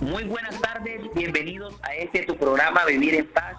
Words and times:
Muy 0.00 0.24
buenas 0.24 0.60
tardes, 0.60 1.00
bienvenidos 1.12 1.74
a 1.82 1.92
este 1.94 2.22
tu 2.22 2.36
programa 2.36 2.84
Vivir 2.84 3.16
en 3.16 3.26
Paz, 3.26 3.56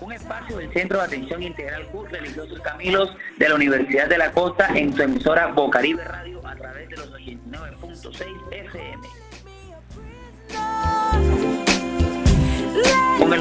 un 0.00 0.12
espacio 0.12 0.56
del 0.56 0.72
Centro 0.72 0.98
de 0.98 1.04
Atención 1.04 1.42
Integral 1.42 1.86
Curso 1.88 2.14
Religiosos 2.14 2.58
Camilos 2.60 3.14
de 3.36 3.48
la 3.50 3.54
Universidad 3.54 4.08
de 4.08 4.16
la 4.16 4.32
Costa 4.32 4.68
en 4.74 4.96
su 4.96 5.02
emisora 5.02 5.48
Bocaribe 5.48 6.02
Radio 6.02 6.40
a 6.46 6.56
través 6.56 6.88
de 6.88 6.96
los 6.96 7.12
89.6 7.12 8.24
FM. 8.50 9.08
Con 13.18 13.32
el 13.34 13.40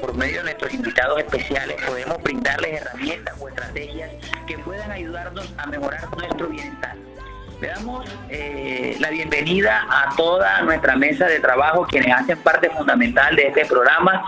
por 0.00 0.14
medio 0.14 0.38
de 0.38 0.44
nuestros 0.44 0.72
invitados 0.72 1.18
especiales 1.18 1.76
podemos 1.86 2.22
brindarles 2.22 2.80
herramientas 2.80 3.34
o 3.38 3.48
estrategias 3.48 4.12
que 4.46 4.58
puedan 4.60 4.90
ayudarnos 4.90 5.52
a 5.58 5.66
mejorar 5.66 6.08
nuestro 6.16 6.48
bienestar. 6.48 6.96
Le 7.60 7.68
damos 7.68 8.06
eh, 8.28 8.96
la 9.00 9.08
bienvenida 9.08 9.86
a 9.88 10.14
toda 10.14 10.60
nuestra 10.62 10.94
mesa 10.94 11.26
de 11.26 11.40
trabajo, 11.40 11.86
quienes 11.86 12.14
hacen 12.14 12.38
parte 12.40 12.68
fundamental 12.68 13.34
de 13.34 13.44
este 13.44 13.64
programa 13.64 14.22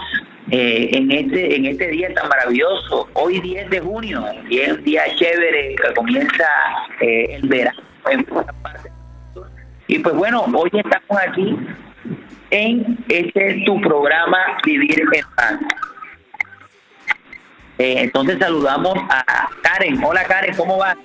eh, 0.51 0.89
en, 0.93 1.11
este, 1.11 1.57
en 1.57 1.67
este 1.67 1.89
día 1.89 2.15
tan 2.15 2.27
maravilloso. 2.27 3.07
Hoy 3.13 3.41
10 3.41 3.69
de 3.69 3.81
junio, 3.81 4.25
y 4.49 4.61
es 4.61 4.73
un 4.73 4.83
día 4.83 5.03
chévere 5.17 5.77
que 5.77 5.95
comienza 5.95 6.49
eh, 7.03 7.35
el 7.35 7.49
verano. 7.49 7.83
Y 9.89 9.99
pues 9.99 10.15
bueno, 10.15 10.47
hoy 10.55 10.71
estamos 10.73 11.21
aquí 11.21 11.55
en 12.51 12.99
este 13.11 13.63
tu 13.67 13.79
programa 13.83 14.39
Vivir 14.65 15.01
en 15.01 15.25
Paz. 15.37 15.61
entonces 17.77 18.39
saludamos 18.39 18.97
a 19.11 19.51
Karen. 19.61 20.03
Hola 20.03 20.25
Karen, 20.25 20.57
¿cómo 20.57 20.79
vas? 20.79 20.97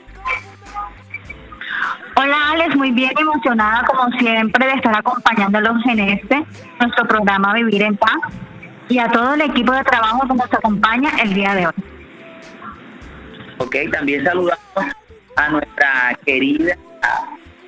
Hola 2.16 2.52
Alex, 2.52 2.76
muy 2.76 2.92
bien 2.92 3.12
emocionada 3.18 3.84
como 3.86 4.12
siempre 4.18 4.68
de 4.68 4.74
estar 4.74 4.96
acompañándolos 4.96 5.84
en 5.86 6.00
este, 6.00 6.46
nuestro 6.80 7.08
programa 7.08 7.54
Vivir 7.54 7.82
en 7.82 7.98
Paz 7.98 8.18
y 8.88 9.00
a 9.00 9.10
todo 9.10 9.34
el 9.34 9.42
equipo 9.42 9.72
de 9.72 9.84
trabajo 9.84 10.28
que 10.28 10.36
nos 10.36 10.54
acompaña 10.54 11.10
el 11.24 11.34
día 11.34 11.56
de 11.56 11.68
hoy. 11.68 11.74
Ok, 13.58 13.76
también 13.92 14.24
saludamos 14.24 14.60
a 15.36 15.50
nuestra 15.50 16.18
querida 16.24 16.76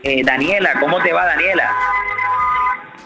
eh, 0.03 0.23
Daniela. 0.23 0.79
¿Cómo 0.79 1.01
te 1.01 1.11
va 1.11 1.25
Daniela? 1.25 1.71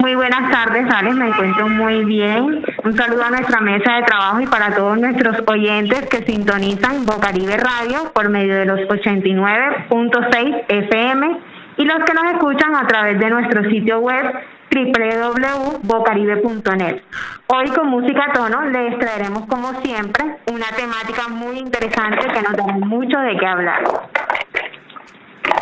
Muy 0.02 0.16
buenas 0.16 0.50
tardes, 0.50 0.90
Alex. 0.90 1.14
Me 1.14 1.28
encuentro 1.28 1.68
muy 1.68 2.06
bien. 2.06 2.64
Un 2.86 2.96
saludo 2.96 3.22
a 3.22 3.32
nuestra 3.32 3.60
mesa 3.60 3.96
de 3.96 4.04
trabajo 4.04 4.40
y 4.40 4.48
para 4.48 4.74
todos 4.74 4.98
nuestros 4.98 5.44
oyentes 5.46 6.08
que 6.08 6.24
sintonizan 6.24 7.06
Bocaribe 7.06 7.58
Radio 7.58 8.10
por 8.14 8.30
medio 8.30 8.56
de 8.56 8.66
los 8.66 8.80
89.6 8.80 10.64
FM 10.70 11.40
y 11.76 11.84
los 11.84 12.02
que 12.06 12.14
nos 12.14 12.32
escuchan 12.32 12.78
a 12.78 12.88
través 12.88 13.20
de 13.20 13.30
nuestro 13.30 13.70
sitio 13.70 14.00
web 14.00 14.24
www.bocaribe.net. 14.72 17.02
Hoy 17.48 17.70
con 17.72 17.90
música 17.90 18.28
a 18.30 18.32
tono 18.32 18.70
les 18.70 18.98
traeremos 19.00 19.48
como 19.48 19.82
siempre 19.82 20.38
una 20.50 20.68
temática 20.78 21.28
muy 21.28 21.58
interesante 21.58 22.26
que 22.26 22.42
nos 22.42 22.56
da 22.56 22.68
mucho 22.68 23.20
de 23.20 23.36
qué 23.36 23.46
hablar. 23.46 23.84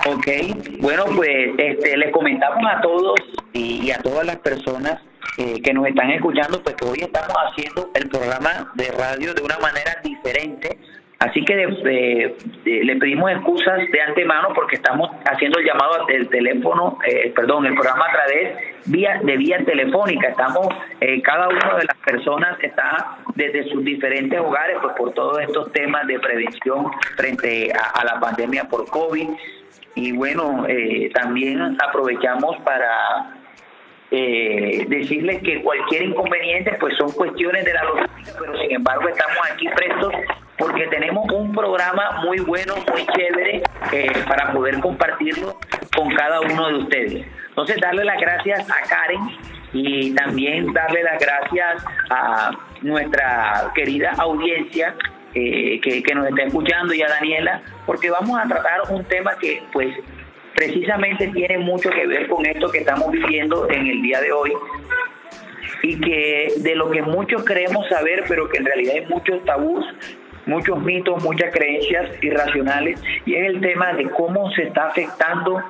Ok, 0.10 0.28
bueno, 0.80 1.04
pues 1.18 1.50
este, 1.58 1.98
les 1.98 2.12
comentamos 2.12 2.64
a 2.66 2.80
todos 2.80 3.20
y, 3.52 3.92
a 3.92 3.98
todas 3.98 4.26
las 4.26 4.38
personas 4.38 5.02
eh, 5.38 5.62
que 5.62 5.74
nos 5.74 5.86
están 5.86 6.10
escuchando, 6.12 6.64
pues 6.64 6.76
que 6.76 6.86
hoy 6.86 7.00
estamos 7.02 7.36
haciendo 7.46 7.90
el 7.94 8.08
programa 8.08 8.72
de 8.76 8.90
radio 8.92 9.34
de 9.34 9.42
una 9.42 9.58
manera 9.60 9.98
diferente. 10.02 10.78
Así 11.20 11.44
que 11.44 11.56
le 11.56 12.96
pedimos 12.98 13.32
excusas 13.32 13.80
de 13.92 14.02
antemano 14.02 14.50
porque 14.54 14.76
estamos 14.76 15.10
haciendo 15.26 15.60
el 15.60 15.66
llamado 15.66 16.06
del 16.06 16.30
teléfono, 16.30 17.00
eh, 17.06 17.34
perdón, 17.36 17.66
el 17.66 17.74
programa 17.74 18.06
a 18.06 18.12
través 18.12 18.58
vía, 18.86 19.20
de 19.24 19.36
vía 19.36 19.58
telefónica. 19.66 20.30
Estamos, 20.30 20.68
eh, 21.02 21.22
cada 21.22 21.50
una 21.50 21.76
de 21.80 21.86
las 21.86 21.98
personas 22.06 22.58
está 22.62 23.18
desde 23.36 23.68
sus 23.72 23.84
diferentes 23.84 24.40
hogares, 24.40 24.78
pues 24.82 24.94
por 24.96 25.12
todos 25.14 25.42
estos 25.42 25.72
temas 25.74 26.08
de 26.08 26.20
prevención 26.20 26.92
frente 27.18 27.74
a 27.74 28.06
la 28.06 28.20
pandemia 28.22 28.66
por 28.66 28.88
COVID. 28.88 29.28
Y 29.98 30.12
bueno, 30.12 30.64
eh, 30.68 31.10
también 31.12 31.60
aprovechamos 31.82 32.56
para 32.64 33.36
eh, 34.12 34.86
decirles 34.88 35.42
que 35.42 35.64
cualquier 35.64 36.04
inconveniente 36.04 36.78
pues 36.80 36.96
son 37.00 37.12
cuestiones 37.14 37.66
de 37.66 37.74
la 37.74 37.84
logística, 37.84 38.38
pero 38.40 38.60
sin 38.60 38.76
embargo 38.76 39.10
estamos 39.10 39.38
aquí 39.52 39.68
prestos 39.70 40.14
porque 40.60 40.86
tenemos 40.88 41.26
un 41.34 41.52
programa 41.52 42.22
muy 42.24 42.38
bueno, 42.42 42.76
muy 42.92 43.08
chévere 43.08 43.64
eh, 43.92 44.12
para 44.28 44.52
poder 44.52 44.80
compartirlo 44.82 45.58
con 45.96 46.14
cada 46.14 46.42
uno 46.42 46.68
de 46.68 46.76
ustedes. 46.76 47.28
Entonces 47.50 47.78
darle 47.82 48.06
las 48.06 48.22
gracias 48.22 48.70
a 48.70 48.88
Karen 48.88 49.22
y 49.74 50.14
también 50.14 50.72
darle 50.74 51.02
las 51.02 51.20
gracias 51.20 51.84
a 52.12 52.52
nuestra 52.84 53.72
querida 53.74 54.14
audiencia 54.20 54.94
eh, 55.34 55.80
que, 55.82 56.16
nos 56.16 56.28
está 56.28 56.44
escuchando 56.44 56.94
y 56.94 57.02
a 57.02 57.08
Daniela, 57.08 57.62
porque 57.86 58.10
vamos 58.10 58.40
a 58.40 58.48
tratar 58.48 58.82
un 58.90 59.04
tema 59.06 59.36
que 59.40 59.62
pues 59.72 59.96
precisamente 60.56 61.28
tiene 61.28 61.60
mucho 61.60 61.90
que 61.90 62.08
ver 62.08 62.28
con 62.28 62.46
esto 62.46 62.70
que 62.70 62.80
estamos 62.80 63.12
viviendo 63.12 63.70
en 63.70 63.86
el 63.86 64.02
día 64.02 64.22
de 64.22 64.32
hoy 64.32 64.54
y 65.84 66.00
que 66.00 66.54
de 66.58 66.76
lo 66.76 66.90
que 66.90 67.02
muchos 67.02 67.44
creemos 67.44 67.88
saber, 67.88 68.24
pero 68.28 68.50
que 68.50 68.58
en 68.58 68.66
realidad 68.66 68.96
hay 68.96 69.06
muchos 69.06 69.44
tabús, 69.46 69.86
muchos 70.46 70.82
mitos, 70.82 71.24
muchas 71.24 71.54
creencias 71.54 72.12
irracionales, 72.24 73.00
y 73.26 73.36
es 73.36 73.48
el 73.48 73.62
tema 73.62 73.94
de 73.94 74.10
cómo 74.10 74.50
se 74.52 74.64
está 74.64 74.88
afectando 74.88 75.62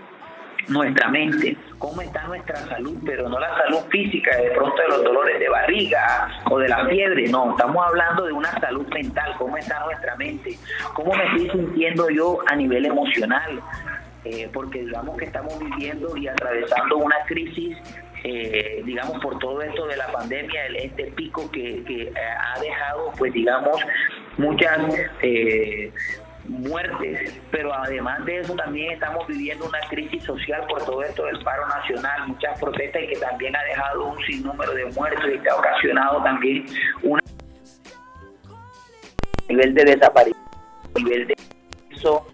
nuestra 0.68 1.10
mente, 1.10 1.58
cómo 1.78 2.02
está 2.02 2.24
nuestra 2.28 2.58
salud, 2.68 2.98
pero 3.06 3.30
no 3.30 3.40
la 3.40 3.56
salud 3.58 3.80
física, 3.90 4.36
de 4.36 4.52
pronto 4.52 4.76
de 4.82 4.88
los 4.90 5.04
dolores 5.04 5.40
de 5.40 5.50
barriga 5.50 6.30
o 6.50 6.60
de 6.60 6.68
la 6.68 6.86
fiebre, 6.88 7.28
no, 7.30 7.52
estamos 7.52 7.86
hablando 7.86 8.26
de 8.26 8.34
una 8.34 8.52
salud 8.60 8.88
mental, 8.88 9.36
cómo 9.38 9.58
está 9.58 9.84
nuestra 9.86 10.16
mente, 10.16 10.58
cómo 10.94 11.14
me 11.14 11.24
estoy 11.26 11.50
sintiendo 11.50 12.10
yo 12.10 12.40
a 12.48 12.56
nivel 12.56 12.86
emocional, 12.86 13.62
eh, 14.26 14.50
porque 14.52 14.80
digamos 14.80 15.18
que 15.18 15.26
estamos 15.26 15.58
viviendo 15.60 16.18
y 16.18 16.28
atravesando 16.28 16.98
una 16.98 17.18
crisis 17.28 17.78
eh, 18.24 18.82
digamos, 18.84 19.20
por 19.24 19.38
todo 19.40 19.62
esto 19.62 19.86
de 19.86 19.96
la 19.96 20.12
pandemia, 20.12 20.66
este 20.76 21.06
pico 21.12 21.50
que, 21.52 21.84
que 21.84 22.12
ha 22.18 22.60
dejado, 22.60 23.12
pues, 23.18 23.32
digamos, 23.32 23.80
muchas 24.38 24.80
eh, 25.22 25.92
muertes, 26.48 27.40
pero 27.52 27.74
además 27.74 28.24
de 28.26 28.40
eso 28.40 28.56
también 28.56 28.94
estamos 28.94 29.28
viviendo 29.28 29.66
una 29.66 29.80
crisis 29.90 30.24
social 30.24 30.66
por 30.68 30.84
todo 30.86 31.04
esto 31.04 31.26
del 31.26 31.44
paro 31.44 31.68
nacional, 31.68 32.28
muchas 32.28 32.60
protestas 32.60 33.04
y 33.04 33.08
que 33.08 33.16
también 33.18 33.56
ha 33.56 33.64
dejado 33.64 34.06
un 34.06 34.18
sinnúmero 34.26 34.74
de 34.74 34.86
muertos 34.86 35.26
y 35.34 35.40
que 35.40 35.50
ha 35.50 35.56
ocasionado 35.56 36.24
también 36.24 36.66
un 37.04 37.20
nivel 39.50 39.74
de 39.74 39.84
desaparición, 39.84 40.44
nivel 40.96 41.28
de 41.28 41.36
eso. 41.92 42.26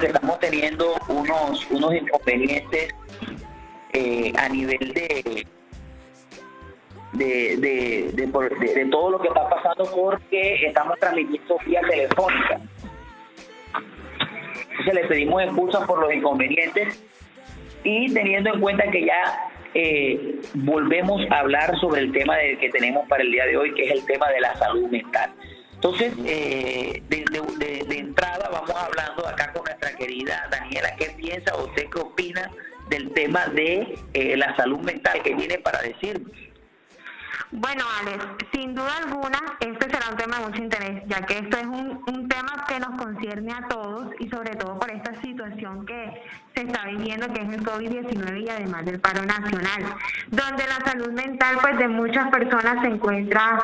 Que 0.00 0.06
estamos 0.06 0.40
teniendo 0.40 0.94
unos, 1.08 1.70
unos 1.70 1.94
inconvenientes 1.94 2.94
eh, 3.92 4.32
a 4.36 4.48
nivel 4.48 4.92
de 4.94 5.46
de, 7.12 7.56
de, 7.58 8.10
de, 8.12 8.86
todo 8.90 9.10
lo 9.10 9.20
que 9.20 9.28
está 9.28 9.48
pasando 9.48 9.84
porque 9.94 10.66
estamos 10.66 10.98
transmitiendo 10.98 11.58
vía 11.64 11.80
telefónica. 11.82 12.60
Entonces 14.70 14.94
le 14.94 15.04
pedimos 15.04 15.42
excusas 15.42 15.86
por 15.86 16.00
los 16.00 16.12
inconvenientes 16.12 17.04
y 17.84 18.12
teniendo 18.12 18.52
en 18.52 18.60
cuenta 18.60 18.90
que 18.90 19.04
ya 19.04 19.50
eh, 19.74 20.40
volvemos 20.54 21.20
a 21.30 21.40
hablar 21.40 21.78
sobre 21.78 22.00
el 22.00 22.12
tema 22.12 22.36
de, 22.36 22.58
que 22.58 22.70
tenemos 22.70 23.06
para 23.08 23.22
el 23.22 23.30
día 23.30 23.46
de 23.46 23.56
hoy, 23.56 23.74
que 23.74 23.84
es 23.84 23.92
el 23.92 24.04
tema 24.06 24.28
de 24.30 24.40
la 24.40 24.56
salud 24.56 24.88
mental. 24.88 25.30
Entonces, 25.84 26.14
eh, 26.24 27.02
de, 27.10 27.98
entrada 27.98 28.48
vamos 28.50 28.70
hablando 28.70 29.28
acá 29.28 29.52
con 29.52 29.64
nuestra 29.64 29.94
querida 29.94 30.48
Daniela, 30.50 30.96
¿qué 30.96 31.10
piensa 31.14 31.54
usted 31.58 31.90
qué 31.92 32.00
opina 32.00 32.50
del 32.88 33.12
tema 33.12 33.44
de 33.48 33.98
eh, 34.14 34.34
la 34.34 34.56
salud 34.56 34.78
mental 34.78 35.22
que 35.22 35.34
viene 35.34 35.58
para 35.58 35.82
decirnos? 35.82 36.32
Bueno, 37.50 37.84
Alex, 38.00 38.24
sin 38.52 38.74
duda 38.74 38.96
alguna, 38.96 39.38
este 39.60 39.90
será 39.90 40.10
un 40.10 40.16
tema 40.16 40.38
de 40.38 40.46
mucho 40.46 40.62
interés, 40.62 41.02
ya 41.06 41.24
que 41.26 41.38
esto 41.38 41.56
es 41.56 41.66
un, 41.66 42.02
un 42.06 42.28
tema 42.28 42.64
que 42.68 42.80
nos 42.80 43.00
concierne 43.00 43.52
a 43.52 43.68
todos 43.68 44.12
y 44.18 44.28
sobre 44.28 44.50
todo 44.56 44.78
por 44.78 44.90
esta 44.90 45.14
situación 45.20 45.86
que 45.86 46.22
se 46.54 46.62
está 46.62 46.84
viviendo, 46.86 47.32
que 47.32 47.42
es 47.42 47.48
el 47.48 47.64
COVID-19 47.64 48.44
y 48.44 48.48
además 48.48 48.84
del 48.84 49.00
paro 49.00 49.24
nacional, 49.24 49.84
donde 50.28 50.64
la 50.66 50.84
salud 50.84 51.12
mental 51.12 51.58
pues 51.60 51.78
de 51.78 51.88
muchas 51.88 52.28
personas 52.30 52.82
se 52.82 52.88
encuentra 52.88 53.58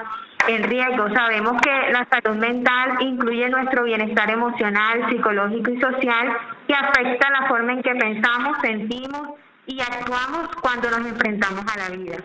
en 0.49 0.63
riesgo. 0.65 1.09
Sabemos 1.13 1.61
que 1.63 1.93
la 1.93 2.07
salud 2.11 2.39
mental 2.39 2.97
incluye 3.01 3.49
nuestro 3.49 3.85
bienestar 3.85 4.31
emocional, 4.31 5.09
psicológico 5.11 5.71
y 5.71 5.81
social 5.81 6.37
que 6.67 6.75
afecta 6.75 7.31
la 7.31 7.49
forma 7.49 7.73
en 7.73 7.83
que 7.83 7.95
pensamos, 7.95 8.59
sentimos 8.61 9.31
y 9.67 9.81
actuamos 9.81 10.49
cuando 10.61 10.91
nos 10.91 11.07
enfrentamos 11.07 11.65
a 11.73 11.79
la 11.79 11.97
vida. 11.97 12.17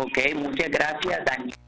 Ok, 0.00 0.16
muchas 0.36 0.70
gracias, 0.70 1.24
Daniel. 1.24 1.58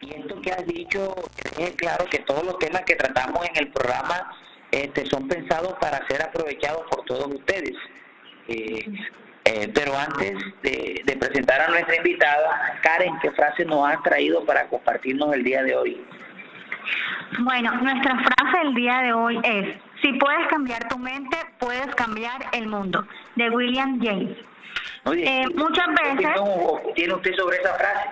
Y 0.00 0.14
esto 0.14 0.40
que 0.40 0.52
has 0.52 0.64
dicho, 0.64 1.14
es 1.58 1.72
claro 1.72 2.04
que 2.08 2.20
todos 2.20 2.44
los 2.44 2.56
temas 2.60 2.82
que 2.82 2.94
tratamos 2.94 3.44
en 3.48 3.64
el 3.64 3.72
programa 3.72 4.30
este, 4.70 5.06
son 5.06 5.26
pensados 5.26 5.74
para 5.80 6.06
ser 6.06 6.22
aprovechados 6.22 6.82
por 6.88 7.04
todos 7.04 7.26
ustedes. 7.34 7.72
Eh, 8.46 8.86
eh, 9.44 9.72
pero 9.74 9.98
antes 9.98 10.38
de, 10.62 11.16
presentar 11.18 11.62
a 11.62 11.68
nuestra 11.68 11.96
invitada, 11.96 12.78
Karen, 12.82 13.18
¿qué 13.20 13.32
frase 13.32 13.64
nos 13.64 13.88
has 13.88 14.00
traído 14.04 14.44
para 14.44 14.68
compartirnos 14.68 15.34
el 15.34 15.42
día 15.42 15.64
de 15.64 15.74
hoy? 15.74 16.00
Bueno, 17.40 17.74
nuestra 17.82 18.16
frase 18.16 18.58
del 18.66 18.74
día 18.74 18.98
de 18.98 19.12
hoy 19.12 19.40
es, 19.42 19.76
si 20.00 20.12
puedes 20.12 20.46
cambiar 20.46 20.86
tu 20.86 20.96
mente, 20.96 21.36
puedes 21.58 21.92
cambiar 21.96 22.40
el 22.52 22.68
mundo, 22.68 23.04
de 23.34 23.50
William 23.50 23.98
James. 24.00 24.36
Eh, 25.06 25.46
muchas 25.54 25.88
veces... 25.88 26.40
¿Qué 26.86 26.92
tiene 26.94 27.14
usted 27.14 27.34
sobre 27.36 27.56
esa 27.58 27.74
frase? 27.74 28.10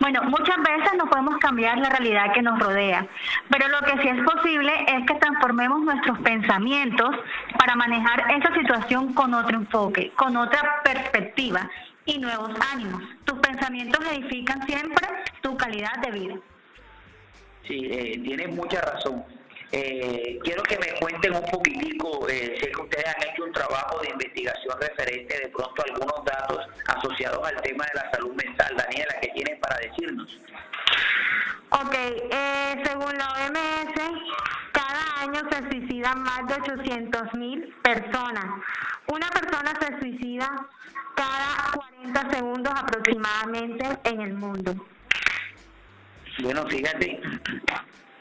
Bueno, 0.00 0.22
muchas 0.24 0.56
veces 0.58 0.92
no 0.96 1.06
podemos 1.10 1.36
cambiar 1.38 1.78
la 1.78 1.90
realidad 1.90 2.32
que 2.32 2.42
nos 2.42 2.58
rodea, 2.58 3.06
pero 3.50 3.68
lo 3.68 3.80
que 3.80 4.00
sí 4.00 4.08
es 4.08 4.22
posible 4.24 4.72
es 4.86 5.06
que 5.06 5.14
transformemos 5.16 5.80
nuestros 5.82 6.18
pensamientos 6.20 7.10
para 7.58 7.74
manejar 7.76 8.24
esa 8.30 8.54
situación 8.54 9.12
con 9.12 9.34
otro 9.34 9.56
enfoque, 9.56 10.12
con 10.16 10.36
otra 10.36 10.80
perspectiva 10.84 11.68
y 12.06 12.18
nuevos 12.18 12.50
ánimos. 12.72 13.02
Tus 13.24 13.38
pensamientos 13.40 14.00
edifican 14.12 14.64
siempre 14.66 15.06
tu 15.42 15.56
calidad 15.56 15.96
de 15.98 16.10
vida. 16.12 16.34
Sí, 17.66 17.88
eh, 17.90 18.18
tienes 18.24 18.54
mucha 18.54 18.80
razón. 18.80 19.24
Eh, 19.70 20.38
quiero 20.42 20.62
que 20.62 20.78
me 20.78 20.98
cuenten 20.98 21.34
un 21.34 21.44
poquitico, 21.44 22.26
eh, 22.28 22.56
sé 22.58 22.70
que 22.70 22.80
ustedes 22.80 23.04
han 23.06 23.22
hecho 23.28 23.44
un 23.44 23.52
trabajo 23.52 24.00
de 24.00 24.10
investigación 24.10 24.80
referente 24.80 25.38
de 25.38 25.48
pronto 25.48 25.82
a 25.82 25.92
algunos 25.92 26.24
datos 26.24 26.66
asociados 26.86 27.46
al 27.46 27.60
tema 27.60 27.84
de 27.92 28.00
la 28.00 28.10
salud 28.10 28.32
mental. 28.34 28.74
Daniela, 28.76 29.14
¿qué 29.20 29.28
tienen 29.28 29.60
para 29.60 29.76
decirnos? 29.76 30.40
Ok, 31.70 31.94
eh, 31.94 32.82
según 32.82 33.18
la 33.18 33.28
OMS, 33.28 33.92
cada 34.72 35.20
año 35.20 35.42
se 35.50 35.70
suicidan 35.70 36.22
más 36.22 36.46
de 36.46 36.54
800 36.54 37.34
mil 37.34 37.74
personas. 37.82 38.46
Una 39.06 39.28
persona 39.28 39.74
se 39.80 40.00
suicida 40.00 40.66
cada 41.14 41.72
40 41.74 42.30
segundos 42.30 42.72
aproximadamente 42.74 43.84
en 44.04 44.20
el 44.22 44.32
mundo. 44.32 44.86
Bueno, 46.40 46.66
fíjate, 46.68 47.20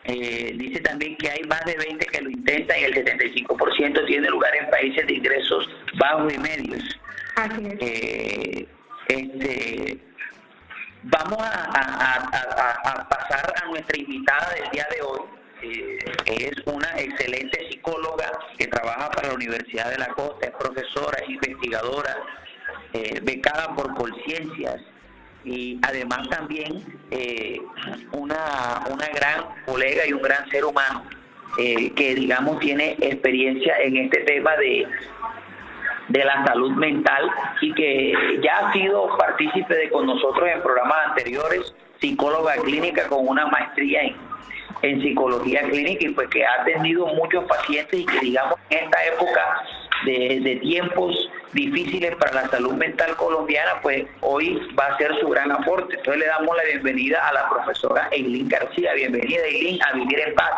eh, 0.08 0.54
dice 0.56 0.80
también 0.80 1.18
que 1.18 1.30
hay 1.30 1.44
más 1.44 1.64
de 1.66 1.76
20 1.76 2.06
que 2.06 2.22
lo 2.22 2.30
intentan 2.30 2.80
y 2.80 2.84
el 2.86 2.94
75% 2.94 4.06
tiene 4.06 4.30
lugar 4.30 4.56
en 4.56 4.70
países 4.70 5.06
de 5.06 5.14
ingresos 5.14 5.70
bajos 6.00 6.34
y 6.34 6.38
medios. 6.38 7.00
Eh, 7.82 8.68
este, 9.10 10.00
vamos 11.04 11.40
a, 11.42 13.06
pasar 13.10 13.54
a 13.62 13.68
nuestra 13.68 13.98
invitada 14.00 14.54
del 14.54 14.70
día 14.72 14.88
de 14.96 15.02
hoy. 15.02 15.20
Eh, 15.62 16.00
es 16.28 16.54
una 16.66 16.90
excelente 16.98 17.68
psicóloga 17.70 18.32
que 18.58 18.68
trabaja 18.68 19.10
para 19.12 19.28
la 19.30 19.34
Universidad 19.34 19.90
de 19.92 19.98
la 19.98 20.08
Costa, 20.08 20.48
es 20.48 20.54
profesora, 20.54 21.18
es 21.20 21.30
investigadora, 21.30 22.16
becada 23.24 23.76
por 23.76 23.94
Colciencias 23.96 24.82
y 25.48 25.80
además 25.82 26.28
también 26.30 26.84
eh, 27.10 27.62
una, 28.12 28.84
una 28.92 29.08
gran 29.08 29.46
colega 29.66 30.06
y 30.06 30.12
un 30.12 30.22
gran 30.22 30.48
ser 30.50 30.66
humano 30.66 31.04
eh, 31.58 31.92
que 31.96 32.16
digamos 32.16 32.60
tiene 32.60 32.98
experiencia 33.00 33.78
en 33.80 33.96
este 33.98 34.20
tema 34.26 34.56
de, 34.58 34.86
de 36.10 36.26
la 36.26 36.46
salud 36.46 36.72
mental 36.74 37.32
y 37.62 37.74
que 37.74 38.14
ya 38.44 38.58
ha 38.58 38.74
sido 38.74 39.18
partícipe 39.18 39.74
de 39.74 39.90
con 39.90 40.06
nosotros 40.06 40.50
en 40.54 40.62
programas 40.62 41.08
anteriores, 41.08 41.74
psicóloga 42.02 42.56
clínica 42.58 43.08
con 43.08 43.26
una 43.28 43.48
maestría 43.48 44.02
en, 44.04 44.16
en 44.82 45.02
psicología 45.02 45.62
clínica 45.62 46.06
y 46.06 46.10
pues 46.10 46.28
que 46.28 46.46
ha 46.46 46.62
atendido 46.62 47.08
muchos 47.08 47.46
pacientes 47.46 48.02
y 48.02 48.06
que 48.06 48.20
digamos 48.20 48.60
en 48.70 48.84
esta 48.84 49.06
época 49.06 49.64
de, 50.06 50.40
de 50.42 50.56
tiempos 50.58 51.30
difíciles 51.54 52.16
para 52.16 52.44
la 52.44 52.50
salud 52.50 52.74
mental 52.74 53.16
colombiana, 53.16 53.80
pues 53.82 54.06
hoy 54.22 54.60
va 54.78 54.88
a 54.88 54.98
ser 54.98 55.18
su 55.20 55.28
gran 55.30 55.52
aporte. 55.52 55.96
Entonces 55.96 56.22
le 56.22 56.28
damos 56.28 56.56
la 56.56 56.64
bienvenida 56.64 57.28
a 57.28 57.34
la 57.34 57.50
profesora 57.50 58.08
Eileen 58.12 58.48
García. 58.48 58.94
Bienvenida 58.94 59.44
Eileen 59.46 59.80
a 59.84 59.94
Vivir 59.94 60.20
en 60.20 60.36
Paz. 60.36 60.52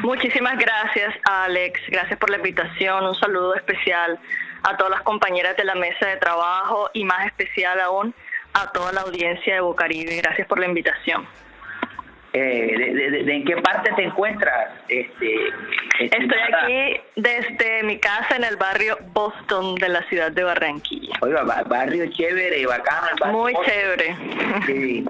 Muchísimas 0.00 0.58
gracias 0.58 1.14
Alex, 1.24 1.80
gracias 1.88 2.18
por 2.18 2.28
la 2.28 2.36
invitación, 2.36 3.04
un 3.04 3.14
saludo 3.14 3.54
especial 3.54 4.18
a 4.62 4.76
todas 4.76 4.90
las 4.90 5.02
compañeras 5.02 5.56
de 5.56 5.64
la 5.64 5.74
mesa 5.74 6.06
de 6.06 6.16
trabajo 6.18 6.90
y 6.92 7.04
más 7.04 7.26
especial 7.26 7.80
aún 7.80 8.14
a 8.52 8.72
toda 8.72 8.92
la 8.92 9.02
audiencia 9.02 9.54
de 9.54 9.60
Bocaribe. 9.60 10.16
Gracias 10.16 10.46
por 10.48 10.58
la 10.58 10.66
invitación. 10.66 11.26
Eh, 12.38 13.22
de, 13.24 13.34
en 13.34 13.44
qué 13.46 13.56
parte 13.62 13.90
te 13.96 14.02
encuentras? 14.02 14.68
Este, 14.88 15.36
Estoy 16.00 16.38
aquí 16.52 17.00
desde 17.16 17.82
mi 17.84 17.98
casa 17.98 18.36
en 18.36 18.44
el 18.44 18.56
barrio 18.56 18.98
Boston 19.14 19.74
de 19.76 19.88
la 19.88 20.02
ciudad 20.02 20.30
de 20.32 20.44
Barranquilla. 20.44 21.16
Oiga, 21.22 21.42
barrio 21.66 22.04
chévere, 22.12 22.66
bacano. 22.66 23.06
El 23.24 23.32
Muy 23.32 23.54
chévere. 23.64 24.16
Sí. 24.66 25.04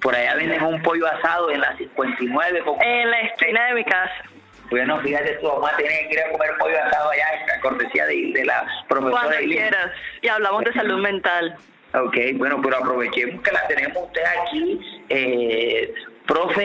Por 0.00 0.14
allá 0.14 0.34
venden 0.36 0.62
un 0.62 0.80
pollo 0.80 1.06
asado 1.08 1.50
en 1.50 1.60
la 1.60 1.76
59. 1.76 2.62
En 2.80 3.10
la 3.10 3.20
esquina 3.20 3.66
de 3.66 3.74
mi 3.74 3.84
casa. 3.84 4.24
Bueno, 4.70 4.98
fíjate, 5.00 5.34
tu 5.34 5.48
mamá 5.48 5.76
tiene 5.76 6.08
que 6.08 6.14
ir 6.14 6.20
a 6.20 6.30
comer 6.30 6.52
pollo 6.58 6.82
asado 6.84 7.10
allá, 7.10 7.26
en 7.54 7.60
cortesía 7.60 8.06
de, 8.06 8.32
de 8.32 8.44
la 8.46 8.66
profesora 8.88 9.26
Cuando 9.26 9.46
quieras. 9.46 9.90
Y 10.22 10.28
hablamos 10.28 10.64
de 10.64 10.72
salud 10.72 11.02
mental. 11.02 11.54
Ok, 11.92 12.16
bueno, 12.36 12.58
pero 12.62 12.78
aprovechemos 12.78 13.42
que 13.42 13.52
la 13.52 13.66
tenemos 13.68 14.04
usted 14.04 14.22
aquí. 14.24 14.80
Eh, 15.10 15.92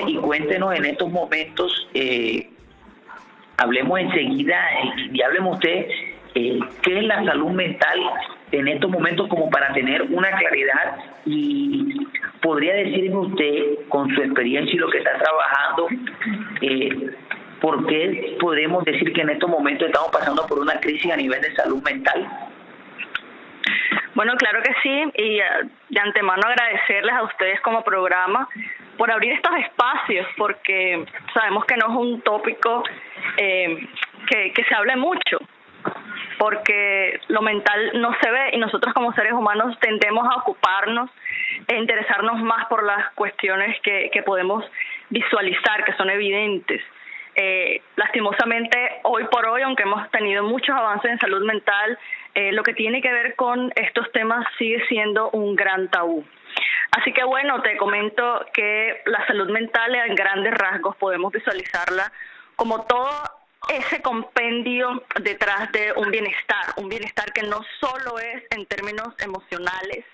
Y 0.08 0.16
cuéntenos 0.18 0.76
en 0.76 0.86
estos 0.86 1.12
momentos, 1.12 1.88
eh, 1.94 2.50
hablemos 3.58 4.00
enseguida 4.00 4.60
y, 5.12 5.22
hablemos 5.22 5.56
usted, 5.56 5.88
eh, 6.36 6.60
¿qué 6.82 7.00
es 7.00 7.04
la 7.06 7.24
salud 7.24 7.52
mental 7.52 8.00
en 8.52 8.68
estos 8.68 8.90
momentos 8.90 9.28
como 9.28 9.50
para 9.50 9.74
tener 9.74 10.02
una 10.04 10.30
claridad 10.32 10.98
y 11.26 12.08
podría 12.42 12.76
decirme 12.76 13.18
usted 13.18 13.88
con 13.90 14.14
su 14.14 14.22
experiencia 14.22 14.74
y 14.74 14.78
lo 14.78 14.90
que 14.90 15.00
está 15.00 15.18
trabajando, 15.18 15.88
eh, 16.62 17.12
¿por 17.60 17.86
qué 17.88 18.38
podemos 18.40 18.86
decir 18.86 19.12
que 19.14 19.22
en 19.22 19.32
estos 19.32 19.50
momentos 19.50 19.88
estamos 19.88 20.10
pasando 20.12 20.46
por 20.48 20.60
una 20.60 20.80
crisis 20.80 21.12
a 21.12 21.18
nivel 21.18 21.42
de 21.42 21.54
salud 21.56 21.82
mental? 21.84 22.28
Bueno, 24.18 24.34
claro 24.36 24.64
que 24.64 24.74
sí, 24.82 25.12
y 25.14 25.38
de 25.38 26.00
antemano 26.00 26.42
agradecerles 26.44 27.14
a 27.14 27.22
ustedes 27.22 27.62
como 27.62 27.84
programa 27.84 28.50
por 28.98 29.12
abrir 29.12 29.34
estos 29.34 29.56
espacios, 29.58 30.26
porque 30.36 31.06
sabemos 31.36 31.66
que 31.66 31.78
no 31.78 31.86
es 31.86 31.96
un 31.96 32.22
tópico 32.22 32.84
eh, 33.38 33.88
que, 34.28 34.54
que 34.54 34.64
se 34.64 34.74
hable 34.74 34.96
mucho, 34.96 35.38
porque 36.40 37.20
lo 37.28 37.44
mental 37.44 37.92
no 38.02 38.12
se 38.20 38.32
ve 38.32 38.50
y 38.54 38.58
nosotros 38.58 38.92
como 38.96 39.14
seres 39.14 39.34
humanos 39.34 39.78
tendemos 39.82 40.28
a 40.28 40.38
ocuparnos 40.38 41.12
e 41.68 41.76
interesarnos 41.76 42.42
más 42.42 42.66
por 42.70 42.84
las 42.84 43.14
cuestiones 43.14 43.80
que, 43.82 44.10
que 44.12 44.24
podemos 44.24 44.66
visualizar, 45.12 45.84
que 45.86 45.94
son 45.94 46.10
evidentes. 46.10 46.82
Eh, 47.36 47.84
lastimosamente, 47.96 49.00
hoy 49.04 49.26
por 49.26 49.46
hoy, 49.46 49.62
aunque 49.62 49.84
hemos 49.84 50.10
tenido 50.10 50.44
muchos 50.44 50.76
avances 50.76 51.12
en 51.12 51.20
salud 51.20 51.46
mental, 51.46 52.00
eh, 52.38 52.52
lo 52.52 52.62
que 52.62 52.76
tiene 52.76 53.02
que 53.02 53.12
ver 53.12 53.36
con 53.36 53.74
estos 53.76 54.12
temas 54.12 54.46
sigue 54.60 54.86
siendo 54.88 55.32
un 55.32 55.56
gran 55.56 55.90
tabú. 55.90 56.24
Así 56.92 57.12
que 57.12 57.24
bueno, 57.24 57.64
te 57.64 57.76
comento 57.78 58.46
que 58.54 59.02
la 59.06 59.26
salud 59.26 59.50
mental 59.50 59.96
en 59.96 60.14
grandes 60.14 60.54
rasgos 60.54 60.96
podemos 60.98 61.34
visualizarla 61.34 62.12
como 62.56 62.86
todo 62.86 63.10
ese 63.70 64.04
compendio 64.04 65.04
detrás 65.20 65.72
de 65.72 65.94
un 65.94 66.12
bienestar, 66.12 66.76
un 66.76 66.90
bienestar 66.90 67.34
que 67.34 67.42
no 67.42 67.60
solo 67.80 68.20
es 68.20 68.44
en 68.52 68.68
términos 68.68 69.16
emocionales, 69.18 70.06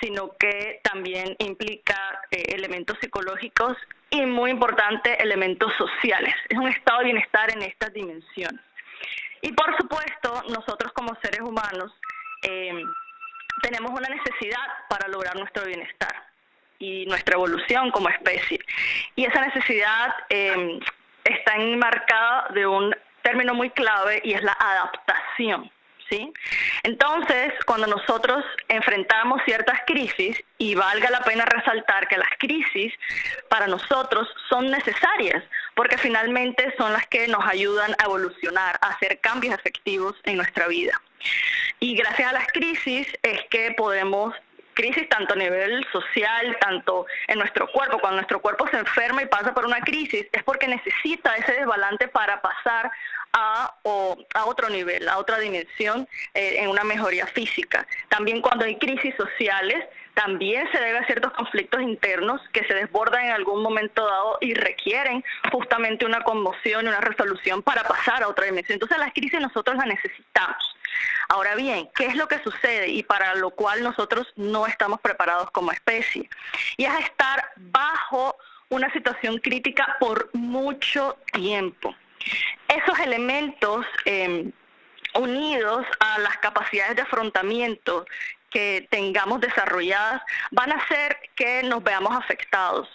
sino 0.00 0.34
que 0.38 0.80
también 0.82 1.36
implica 1.40 2.22
eh, 2.30 2.54
elementos 2.54 2.96
psicológicos 3.02 3.76
y 4.08 4.24
muy 4.24 4.50
importante 4.50 5.22
elementos 5.22 5.74
sociales. 5.76 6.34
Es 6.48 6.56
un 6.56 6.68
estado 6.68 7.00
de 7.00 7.04
bienestar 7.04 7.50
en 7.50 7.60
estas 7.60 7.92
dimensiones. 7.92 8.62
Y 9.46 9.52
por 9.52 9.76
supuesto, 9.76 10.42
nosotros 10.48 10.92
como 10.92 11.14
seres 11.22 11.38
humanos 11.40 11.92
eh, 12.42 12.82
tenemos 13.62 13.92
una 13.92 14.08
necesidad 14.08 14.66
para 14.88 15.06
lograr 15.06 15.36
nuestro 15.36 15.64
bienestar 15.64 16.20
y 16.80 17.06
nuestra 17.06 17.36
evolución 17.36 17.92
como 17.92 18.08
especie. 18.08 18.58
Y 19.14 19.24
esa 19.24 19.40
necesidad 19.42 20.12
eh, 20.30 20.80
está 21.22 21.54
enmarcada 21.54 22.48
de 22.54 22.66
un 22.66 22.92
término 23.22 23.54
muy 23.54 23.70
clave 23.70 24.20
y 24.24 24.32
es 24.32 24.42
la 24.42 24.56
adaptación. 24.58 25.70
¿Sí? 26.10 26.32
Entonces, 26.82 27.52
cuando 27.66 27.86
nosotros 27.86 28.44
enfrentamos 28.68 29.42
ciertas 29.44 29.80
crisis, 29.86 30.40
y 30.58 30.74
valga 30.74 31.10
la 31.10 31.20
pena 31.20 31.44
resaltar 31.44 32.08
que 32.08 32.16
las 32.16 32.28
crisis 32.38 32.92
para 33.48 33.66
nosotros 33.66 34.28
son 34.48 34.70
necesarias, 34.70 35.42
porque 35.76 35.98
finalmente 35.98 36.74
son 36.78 36.92
las 36.92 37.06
que 37.06 37.28
nos 37.28 37.44
ayudan 37.46 37.94
a 37.98 38.06
evolucionar, 38.06 38.78
a 38.80 38.88
hacer 38.88 39.20
cambios 39.20 39.54
efectivos 39.54 40.16
en 40.24 40.38
nuestra 40.38 40.66
vida. 40.66 41.00
Y 41.78 41.94
gracias 41.94 42.30
a 42.30 42.32
las 42.32 42.46
crisis 42.48 43.06
es 43.22 43.44
que 43.50 43.72
podemos 43.76 44.34
crisis 44.72 45.08
tanto 45.08 45.34
a 45.34 45.36
nivel 45.36 45.86
social, 45.90 46.56
tanto 46.60 47.06
en 47.28 47.38
nuestro 47.38 47.70
cuerpo. 47.72 47.98
Cuando 47.98 48.16
nuestro 48.16 48.40
cuerpo 48.40 48.66
se 48.68 48.78
enferma 48.78 49.22
y 49.22 49.26
pasa 49.26 49.54
por 49.54 49.64
una 49.64 49.80
crisis, 49.80 50.26
es 50.32 50.42
porque 50.44 50.66
necesita 50.66 51.34
ese 51.36 51.52
desbalance 51.52 52.08
para 52.08 52.40
pasar 52.40 52.90
a, 53.32 53.74
o, 53.82 54.16
a 54.34 54.44
otro 54.44 54.68
nivel, 54.68 55.08
a 55.08 55.18
otra 55.18 55.38
dimensión, 55.38 56.08
eh, 56.34 56.56
en 56.58 56.68
una 56.68 56.84
mejoría 56.84 57.26
física. 57.26 57.86
También 58.08 58.40
cuando 58.40 58.64
hay 58.64 58.76
crisis 58.76 59.14
sociales, 59.16 59.84
también 60.16 60.66
se 60.72 60.80
debe 60.80 60.98
a 60.98 61.04
ciertos 61.04 61.30
conflictos 61.34 61.82
internos 61.82 62.40
que 62.50 62.64
se 62.64 62.72
desbordan 62.72 63.26
en 63.26 63.32
algún 63.32 63.62
momento 63.62 64.06
dado 64.06 64.38
y 64.40 64.54
requieren 64.54 65.22
justamente 65.52 66.06
una 66.06 66.22
conmoción 66.22 66.86
y 66.86 66.88
una 66.88 67.02
resolución 67.02 67.62
para 67.62 67.82
pasar 67.82 68.22
a 68.22 68.28
otra 68.28 68.46
dimensión. 68.46 68.76
Entonces 68.76 68.96
las 68.96 69.12
crisis 69.12 69.38
nosotros 69.38 69.76
las 69.76 69.86
necesitamos. 69.86 70.74
Ahora 71.28 71.54
bien, 71.54 71.90
¿qué 71.94 72.06
es 72.06 72.16
lo 72.16 72.28
que 72.28 72.42
sucede 72.42 72.88
y 72.88 73.02
para 73.02 73.34
lo 73.34 73.50
cual 73.50 73.82
nosotros 73.82 74.26
no 74.36 74.66
estamos 74.66 75.02
preparados 75.02 75.50
como 75.50 75.70
especie? 75.70 76.30
Y 76.78 76.86
es 76.86 76.98
estar 77.00 77.50
bajo 77.56 78.38
una 78.70 78.90
situación 78.94 79.36
crítica 79.36 79.98
por 80.00 80.30
mucho 80.32 81.18
tiempo. 81.30 81.94
Esos 82.68 82.98
elementos 83.00 83.84
em, 84.06 84.50
unidos 85.14 85.84
a 86.00 86.18
las 86.20 86.38
capacidades 86.38 86.96
de 86.96 87.02
afrontamiento 87.02 88.06
que 88.56 88.88
tengamos 88.88 89.38
desarrolladas 89.42 90.22
van 90.50 90.72
a 90.72 90.76
hacer 90.76 91.18
que 91.34 91.62
nos 91.64 91.84
veamos 91.84 92.16
afectados. 92.16 92.88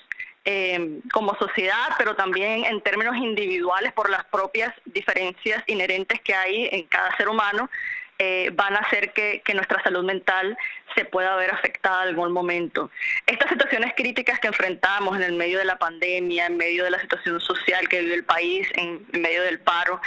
Eh, 0.43 1.01
como 1.13 1.35
sociedad, 1.35 1.89
pero 1.99 2.15
también 2.15 2.65
en 2.65 2.81
términos 2.81 3.15
individuales 3.15 3.93
por 3.93 4.09
las 4.09 4.25
propias 4.25 4.73
diferencias 4.85 5.63
inherentes 5.67 6.19
que 6.21 6.33
hay 6.33 6.67
en 6.71 6.85
cada 6.85 7.15
ser 7.15 7.29
humano, 7.29 7.69
eh, 8.17 8.49
van 8.51 8.75
a 8.75 8.79
hacer 8.79 9.13
que, 9.13 9.43
que, 9.45 9.53
nuestra 9.53 9.83
salud 9.83 10.03
mental 10.03 10.57
se 10.95 11.05
pueda 11.05 11.35
ver 11.35 11.51
afectada 11.51 12.03
en 12.03 12.09
algún 12.09 12.31
momento. 12.31 12.89
Estas 13.27 13.49
situaciones 13.49 13.93
críticas 13.95 14.39
que 14.39 14.47
enfrentamos 14.47 15.15
en 15.15 15.21
el 15.21 15.33
medio 15.33 15.59
de 15.59 15.65
la 15.65 15.77
pandemia, 15.77 16.47
en 16.47 16.57
medio 16.57 16.85
de 16.85 16.89
la 16.89 16.99
situación 17.01 17.39
social 17.39 17.87
que 17.87 18.01
vive 18.01 18.15
el 18.15 18.23
país, 18.23 18.67
en, 18.73 19.05
medio 19.11 19.43
del 19.43 19.59
paro, 19.59 20.01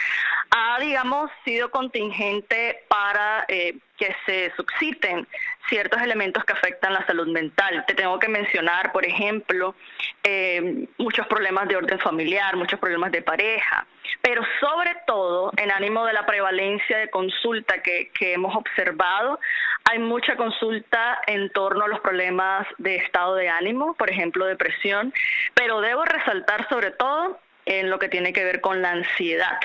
ha, 0.50 0.80
digamos, 0.80 1.30
sido 1.44 1.70
contingente 1.70 2.82
para 2.88 3.44
eh, 3.46 3.78
que 3.96 4.14
se 4.26 4.52
susciten 4.56 5.26
ciertos 5.68 6.00
elementos 6.02 6.44
que 6.44 6.52
afectan 6.52 6.92
la 6.92 7.06
salud 7.06 7.28
mental. 7.28 7.84
Te 7.86 7.94
tengo 7.94 8.18
que 8.18 8.28
mencionar, 8.28 8.92
por 8.92 9.06
ejemplo, 9.06 9.74
eh, 10.22 10.86
muchos 10.98 11.26
problemas 11.26 11.68
de 11.68 11.76
orden 11.76 11.98
familiar, 11.98 12.56
muchos 12.56 12.78
problemas 12.78 13.12
de 13.12 13.22
pareja, 13.22 13.86
pero 14.20 14.42
sobre 14.60 14.96
todo, 15.06 15.52
en 15.56 15.70
ánimo 15.70 16.04
de 16.06 16.12
la 16.12 16.26
prevalencia 16.26 16.98
de 16.98 17.10
consulta 17.10 17.82
que, 17.82 18.10
que 18.12 18.34
hemos 18.34 18.54
observado, 18.54 19.38
hay 19.84 19.98
mucha 19.98 20.36
consulta 20.36 21.20
en 21.26 21.50
torno 21.50 21.84
a 21.84 21.88
los 21.88 22.00
problemas 22.00 22.66
de 22.78 22.96
estado 22.96 23.34
de 23.34 23.48
ánimo, 23.48 23.94
por 23.94 24.10
ejemplo, 24.10 24.46
depresión, 24.46 25.12
pero 25.54 25.80
debo 25.80 26.04
resaltar 26.04 26.68
sobre 26.68 26.90
todo 26.90 27.38
en 27.66 27.90
lo 27.90 27.98
que 27.98 28.08
tiene 28.08 28.32
que 28.32 28.44
ver 28.44 28.60
con 28.60 28.82
la 28.82 28.92
ansiedad. 28.92 29.58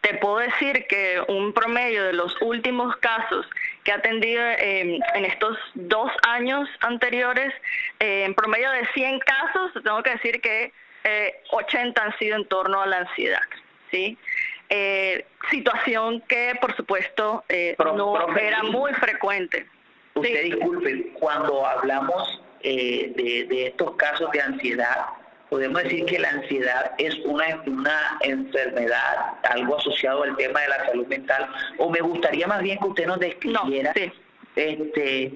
Te 0.00 0.14
puedo 0.14 0.38
decir 0.38 0.86
que 0.88 1.22
un 1.28 1.52
promedio 1.52 2.04
de 2.04 2.12
los 2.12 2.34
últimos 2.40 2.96
casos 2.96 3.46
que 3.84 3.92
ha 3.92 3.96
atendido 3.96 4.42
em, 4.58 5.00
en 5.14 5.24
estos 5.24 5.58
dos 5.74 6.10
años 6.26 6.68
anteriores, 6.80 7.52
eh, 8.00 8.24
en 8.24 8.34
promedio 8.34 8.70
de 8.70 8.86
100 8.94 9.20
casos, 9.20 9.72
tengo 9.82 10.02
que 10.02 10.10
decir 10.10 10.40
que 10.40 10.72
80 11.50 12.00
eh, 12.00 12.04
han 12.04 12.18
sido 12.18 12.36
en 12.36 12.46
torno 12.46 12.80
a 12.80 12.86
la 12.86 12.98
ansiedad. 12.98 13.42
¿sí? 13.90 14.16
Eh, 14.68 15.26
situación 15.50 16.20
que, 16.28 16.56
por 16.60 16.74
supuesto, 16.76 17.44
no 17.78 18.36
era 18.36 18.62
muy 18.62 18.92
frecuente. 18.94 19.66
Usted 20.14 20.44
disculpe, 20.44 21.10
cuando 21.14 21.66
hablamos 21.66 22.42
de, 22.62 23.46
de 23.48 23.66
estos 23.66 23.96
casos 23.96 24.30
de 24.30 24.40
ansiedad, 24.40 25.06
podemos 25.52 25.82
decir 25.82 26.06
que 26.06 26.18
la 26.18 26.30
ansiedad 26.30 26.92
es 26.96 27.14
una, 27.26 27.44
una 27.66 28.18
enfermedad, 28.22 29.34
algo 29.50 29.76
asociado 29.76 30.22
al 30.22 30.34
tema 30.38 30.62
de 30.62 30.68
la 30.68 30.86
salud 30.86 31.06
mental, 31.08 31.46
o 31.76 31.90
me 31.90 32.00
gustaría 32.00 32.46
más 32.46 32.62
bien 32.62 32.78
que 32.78 32.88
usted 32.88 33.06
nos 33.06 33.20
describiera 33.20 33.92
este, 34.56 35.32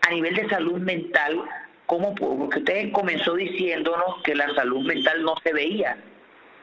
a 0.00 0.10
nivel 0.10 0.34
de 0.34 0.48
salud 0.48 0.78
mental, 0.78 1.42
cómo, 1.84 2.14
porque 2.14 2.60
usted 2.60 2.90
comenzó 2.92 3.34
diciéndonos 3.34 4.22
que 4.22 4.34
la 4.34 4.48
salud 4.54 4.80
mental 4.86 5.22
no 5.22 5.34
se 5.44 5.52
veía, 5.52 5.98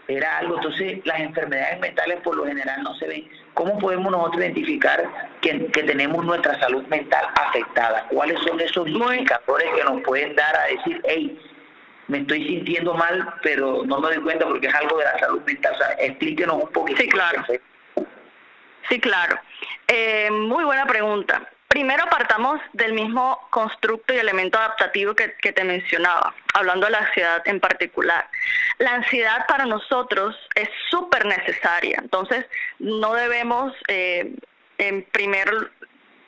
era 0.07 0.39
algo, 0.39 0.55
entonces 0.55 1.05
las 1.05 1.19
enfermedades 1.19 1.79
mentales 1.81 2.19
por 2.21 2.35
lo 2.35 2.47
general 2.47 2.81
no 2.81 2.95
se 2.95 3.07
ven. 3.07 3.29
¿Cómo 3.53 3.77
podemos 3.77 4.11
nosotros 4.11 4.41
identificar 4.41 5.07
que, 5.41 5.67
que 5.67 5.83
tenemos 5.83 6.25
nuestra 6.25 6.59
salud 6.59 6.83
mental 6.88 7.25
afectada? 7.35 8.07
¿Cuáles 8.09 8.39
son 8.39 8.59
esos 8.59 8.88
indicadores 8.88 9.69
que 9.75 9.83
nos 9.83 10.01
pueden 10.01 10.35
dar 10.35 10.55
a 10.55 10.65
decir, 10.65 11.00
hey, 11.03 11.38
me 12.12 12.20
estoy 12.20 12.46
sintiendo 12.46 12.94
mal, 12.94 13.36
pero 13.41 13.84
no 13.86 14.01
me 14.01 14.10
doy 14.10 14.22
cuenta 14.22 14.46
porque 14.46 14.68
es 14.68 14.75
algo 14.75 14.98
de 14.98 15.06
la 15.06 15.18
salud 15.18 15.41
mental. 15.44 15.74
O 15.74 15.77
sea, 15.77 15.96
explíquenos 15.98 16.62
un 16.62 16.70
poquito. 16.70 17.01
Sí, 17.01 17.08
claro. 17.08 17.46
Sí, 18.89 19.00
claro. 19.00 19.39
Eh, 19.88 20.30
muy 20.30 20.65
buena 20.65 20.86
pregunta. 20.86 21.48
Primero 21.70 22.03
partamos 22.10 22.60
del 22.74 22.91
mismo 22.91 23.48
constructo 23.50 24.13
y 24.13 24.18
elemento 24.18 24.60
adaptativo 24.60 25.15
que, 25.15 25.30
te 25.30 25.63
mencionaba, 25.63 26.36
hablando 26.53 26.88
de 26.88 26.91
la 26.91 26.98
ansiedad 26.98 27.41
en 27.48 27.62
particular. 27.62 28.30
La 28.80 28.96
ansiedad 28.96 29.48
para 29.48 29.65
nosotros 29.65 30.36
es 30.56 30.68
súper 30.89 31.25
necesaria, 31.25 31.98
entonces 32.01 32.46
no 32.80 33.13
debemos 33.13 33.74
eh, 33.88 34.36
en 34.80 35.03
primer 35.13 35.72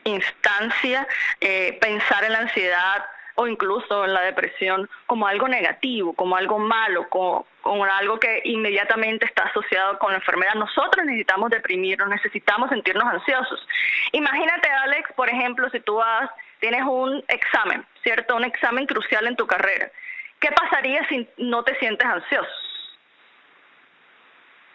instancia 0.05 1.05
eh, 1.41 1.77
pensar 1.81 2.23
en 2.23 2.31
la 2.31 2.39
ansiedad 2.39 3.03
o 3.35 3.47
incluso 3.47 4.05
en 4.05 4.13
la 4.13 4.21
depresión 4.21 4.89
como 5.07 5.27
algo 5.27 5.47
negativo, 5.47 6.13
como 6.13 6.35
algo 6.35 6.59
malo, 6.59 7.07
como, 7.09 7.45
algo 7.85 8.19
que 8.19 8.41
inmediatamente 8.45 9.25
está 9.25 9.43
asociado 9.43 9.97
con 9.99 10.11
la 10.11 10.17
enfermedad. 10.17 10.55
Nosotros 10.55 11.05
necesitamos 11.05 11.49
deprimirnos, 11.49 12.09
necesitamos 12.09 12.69
sentirnos 12.69 13.05
ansiosos. 13.05 13.67
Imagínate, 14.11 14.69
Alex, 14.69 15.11
por 15.15 15.29
ejemplo, 15.29 15.69
si 15.69 15.79
tú 15.79 15.95
vas, 15.95 16.29
tienes 16.59 16.83
un 16.83 17.23
examen, 17.27 17.85
¿cierto? 18.03 18.35
Un 18.35 18.45
examen 18.45 18.85
crucial 18.85 19.27
en 19.27 19.35
tu 19.35 19.47
carrera. 19.47 19.89
¿Qué 20.39 20.51
pasaría 20.51 21.07
si 21.07 21.27
no 21.37 21.63
te 21.63 21.77
sientes 21.79 22.05
ansioso? 22.05 22.72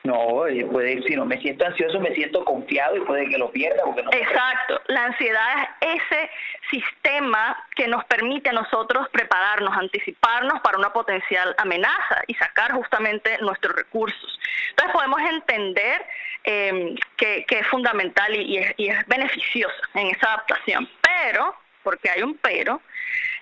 No, 0.09 0.47
puede, 0.71 1.03
si 1.03 1.17
no 1.17 1.27
me 1.27 1.39
siento 1.39 1.67
ansioso, 1.67 2.01
me 2.01 2.15
siento 2.15 2.43
confiado 2.43 2.97
y 2.97 3.01
puede 3.01 3.29
que 3.29 3.37
lo 3.37 3.51
pierda. 3.51 3.83
Porque 3.85 4.03
no 4.03 4.11
Exacto, 4.11 4.81
la 4.87 5.05
ansiedad 5.05 5.69
es 5.83 6.01
ese 6.11 6.31
sistema 6.71 7.63
que 7.77 7.87
nos 7.89 8.07
permite 8.07 8.49
a 8.49 8.53
nosotros 8.55 9.07
prepararnos, 9.11 9.77
anticiparnos 9.77 10.61
para 10.63 10.79
una 10.79 10.95
potencial 10.95 11.55
amenaza 11.59 12.23
y 12.27 12.33
sacar 12.37 12.73
justamente 12.73 13.37
nuestros 13.43 13.77
recursos. 13.77 14.41
Entonces 14.71 14.95
podemos 14.95 15.21
entender 15.21 16.07
eh, 16.45 16.95
que, 17.19 17.45
es 17.47 17.67
fundamental 17.67 18.35
y, 18.35 18.57
es, 18.57 18.73
y 18.79 18.89
beneficioso 19.09 19.77
en 19.93 20.07
esa 20.07 20.29
adaptación, 20.29 20.89
pero, 21.03 21.55
porque 21.83 22.09
hay 22.09 22.23
un 22.23 22.35
pero, 22.39 22.81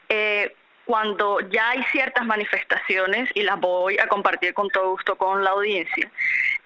eh, 0.08 0.52
cuando 0.86 1.40
ya 1.40 1.70
hay 1.70 1.82
ciertas 1.90 2.24
manifestaciones, 2.24 3.28
y 3.34 3.42
las 3.42 3.58
voy 3.58 3.98
a 3.98 4.06
compartir 4.06 4.54
con 4.54 4.70
todo 4.70 4.90
gusto 4.90 5.16
con 5.16 5.42
la 5.42 5.50
audiencia, 5.50 6.10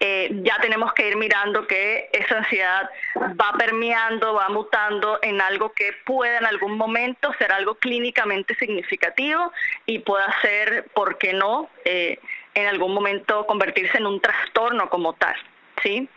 eh, 0.02 0.30
ya 0.42 0.56
tenemos 0.62 0.94
que 0.94 1.08
ir 1.08 1.16
mirando 1.16 1.66
que 1.66 2.08
esa 2.12 2.38
ansiedad 2.38 2.88
va 3.16 3.52
permeando, 3.58 4.32
va 4.32 4.48
mutando 4.48 5.18
en 5.20 5.42
algo 5.42 5.72
que 5.72 5.92
pueda 6.06 6.38
en 6.38 6.46
algún 6.46 6.78
momento 6.78 7.32
ser 7.38 7.52
algo 7.52 7.74
clínicamente 7.74 8.54
significativo 8.54 9.52
y 9.84 9.98
pueda 9.98 10.34
ser, 10.40 10.86
¿por 10.94 11.18
qué 11.18 11.34
no?, 11.34 11.68
eh, 11.84 12.18
en 12.54 12.66
algún 12.66 12.94
momento 12.94 13.46
convertirse 13.46 13.98
en 13.98 14.06
un 14.06 14.20
trastorno 14.20 14.88
como 14.88 15.12
tal. 15.12 15.36
¿sí? 15.82 16.08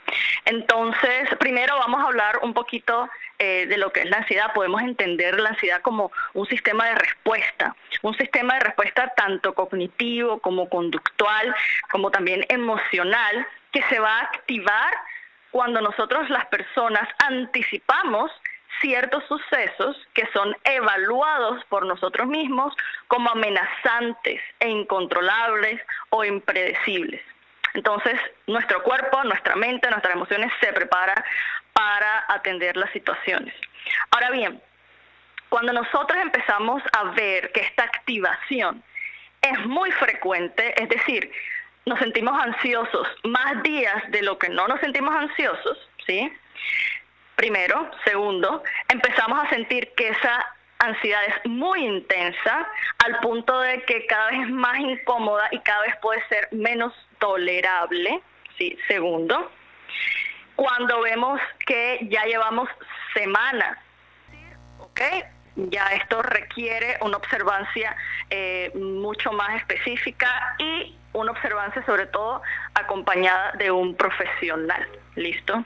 Entonces, 0.45 1.29
primero 1.39 1.77
vamos 1.77 2.01
a 2.01 2.07
hablar 2.07 2.39
un 2.41 2.53
poquito 2.53 3.09
eh, 3.37 3.65
de 3.67 3.77
lo 3.77 3.91
que 3.91 4.01
es 4.01 4.09
la 4.09 4.17
ansiedad. 4.17 4.53
Podemos 4.53 4.81
entender 4.81 5.39
la 5.39 5.49
ansiedad 5.49 5.81
como 5.81 6.11
un 6.33 6.47
sistema 6.47 6.87
de 6.87 6.95
respuesta, 6.95 7.75
un 8.01 8.15
sistema 8.17 8.55
de 8.55 8.61
respuesta 8.61 9.11
tanto 9.15 9.53
cognitivo 9.53 10.39
como 10.39 10.69
conductual, 10.69 11.53
como 11.91 12.11
también 12.11 12.45
emocional, 12.49 13.45
que 13.73 13.83
se 13.89 13.99
va 13.99 14.17
a 14.17 14.21
activar 14.21 14.93
cuando 15.51 15.81
nosotros 15.81 16.29
las 16.29 16.45
personas 16.45 17.07
anticipamos 17.19 18.31
ciertos 18.81 19.23
sucesos 19.25 19.95
que 20.13 20.27
son 20.33 20.55
evaluados 20.63 21.63
por 21.65 21.85
nosotros 21.85 22.27
mismos 22.27 22.73
como 23.07 23.29
amenazantes 23.29 24.41
e 24.59 24.69
incontrolables 24.69 25.81
o 26.09 26.23
impredecibles. 26.23 27.21
Entonces, 27.73 28.19
nuestro 28.47 28.81
cuerpo, 28.83 29.23
nuestra 29.23 29.55
mente, 29.55 29.89
nuestras 29.89 30.15
emociones 30.15 30.51
se 30.59 30.71
prepara 30.73 31.23
para 31.73 32.25
atender 32.27 32.77
las 32.77 32.91
situaciones. 32.91 33.53
Ahora 34.11 34.29
bien, 34.31 34.61
cuando 35.49 35.73
nosotros 35.73 36.19
empezamos 36.21 36.81
a 36.93 37.05
ver 37.11 37.51
que 37.51 37.61
esta 37.61 37.83
activación 37.83 38.83
es 39.41 39.65
muy 39.65 39.91
frecuente, 39.91 40.73
es 40.81 40.89
decir, 40.89 41.31
nos 41.85 41.99
sentimos 41.99 42.33
ansiosos 42.41 43.07
más 43.23 43.61
días 43.63 44.09
de 44.11 44.21
lo 44.21 44.37
que 44.37 44.49
no 44.49 44.67
nos 44.67 44.79
sentimos 44.79 45.13
ansiosos, 45.13 45.77
¿sí? 46.05 46.31
Primero, 47.35 47.89
segundo, 48.05 48.63
empezamos 48.87 49.43
a 49.43 49.49
sentir 49.49 49.91
que 49.95 50.09
esa 50.09 50.53
ansiedad 50.79 51.21
es 51.27 51.49
muy 51.49 51.85
intensa 51.85 52.67
al 53.05 53.19
punto 53.19 53.59
de 53.59 53.81
que 53.83 54.05
cada 54.05 54.31
vez 54.31 54.41
es 54.41 54.49
más 54.49 54.79
incómoda 54.79 55.47
y 55.51 55.59
cada 55.59 55.81
vez 55.81 55.95
puede 56.01 56.25
ser 56.27 56.47
menos 56.51 56.93
tolerable, 57.19 58.21
¿sí? 58.57 58.77
Segundo, 58.87 59.51
cuando 60.55 61.01
vemos 61.01 61.39
que 61.65 61.99
ya 62.09 62.25
llevamos 62.25 62.69
semanas, 63.13 63.77
¿ok? 64.79 65.01
Ya 65.55 65.87
esto 65.93 66.21
requiere 66.21 66.97
una 67.01 67.17
observancia 67.17 67.95
eh, 68.29 68.71
mucho 68.75 69.31
más 69.31 69.55
específica 69.57 70.55
y 70.59 70.97
una 71.13 71.31
observancia 71.31 71.85
sobre 71.85 72.07
todo 72.07 72.41
acompañada 72.73 73.53
de 73.53 73.71
un 73.71 73.95
profesional. 73.95 74.87
¿Listo? 75.15 75.63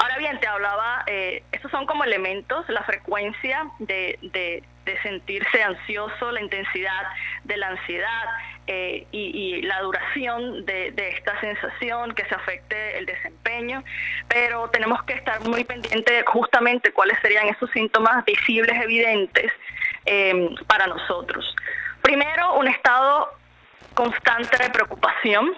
Ahora 0.00 0.18
bien, 0.18 0.38
te 0.38 0.46
hablaba, 0.46 1.02
eh, 1.06 1.42
estos 1.50 1.70
son 1.70 1.86
como 1.86 2.04
elementos, 2.04 2.68
la 2.68 2.82
frecuencia 2.82 3.66
de, 3.78 4.18
de, 4.20 4.62
sentirse 5.02 5.62
ansioso, 5.62 6.30
la 6.30 6.42
intensidad 6.42 7.06
de 7.44 7.56
la 7.56 7.68
ansiedad 7.68 8.24
eh, 8.66 9.06
y, 9.10 9.62
la 9.62 9.80
duración 9.80 10.66
de, 10.66 10.92
de, 10.92 11.08
esta 11.08 11.40
sensación, 11.40 12.12
que 12.14 12.26
se 12.26 12.34
afecte 12.34 12.98
el 12.98 13.06
desempeño, 13.06 13.82
pero 14.28 14.68
tenemos 14.68 15.02
que 15.04 15.14
estar 15.14 15.40
muy 15.48 15.64
pendientes 15.64 16.24
justamente 16.26 16.92
cuáles 16.92 17.18
serían 17.20 17.48
esos 17.48 17.70
síntomas 17.70 18.22
visibles, 18.26 18.76
evidentes 18.82 19.50
eh, 20.04 20.50
para 20.66 20.86
nosotros. 20.86 21.56
Primero, 22.02 22.54
un 22.54 22.68
estado 22.68 23.30
constante 23.94 24.62
de 24.62 24.70
preocupación. 24.70 25.54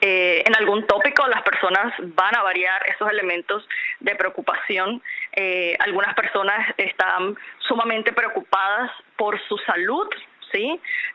Eh, 0.00 0.42
en 0.46 0.54
algún 0.54 0.86
tópico 0.86 1.26
las 1.26 1.42
personas 1.42 1.94
van 1.98 2.36
a 2.36 2.42
variar 2.42 2.82
esos 2.88 3.10
elementos 3.10 3.66
de 4.00 4.14
preocupación. 4.14 5.02
Eh, 5.32 5.74
algunas 5.80 6.14
personas 6.14 6.74
están 6.76 7.34
sumamente 7.60 8.12
preocupadas 8.12 8.90
por 9.16 9.40
su 9.48 9.56
salud, 9.58 10.06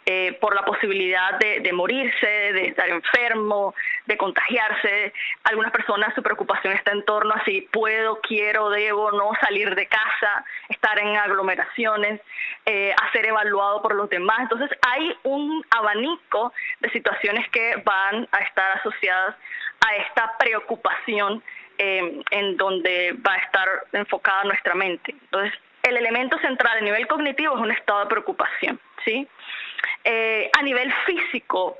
Eh, 0.05 0.37
por 0.39 0.55
la 0.55 0.63
posibilidad 0.63 1.39
de, 1.39 1.73
morirse, 1.73 2.27
de 2.27 2.67
estar 2.67 2.87
enfermo, 2.89 3.73
de 4.05 4.17
contagiarse. 4.17 5.13
Algunas 5.43 5.71
personas 5.71 6.13
su 6.13 6.21
preocupación 6.21 6.73
está 6.73 6.91
en 6.91 7.03
torno 7.05 7.33
a 7.33 7.43
si 7.43 7.61
puedo, 7.61 8.19
quiero, 8.21 8.69
debo 8.69 9.11
no 9.11 9.31
salir 9.41 9.73
de 9.75 9.87
casa, 9.87 10.45
estar 10.69 10.97
en 10.99 11.15
aglomeraciones, 11.15 12.21
eh, 12.65 12.93
a 13.01 13.11
ser 13.11 13.25
evaluado 13.25 13.81
por 13.81 13.95
los 13.95 14.09
demás. 14.09 14.39
Entonces 14.41 14.69
hay 14.81 15.15
un 15.23 15.65
abanico 15.71 16.53
de 16.79 16.89
situaciones 16.91 17.49
que 17.49 17.81
van 17.83 18.27
a 18.31 18.39
estar 18.39 18.77
asociadas 18.77 19.35
a 19.87 19.95
esta 19.95 20.37
preocupación 20.37 21.43
eh, 21.77 22.21
en 22.29 22.57
donde 22.57 23.15
va 23.25 23.33
a 23.33 23.37
estar 23.37 23.67
enfocada 23.93 24.43
nuestra 24.43 24.75
mente. 24.75 25.11
Entonces, 25.11 25.53
el 25.83 25.97
elemento 25.97 26.37
central 26.39 26.77
a 26.77 26.81
nivel 26.81 27.07
cognitivo 27.07 27.55
es 27.55 27.61
un 27.61 27.71
estado 27.71 28.01
de 28.01 28.05
preocupación. 28.07 28.79
¿sí? 29.03 29.27
Eh, 30.03 30.49
a 30.57 30.61
nivel 30.61 30.91
físico, 31.05 31.77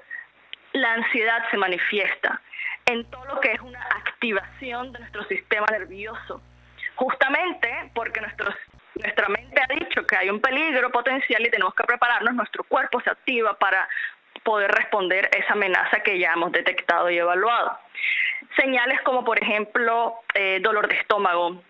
la 0.74 0.94
ansiedad 0.94 1.44
se 1.52 1.58
manifiesta 1.58 2.42
en 2.86 3.06
todo 3.06 3.26
lo 3.26 3.40
que 3.40 3.52
es 3.52 3.62
una 3.62 3.82
activación 3.82 4.92
de 4.92 5.00
nuestro 5.00 5.24
sistema 5.26 5.68
nervioso, 5.72 6.42
justamente 6.96 7.92
porque 7.94 8.22
nuestra 8.22 9.30
mente 9.30 9.62
ha 9.62 9.74
dicho 9.74 10.06
que 10.06 10.18
hay 10.18 10.30
un 10.30 10.42
peligro 10.42 10.92
potencial 10.92 11.46
y 11.46 11.50
tenemos 11.50 11.74
que 11.76 11.84
prepararnos, 11.84 12.34
nuestro 12.34 12.64
cuerpo 12.64 13.02
se 13.02 13.10
activa 13.10 13.58
para 13.58 13.88
poder 14.44 14.72
responder 14.72 15.30
esa 15.38 15.54
amenaza 15.54 16.02
que 16.02 16.18
ya 16.18 16.34
hemos 16.34 16.52
detectado 16.52 17.10
y 17.10 17.18
evaluado. 17.18 17.78
Señales 18.56 19.02
como 19.02 19.24
por 19.24 19.42
ejemplo 19.42 20.16
eh, 20.34 20.60
dolor 20.62 20.88
de 20.88 20.96
estómago, 20.96 21.62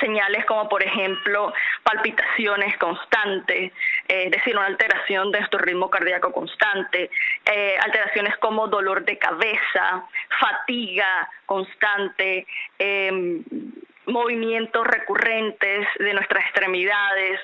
señales 0.00 0.44
como 0.46 0.68
por 0.68 0.82
ejemplo 0.82 1.52
palpitaciones 1.82 2.76
constantes, 2.78 3.72
eh, 4.08 4.24
es 4.24 4.30
decir, 4.30 4.56
una 4.56 4.66
alteración 4.66 5.30
de 5.32 5.38
nuestro 5.38 5.60
ritmo 5.60 5.90
cardíaco 5.90 6.32
constante, 6.32 7.10
eh, 7.44 7.76
alteraciones 7.82 8.36
como 8.38 8.68
dolor 8.68 9.04
de 9.04 9.18
cabeza, 9.18 10.06
fatiga 10.40 11.28
constante, 11.46 12.46
em, 12.78 13.42
movimientos 14.06 14.86
recurrentes 14.86 15.86
de 15.98 16.14
nuestras 16.14 16.44
extremidades, 16.44 17.40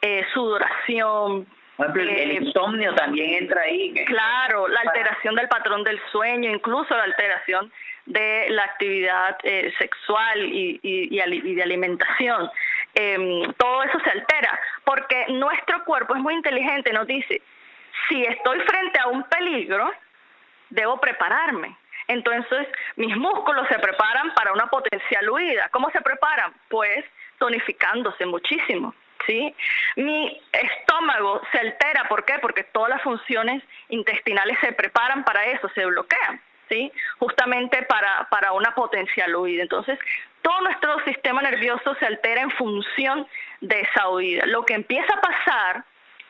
eh, 0.00 0.24
sudoración, 0.32 1.46
por 1.76 1.90
ejemplo, 1.90 2.02
el, 2.02 2.32
insomnio 2.32 2.94
también 2.94 3.42
entra 3.42 3.62
ahí. 3.62 3.92
Claro, 4.06 4.66
la 4.66 4.80
alteración 4.80 5.34
del 5.34 5.46
patrón 5.48 5.84
del 5.84 6.00
sueño, 6.10 6.50
incluso 6.50 6.96
la 6.96 7.04
alteración 7.04 7.70
de 8.06 8.46
la 8.50 8.64
actividad 8.64 9.36
eh, 9.42 9.72
sexual 9.78 10.44
y, 10.44 10.80
y, 10.82 11.54
de 11.54 11.62
alimentación. 11.62 12.50
Em, 12.94 13.52
todo 13.54 13.82
eso 13.82 13.98
se 14.00 14.10
altera 14.10 14.58
porque 14.84 15.26
nuestro 15.28 15.84
cuerpo 15.84 16.14
es 16.14 16.22
muy 16.22 16.34
inteligente, 16.34 16.92
nos 16.92 17.06
dice, 17.06 17.42
si 18.08 18.24
estoy 18.24 18.60
frente 18.60 18.98
a 19.00 19.08
un 19.08 19.22
peligro, 19.24 19.90
debo 20.70 20.98
prepararme. 21.00 21.76
Entonces, 22.08 22.68
mis 22.94 23.16
músculos 23.16 23.66
se 23.68 23.78
preparan 23.78 24.32
para 24.34 24.52
una 24.52 24.66
potencial 24.68 25.28
huida. 25.28 25.68
¿Cómo 25.70 25.90
se 25.90 26.00
preparan? 26.00 26.54
Pues 26.68 27.04
tonificándose 27.38 28.24
muchísimo. 28.24 28.94
¿sí? 29.26 29.54
Mi 29.96 30.40
estómago 30.52 31.42
se 31.50 31.58
altera, 31.58 32.06
¿por 32.08 32.24
qué? 32.24 32.34
Porque 32.40 32.64
todas 32.64 32.90
las 32.90 33.02
funciones 33.02 33.62
intestinales 33.88 34.58
se 34.60 34.72
preparan 34.72 35.24
para 35.24 35.44
eso, 35.46 35.68
se 35.74 35.84
bloquean. 35.84 36.40
¿Sí? 36.68 36.92
Justamente 37.18 37.82
para, 37.82 38.26
para 38.30 38.52
una 38.52 38.74
potencial 38.74 39.34
huida. 39.36 39.62
Entonces, 39.62 39.98
todo 40.42 40.60
nuestro 40.60 41.02
sistema 41.04 41.42
nervioso 41.42 41.94
se 41.96 42.06
altera 42.06 42.42
en 42.42 42.50
función 42.52 43.26
de 43.60 43.80
esa 43.80 44.08
huida. 44.08 44.46
Lo 44.46 44.64
que 44.64 44.74
empieza 44.74 45.12
a 45.14 45.20
pasar 45.20 45.84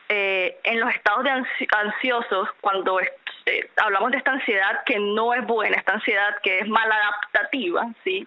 eh, 0.09 0.57
en 0.63 0.79
los 0.79 0.89
estados 0.93 1.23
de 1.25 1.31
ansiosos, 1.31 2.49
cuando 2.61 2.99
eh, 2.99 3.69
hablamos 3.75 4.11
de 4.11 4.17
esta 4.17 4.31
ansiedad 4.31 4.83
que 4.85 4.99
no 4.99 5.33
es 5.33 5.45
buena, 5.45 5.77
esta 5.77 5.93
ansiedad 5.93 6.37
que 6.41 6.59
es 6.59 6.67
maladaptativa, 6.67 7.87
¿sí? 8.03 8.25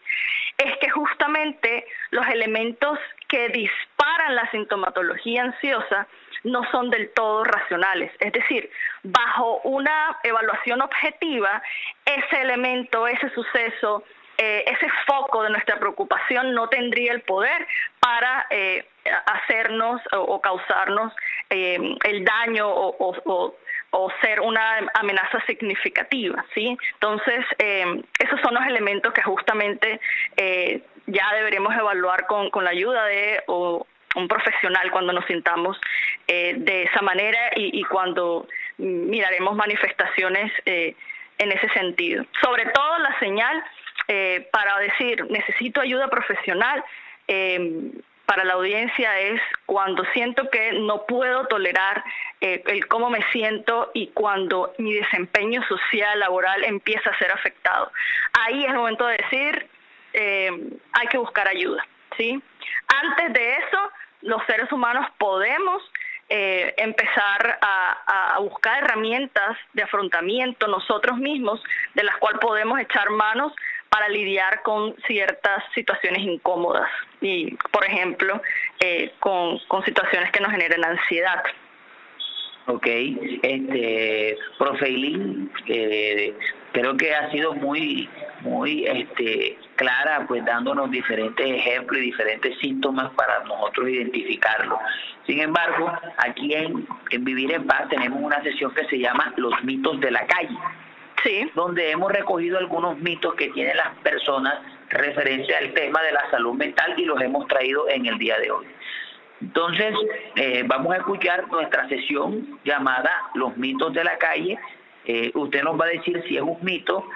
es 0.59 0.77
que 0.79 0.91
justamente 0.91 1.87
los 2.11 2.27
elementos 2.29 2.99
que 3.29 3.49
disparan 3.49 4.35
la 4.35 4.51
sintomatología 4.51 5.43
ansiosa 5.43 6.07
no 6.45 6.63
son 6.71 6.91
del 6.91 7.11
todo 7.11 7.45
racionales. 7.45 8.13
Es 8.19 8.33
decir, 8.33 8.71
bajo 9.03 9.61
una 9.65 10.19
evaluación 10.23 10.81
objetiva, 10.83 11.63
ese 12.05 12.41
elemento, 12.41 13.07
ese 13.07 13.31
suceso, 13.31 14.05
eh, 14.43 14.65
ese 14.67 14.87
foco 15.07 15.43
de 15.43 15.51
nuestra 15.51 15.79
preocupación 15.79 16.55
no 16.55 16.67
tendría 16.69 17.13
el 17.13 17.21
poder 17.21 17.67
para 17.99 18.47
eh, 18.49 18.87
hacernos 19.27 20.01
o, 20.13 20.41
causarnos 20.41 21.13
eh, 21.51 21.79
el 22.05 22.25
daño 22.25 22.67
o, 22.67 23.15
ser 24.23 24.41
una 24.41 24.79
amenaza 24.95 25.45
significativa, 25.47 26.45
¿sí? 26.55 26.77
Entonces, 26.95 27.45
esos 28.19 28.41
son 28.41 28.55
los 28.55 28.65
elementos 28.67 29.13
que 29.13 29.23
justamente 29.23 30.01
ya 31.07 31.35
deberemos 31.35 31.75
evaluar 31.75 32.27
con, 32.27 32.51
con 32.51 32.65
la 32.65 32.71
ayuda 32.71 33.05
de 33.07 33.43
un 34.17 34.29
profesional 34.29 34.91
cuando 34.91 35.13
nos 35.13 35.25
sintamos 35.27 35.79
eh, 36.27 36.55
de 36.57 36.85
esa 36.85 37.03
manera 37.03 37.39
y, 37.57 37.83
cuando 37.85 38.49
miraremos 38.79 39.55
manifestaciones 39.57 40.53
eh, 40.67 40.95
en 41.39 41.53
ese 41.53 41.69
sentido. 41.71 42.25
Sobre 42.43 42.67
todo 42.67 42.99
la 42.99 43.19
señal 43.19 43.63
eh, 44.09 44.49
para 44.53 44.79
decir 44.79 45.25
necesito 45.31 45.81
ayuda 45.81 46.09
profesional. 46.09 46.85
Eh, 47.29 47.93
para 48.31 48.45
la 48.45 48.53
audiencia 48.53 49.19
es 49.19 49.41
cuando 49.67 50.05
siento 50.13 50.49
que 50.51 50.71
no 50.71 51.05
puedo 51.05 51.49
tolerar 51.49 52.05
eh, 52.41 52.63
el 52.67 52.87
cómo 52.87 53.11
me 53.11 53.25
siento 53.33 53.91
y 53.93 54.07
cuando 54.09 54.73
mi 54.79 54.95
desempeño 54.95 55.61
social, 55.65 56.21
laboral 56.21 56.63
empieza 56.63 57.11
a 57.11 57.19
ser 57.19 57.33
afectado. 57.33 57.91
Ahí 58.33 58.63
es 58.63 58.71
el 58.71 58.77
momento 58.77 59.05
de 59.09 59.17
decir, 59.17 59.67
eh, 60.13 60.49
hay 60.93 61.07
que 61.09 61.19
buscar 61.19 61.49
ayuda. 61.49 61.85
¿Sí? 62.17 62.43
Antes 62.89 63.33
de 63.33 63.53
eso, 63.55 63.91
los 64.23 64.43
seres 64.47 64.71
humanos 64.73 65.07
podemos 65.19 65.83
eh, 66.33 66.75
empezar 66.77 67.59
a, 67.61 68.39
buscar 68.41 68.85
herramientas 68.85 69.59
de 69.75 69.83
afrontamiento 69.83 70.67
nosotros 70.67 71.19
mismos, 71.19 71.61
de 71.95 72.05
las 72.05 72.17
cuales 72.17 72.41
podemos 72.41 72.79
echar 72.81 73.11
manos 73.11 73.53
para 73.91 74.09
lidiar 74.09 74.63
con 74.63 74.97
ciertas 75.07 75.63
situaciones 75.75 76.23
incómodas 76.23 76.89
y, 77.21 77.55
por 77.73 77.85
ejemplo, 77.85 78.41
eh, 78.79 79.13
con, 79.19 79.61
situaciones 79.85 80.31
que 80.31 80.41
nos 80.41 80.53
generan 80.53 80.85
ansiedad. 80.85 81.43
Ok, 82.67 82.87
este, 83.43 84.37
profe 84.59 84.87
Eileen, 84.87 85.51
eh, 85.67 86.35
creo 86.73 86.97
que 86.97 87.15
ha 87.15 87.31
sido 87.31 87.55
muy, 87.55 88.09
muy 88.43 88.85
este, 88.87 89.59
clara, 89.77 90.25
pues 90.29 90.45
dándonos 90.45 90.91
diferentes 90.91 91.45
ejemplos 91.45 92.01
y 92.01 92.07
diferentes 92.07 92.59
síntomas 92.59 93.11
para 93.15 93.43
nosotros 93.45 93.89
identificarlo. 93.89 94.79
Sin 95.27 95.41
embargo, 95.41 95.93
aquí 96.19 96.55
en, 96.55 96.87
en 97.11 97.25
Vivir 97.25 97.53
en 97.53 97.67
Paz 97.67 97.89
tenemos 97.89 98.21
una 98.23 98.43
sesión 98.43 98.73
que 98.75 98.85
se 98.87 98.99
llama 98.99 99.33
Los 99.37 99.53
mitos 99.65 99.99
de 100.01 100.11
la 100.11 100.27
calle 100.27 100.57
sí. 101.23 101.51
donde 101.55 101.91
hemos 101.91 102.13
recogido 102.13 102.59
algunos 102.59 102.99
mitos 102.99 103.35
que 103.35 103.49
tienen 103.51 103.77
las 103.77 103.95
personas 103.99 104.55
referente 104.89 105.55
al 105.55 105.73
tema 105.73 106.03
de 106.03 106.13
la 106.13 106.31
salud 106.31 106.55
mental 106.55 106.95
y 106.97 107.05
los 107.05 107.21
hemos 107.21 107.47
traído 107.47 107.89
en 107.89 108.07
el 108.07 108.19
día 108.19 108.39
de 108.39 108.51
hoy. 108.51 108.67
Entonces, 109.41 109.95
eh, 110.37 110.63
vamos 110.67 110.93
a 110.93 110.99
escuchar 110.99 111.49
nuestra 111.49 111.89
sesión 111.89 112.59
llamada 112.65 113.11
Los 113.35 113.57
mitos 113.57 113.93
de 113.95 114.05
la 114.05 114.19
calle. 114.19 114.59
Eh, 115.07 115.31
usted 115.35 115.63
nos 115.63 115.81
va 115.81 115.87
a 115.87 115.89
decir 115.89 116.23
si 116.29 116.37
es 116.37 116.43
un 116.43 116.59
mito, 116.61 117.09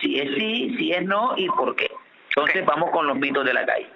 si 0.00 0.18
es 0.18 0.34
sí, 0.36 0.74
si 0.78 0.92
es 0.92 1.04
no 1.04 1.34
y 1.36 1.48
por 1.48 1.76
qué. 1.76 1.90
Entonces, 2.30 2.64
vamos 2.64 2.90
con 2.90 3.06
los 3.06 3.16
mitos 3.16 3.44
de 3.44 3.52
la 3.52 3.66
calle. 3.66 3.88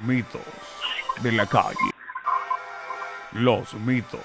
Mitos 0.00 0.42
de 1.22 1.32
la 1.32 1.46
calle. 1.46 1.90
Los 3.32 3.74
mitos 3.74 4.20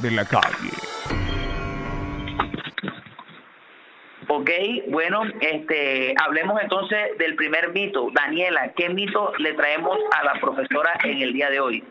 de 0.00 0.10
la 0.10 0.24
calle. 0.24 0.93
Ok, 4.36 4.50
bueno, 4.88 5.22
este, 5.40 6.12
hablemos 6.20 6.60
entonces 6.60 7.16
del 7.18 7.36
primer 7.36 7.72
mito. 7.72 8.08
Daniela, 8.12 8.72
¿qué 8.72 8.88
mito 8.88 9.32
le 9.38 9.52
traemos 9.52 9.96
a 10.10 10.24
la 10.24 10.40
profesora 10.40 10.90
en 11.04 11.22
el 11.22 11.32
día 11.32 11.50
de 11.50 11.60
hoy? 11.60 11.84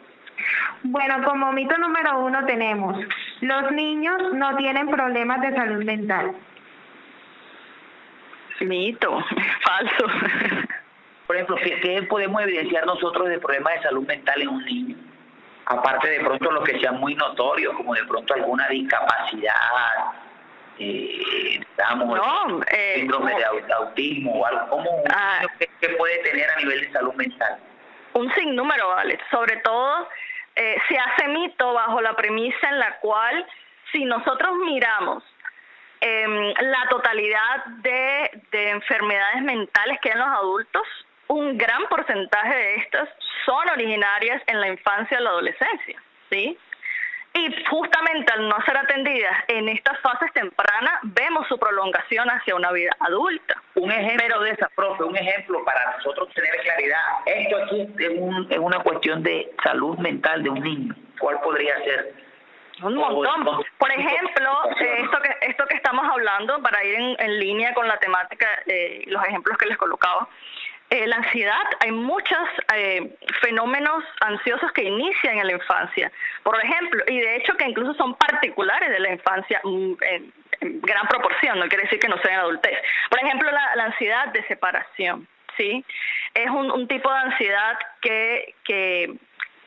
Bueno, 0.84 1.24
como 1.24 1.54
mito 1.54 1.78
número 1.78 2.20
uno 2.20 2.46
tenemos, 2.46 2.98
los 3.40 3.72
niños 3.72 4.34
no 4.34 4.58
tienen 4.58 4.90
problemas 4.90 5.40
de 5.40 5.56
salud 5.56 5.86
mental. 5.86 6.34
Mito, 8.60 9.24
falso. 9.62 10.06
Por 11.26 11.38
ejemplo, 11.38 11.56
¿qué, 11.64 11.80
¿qué, 11.80 12.04
podemos 12.04 12.42
evidenciar 12.42 12.86
nosotros 12.86 13.30
de 13.30 13.40
problemas 13.40 13.76
de 13.76 13.84
salud 13.84 14.06
mental 14.06 14.42
en 14.42 14.50
un 14.50 14.66
niño? 14.66 14.98
Aparte 15.68 16.10
de 16.10 16.20
pronto 16.20 16.52
los 16.52 16.66
que 16.66 16.78
sean 16.82 17.00
muy 17.00 17.16
notorios, 17.16 17.74
como 17.78 17.94
de 17.94 18.04
pronto 18.04 18.34
alguna 18.34 18.68
discapacidad, 18.68 19.54
eh, 20.80 21.60
digamos, 21.78 22.18
no, 22.18 22.62
eh, 22.72 22.94
síndrome 22.96 23.36
de 23.36 23.74
autismo 23.74 24.34
o 24.34 24.46
algo, 24.46 24.70
¿cómo 24.70 25.04
ah, 25.10 25.46
que 25.60 25.90
puede 25.90 26.18
tener 26.20 26.50
a 26.50 26.56
nivel 26.58 26.82
de 26.82 26.92
salud 26.92 27.14
mental? 27.16 27.60
Un 28.14 28.34
sinnúmero, 28.36 28.90
vale. 28.90 29.20
Sobre 29.32 29.58
todo, 29.58 30.08
eh, 30.56 30.78
se 30.88 30.98
hace 30.98 31.28
mito 31.30 31.74
bajo 31.74 32.02
la 32.02 32.16
premisa 32.16 32.70
en 32.70 32.80
la 32.80 32.98
cual, 33.00 33.46
si 33.92 34.06
nosotros 34.06 34.56
miramos 34.66 35.24
eh, 36.02 36.54
la 36.62 36.88
totalidad 36.90 37.66
de, 37.66 38.42
de 38.52 38.70
enfermedades 38.70 39.42
mentales 39.42 40.00
que 40.02 40.10
hay 40.10 40.14
en 40.14 40.20
los 40.20 40.28
adultos, 40.28 40.84
un 41.28 41.58
gran 41.58 41.84
porcentaje 41.88 42.56
de 42.56 42.76
estas 42.76 43.10
son 43.46 43.70
originarias 43.70 44.42
en 44.48 44.60
la 44.60 44.68
infancia 44.68 45.20
y 45.20 45.24
la 45.24 45.30
adolescencia, 45.32 46.02
¿sí? 46.30 46.58
Y 47.36 47.66
justamente 47.68 48.32
al 48.32 48.48
no 48.48 48.56
ser 48.64 48.78
atendidas 48.78 49.34
en 49.48 49.68
estas 49.68 50.00
fases 50.02 50.32
tempranas, 50.34 51.00
vemos 51.02 51.48
su 51.48 51.58
prolongación 51.58 52.30
hacia 52.30 52.56
una 52.56 52.72
vida 52.72 52.92
adulta. 53.00 53.60
Un 53.74 53.92
ejemplo 53.92 54.40
de 54.42 54.52
esa, 54.52 54.70
profe, 54.76 55.04
un 55.04 55.18
ejemplo 55.18 55.64
para 55.66 55.96
nosotros 55.98 56.30
tener 56.36 56.52
claridad. 56.62 57.02
Esto 57.26 57.58
aquí 57.64 57.90
es, 57.98 58.12
un, 58.16 58.48
es 58.52 58.60
una 58.60 58.80
cuestión 58.80 59.24
de 59.24 59.52
salud 59.64 59.98
mental 59.98 60.44
de 60.44 60.50
un 60.50 60.60
niño. 60.60 60.96
¿Cuál 61.20 61.40
podría 61.42 61.76
ser? 61.84 62.14
Un 62.84 62.96
montón. 62.96 63.64
Por 63.78 63.92
ejemplo, 63.92 64.70
esto 64.80 65.20
que 65.22 65.48
esto 65.48 65.66
que 65.66 65.76
estamos 65.76 66.06
hablando, 66.12 66.62
para 66.62 66.84
ir 66.84 66.96
en, 66.96 67.16
en 67.20 67.40
línea 67.40 67.74
con 67.74 67.88
la 67.88 67.98
temática, 67.98 68.48
eh, 68.68 69.04
los 69.08 69.24
ejemplos 69.26 69.58
que 69.58 69.68
les 69.68 69.78
colocaba, 69.78 70.28
eh, 70.90 71.08
la 71.08 71.16
ansiedad, 71.18 71.64
hay 71.80 71.92
muchos 71.92 72.38
eh, 72.76 73.16
fenómenos 73.42 74.04
ansiosos 74.22 74.72
que 74.74 74.84
inician 74.84 75.40
en 75.40 75.48
la 75.48 75.54
infancia, 75.54 76.12
por 76.44 76.64
ejemplo, 76.64 77.04
y 77.08 77.20
de 77.20 77.38
hecho 77.38 77.56
que 77.58 77.66
incluso 77.66 77.94
son 77.96 78.16
particulares 78.16 78.90
de 78.90 79.00
la 79.00 79.12
infancia 79.12 79.60
mm, 79.64 79.94
en, 80.02 80.34
en 80.62 80.82
gran 80.82 81.08
proporción, 81.08 81.60
no 81.60 81.68
quiere 81.68 81.84
decir 81.84 82.00
que 82.00 82.08
no 82.08 82.18
sea 82.20 82.34
en 82.34 82.40
adultez. 82.40 82.78
Por 83.10 83.20
ejemplo, 83.20 83.50
la, 83.52 83.76
la 83.76 83.86
ansiedad 83.86 84.28
de 84.28 84.44
separación, 84.48 85.28
¿sí? 85.58 85.84
Es 86.34 86.50
un, 86.50 86.72
un 86.72 86.88
tipo 86.88 87.12
de 87.12 87.20
ansiedad 87.20 87.80
que, 88.02 88.56
que, 88.64 89.14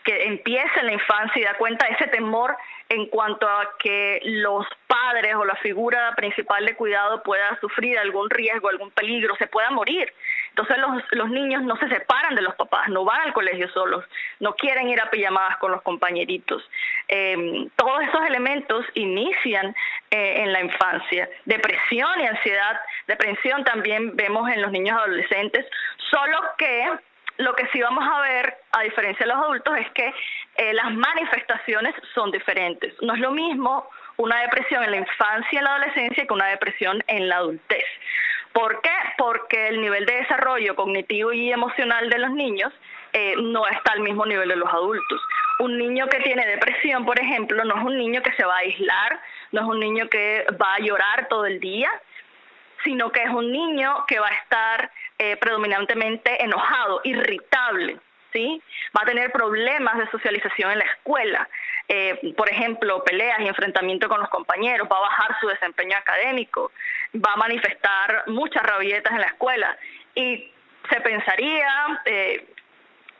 que 0.05 0.25
empieza 0.25 0.81
en 0.81 0.87
la 0.87 0.93
infancia 0.93 1.41
y 1.41 1.45
da 1.45 1.55
cuenta 1.55 1.87
de 1.87 1.95
ese 1.95 2.07
temor 2.09 2.57
en 2.89 3.07
cuanto 3.07 3.49
a 3.49 3.77
que 3.79 4.21
los 4.25 4.67
padres 4.87 5.35
o 5.35 5.45
la 5.45 5.57
figura 5.57 6.13
principal 6.17 6.65
de 6.65 6.77
cuidado 6.77 7.23
pueda 7.23 7.59
sufrir 7.61 7.99
algún 7.99 8.31
riesgo, 8.31 8.69
algún 8.69 8.91
peligro, 8.93 9.35
se 9.37 9.47
pueda 9.49 9.71
morir. 9.71 10.13
Entonces 10.51 10.79
los, 10.79 11.03
los 11.11 11.31
niños 11.31 11.63
no 11.63 11.77
se 11.77 11.89
separan 11.89 12.35
de 12.35 12.43
los 12.43 12.55
papás, 12.55 12.89
no 12.89 13.05
van 13.05 13.21
al 13.21 13.33
colegio 13.33 13.69
solos, 13.71 14.05
no 14.41 14.55
quieren 14.55 14.89
ir 14.89 15.01
a 15.01 15.11
pijamadas 15.11 15.57
con 15.59 15.73
los 15.73 15.83
compañeritos. 15.83 16.63
Eh, 17.09 17.69
todos 17.77 18.03
esos 18.03 18.25
elementos 18.27 18.87
inician 18.95 19.75
eh, 20.11 20.43
en 20.43 20.53
la 20.53 20.61
infancia. 20.61 21.29
Depresión 21.45 22.21
y 22.21 22.27
ansiedad, 22.27 22.81
depresión 23.07 23.65
también 23.65 24.15
vemos 24.17 24.49
en 24.51 24.63
los 24.63 24.71
niños 24.71 24.97
adolescentes, 24.99 25.67
solo 26.11 26.39
que 26.57 26.89
lo 27.39 27.55
que 27.55 27.67
sí 27.69 27.81
vamos 27.81 28.05
a 28.07 28.21
ver, 28.21 28.57
a 28.73 28.83
diferencia 28.83 29.27
de 29.27 29.33
los 29.33 29.43
adultos, 29.43 29.77
es 29.79 29.91
que 29.91 30.13
eh, 30.57 30.75
las 30.75 30.93
manifestaciones 30.93 31.95
son 32.15 32.31
diferentes. 32.31 32.95
No 33.03 33.15
es 33.15 33.21
lo 33.21 33.31
mismo 33.31 33.89
una 34.17 34.41
depresión 34.41 34.83
en 34.85 34.91
la 34.93 34.97
infancia 34.99 35.49
y 35.53 35.57
en 35.57 35.65
la 35.65 35.77
adolescencia 35.77 36.27
que 36.27 36.33
una 36.33 36.47
depresión 36.47 37.03
en 37.07 37.29
la 37.29 37.37
adultez. 37.37 37.85
¿Por 38.53 38.81
qué? 38.81 38.91
Porque 39.19 39.69
el 39.69 39.83
nivel 39.83 40.07
de 40.07 40.15
desarrollo 40.15 40.75
cognitivo 40.75 41.31
y 41.33 41.53
emocional 41.53 42.09
de 42.09 42.19
los 42.19 42.31
niños 42.31 42.73
eh, 43.13 43.35
no 43.37 43.67
está 43.67 43.93
al 43.93 44.01
mismo 44.01 44.25
nivel 44.25 44.49
de 44.49 44.57
los 44.57 44.73
adultos. 44.73 45.21
Un 45.59 45.77
niño 45.77 46.07
que 46.07 46.21
tiene 46.21 46.47
depresión, 46.47 47.05
por 47.05 47.21
ejemplo, 47.21 47.63
no 47.65 47.77
es 47.77 47.85
un 47.85 47.99
niño 47.99 48.23
que 48.23 48.33
se 48.33 48.45
va 48.45 48.55
a 48.55 48.61
aislar, 48.61 49.21
no 49.53 49.61
es 49.61 49.67
un 49.67 49.81
niño 49.81 50.09
que 50.09 50.47
va 50.61 50.75
a 50.75 50.81
llorar 50.81 51.29
todo 51.29 51.45
el 51.45 51.61
día, 51.61 51.91
sino 52.87 53.11
que 53.11 53.23
es 53.23 53.31
un 53.31 53.51
niño 53.51 54.05
que 54.07 54.21
va 54.21 54.29
a 54.29 54.35
estar 54.35 54.91
eh, 55.19 55.37
predominantemente 55.37 56.43
enojado, 56.43 57.01
irritable, 57.03 57.99
¿sí? 58.33 58.63
Va 58.97 59.03
a 59.03 59.07
tener 59.07 59.33
problemas 59.33 59.99
de 59.99 60.09
socialización 60.11 60.71
en 60.71 60.79
la 60.79 60.85
escuela, 60.85 61.49
eh, 61.89 62.33
por 62.37 62.49
ejemplo, 62.49 63.03
peleas 63.03 63.41
y 63.41 63.49
enfrentamiento 63.49 64.09
con 64.09 64.21
los 64.21 64.29
compañeros, 64.29 64.89
va 64.91 64.99
a 64.99 65.09
bajar 65.09 65.37
su 65.41 65.49
desempeño 65.49 65.97
académico, 65.97 66.71
va 67.15 67.33
a 67.33 67.37
manifestar 67.37 68.25
muchas 68.29 68.63
rabietas 68.63 69.13
en 69.13 69.21
la 69.21 69.27
escuela. 69.27 69.77
Y 70.15 70.53
se 70.89 71.01
pensaría 71.01 72.03
eh, 72.05 72.47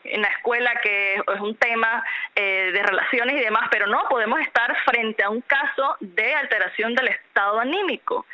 en 0.05 0.23
la 0.23 0.29
escuela 0.29 0.81
que 0.83 1.15
es 1.15 1.41
un 1.41 1.57
tema 1.57 2.05
eh, 2.35 2.71
de 2.73 2.83
relaciones 2.83 3.37
y 3.37 3.45
demás, 3.45 3.69
pero 3.71 3.87
no 3.87 4.05
podemos 4.09 4.41
estar 4.41 4.77
frente 4.85 5.23
a 5.23 5.31
un 5.31 5.41
caso 5.43 5.97
de 6.01 6.35
alteración 6.35 6.95
del 6.95 7.09
estado 7.09 7.61
anímico, 7.61 8.27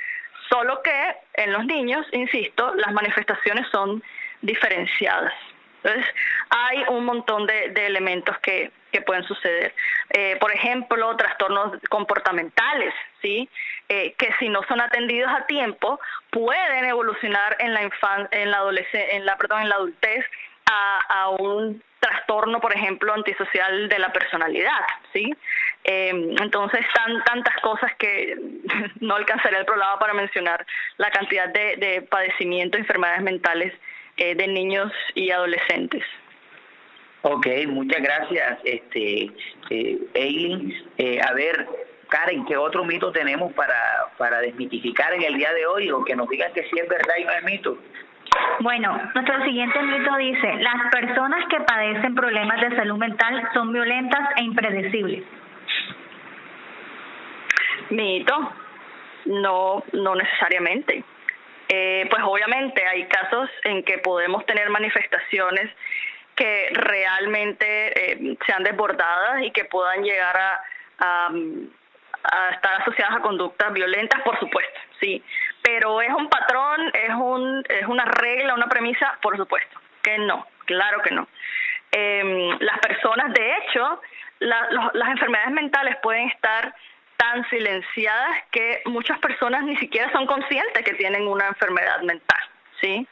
solo 0.52 0.82
que 0.82 1.16
en 1.34 1.52
los 1.52 1.64
niños, 1.64 2.06
insisto, 2.12 2.74
las 2.74 2.92
manifestaciones 2.92 3.66
son 3.72 4.02
diferenciadas. 4.42 5.32
Entonces, 5.82 6.06
hay 6.50 6.84
un 6.88 7.04
montón 7.06 7.46
de, 7.46 7.70
de 7.70 7.86
elementos 7.86 8.38
que, 8.38 8.70
que 8.92 9.00
pueden 9.00 9.24
suceder. 9.24 9.74
Eh, 10.10 10.36
por 10.40 10.52
ejemplo, 10.52 11.16
trastornos 11.16 11.80
comportamentales, 11.88 12.94
¿sí? 13.20 13.48
Eh, 13.88 14.14
que 14.16 14.32
si 14.38 14.48
no 14.48 14.62
son 14.68 14.80
atendidos 14.80 15.32
a 15.32 15.46
tiempo, 15.46 15.98
pueden 16.30 16.84
evolucionar 16.84 17.56
en 17.58 17.74
la 17.74 17.82
infan 17.82 18.28
en 18.30 18.50
la 18.50 18.60
en 18.92 19.26
la, 19.26 19.36
perdón, 19.36 19.62
en 19.62 19.68
la 19.70 19.74
adultez 19.76 20.24
a, 20.72 21.28
un 21.30 21.82
trastorno, 22.00 22.60
por 22.60 22.74
ejemplo, 22.74 23.12
antisocial 23.12 23.88
de 23.88 23.98
la 23.98 24.12
personalidad, 24.12 24.80
¿sí? 25.12 25.32
Em, 25.84 26.34
entonces, 26.40 26.80
están 26.80 27.22
tantas 27.24 27.56
cosas 27.60 27.94
que 27.96 28.36
no 29.00 29.14
alcanzaría 29.14 29.60
el 29.60 29.64
programa 29.64 29.98
para 29.98 30.14
mencionar 30.14 30.66
la 30.96 31.10
cantidad 31.10 31.48
de, 31.48 31.76
de 31.76 32.02
padecimientos, 32.02 32.80
enfermedades 32.80 33.22
mentales 33.22 33.72
eh, 34.16 34.34
de 34.34 34.48
niños 34.48 34.92
y 35.14 35.30
adolescentes. 35.30 36.02
Ok, 37.22 37.46
muchas 37.68 38.02
gracias, 38.02 38.58
este, 38.64 39.30
eh, 39.70 39.98
Eileen. 40.14 40.74
Eh, 40.98 41.20
a 41.22 41.32
ver, 41.34 41.66
Karen, 42.08 42.44
¿qué 42.44 42.56
otro 42.56 42.84
mito 42.84 43.12
tenemos 43.12 43.52
para, 43.52 44.08
para 44.18 44.40
desmitificar 44.40 45.14
en 45.14 45.22
el 45.22 45.36
día 45.36 45.52
de 45.54 45.64
hoy 45.66 45.90
o 45.92 46.04
que 46.04 46.16
nos 46.16 46.28
digan 46.28 46.52
que 46.52 46.64
sí 46.64 46.78
es 46.78 46.88
verdad 46.88 47.14
y 47.18 47.24
no 47.24 47.32
es 47.32 47.44
mito? 47.44 47.78
Bueno, 48.60 48.96
nuestro 49.14 49.42
siguiente 49.44 49.82
mito 49.82 50.16
dice, 50.16 50.54
las 50.60 50.90
personas 50.92 51.44
que 51.48 51.60
padecen 51.60 52.14
problemas 52.14 52.60
de 52.60 52.76
salud 52.76 52.96
mental 52.96 53.48
son 53.52 53.72
violentas 53.72 54.28
e 54.36 54.42
impredecibles. 54.42 55.24
Mito, 57.90 58.52
no, 59.26 59.82
no 59.92 60.14
necesariamente. 60.14 61.04
Eh, 61.68 62.06
pues 62.10 62.22
obviamente 62.24 62.86
hay 62.86 63.06
casos 63.06 63.48
en 63.64 63.82
que 63.82 63.98
podemos 63.98 64.44
tener 64.46 64.68
manifestaciones 64.70 65.70
que 66.36 66.70
realmente 66.72 68.12
eh, 68.12 68.36
sean 68.46 68.62
desbordadas 68.62 69.42
y 69.42 69.50
que 69.50 69.64
puedan 69.64 70.02
llegar 70.02 70.36
a, 70.36 70.60
a, 70.98 72.50
estar 72.50 72.80
asociadas 72.80 73.16
a 73.16 73.20
conductas 73.20 73.72
violentas, 73.72 74.20
por 74.22 74.38
supuesto, 74.38 74.80
sí. 75.00 75.22
Pero 75.62 76.00
es 76.02 76.12
un 76.12 76.28
patrón, 76.28 76.90
es, 76.92 77.14
un, 77.14 77.64
es 77.68 77.86
una 77.86 78.04
regla, 78.04 78.54
una 78.54 78.68
premisa, 78.68 79.18
por 79.22 79.36
supuesto, 79.36 79.80
que 80.02 80.18
no, 80.18 80.46
claro 80.64 81.00
que 81.02 81.14
no. 81.14 81.28
Em, 81.92 82.58
las 82.60 82.78
personas, 82.78 83.32
de 83.32 83.56
hecho, 83.56 84.00
las 84.40 85.08
enfermedades 85.10 85.52
mentales 85.52 85.96
pueden 86.02 86.28
estar 86.28 86.74
tan 87.16 87.48
silenciadas 87.50 88.42
que 88.50 88.82
muchas 88.86 89.18
personas 89.20 89.62
ni 89.62 89.76
siquiera 89.76 90.10
son 90.10 90.26
conscientes 90.26 90.84
que 90.84 90.94
tienen 90.94 91.28
una 91.28 91.46
enfermedad 91.46 92.00
mental, 92.02 92.40
¿sí? 92.80 93.06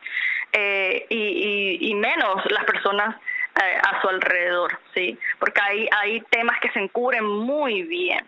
Eh, 0.53 1.07
y, 1.09 1.91
y, 1.91 1.95
menos 1.95 2.45
las 2.51 2.65
personas 2.65 3.15
eh, 3.63 3.79
a 3.81 4.01
su 4.01 4.09
alrededor, 4.09 4.81
¿sí? 4.95 5.17
Porque 5.39 5.61
hay, 5.61 5.89
hay 5.93 6.21
temas 6.23 6.59
que 6.61 6.71
se 6.71 6.81
encubren 6.81 7.25
muy 7.25 7.83
bien, 7.83 8.27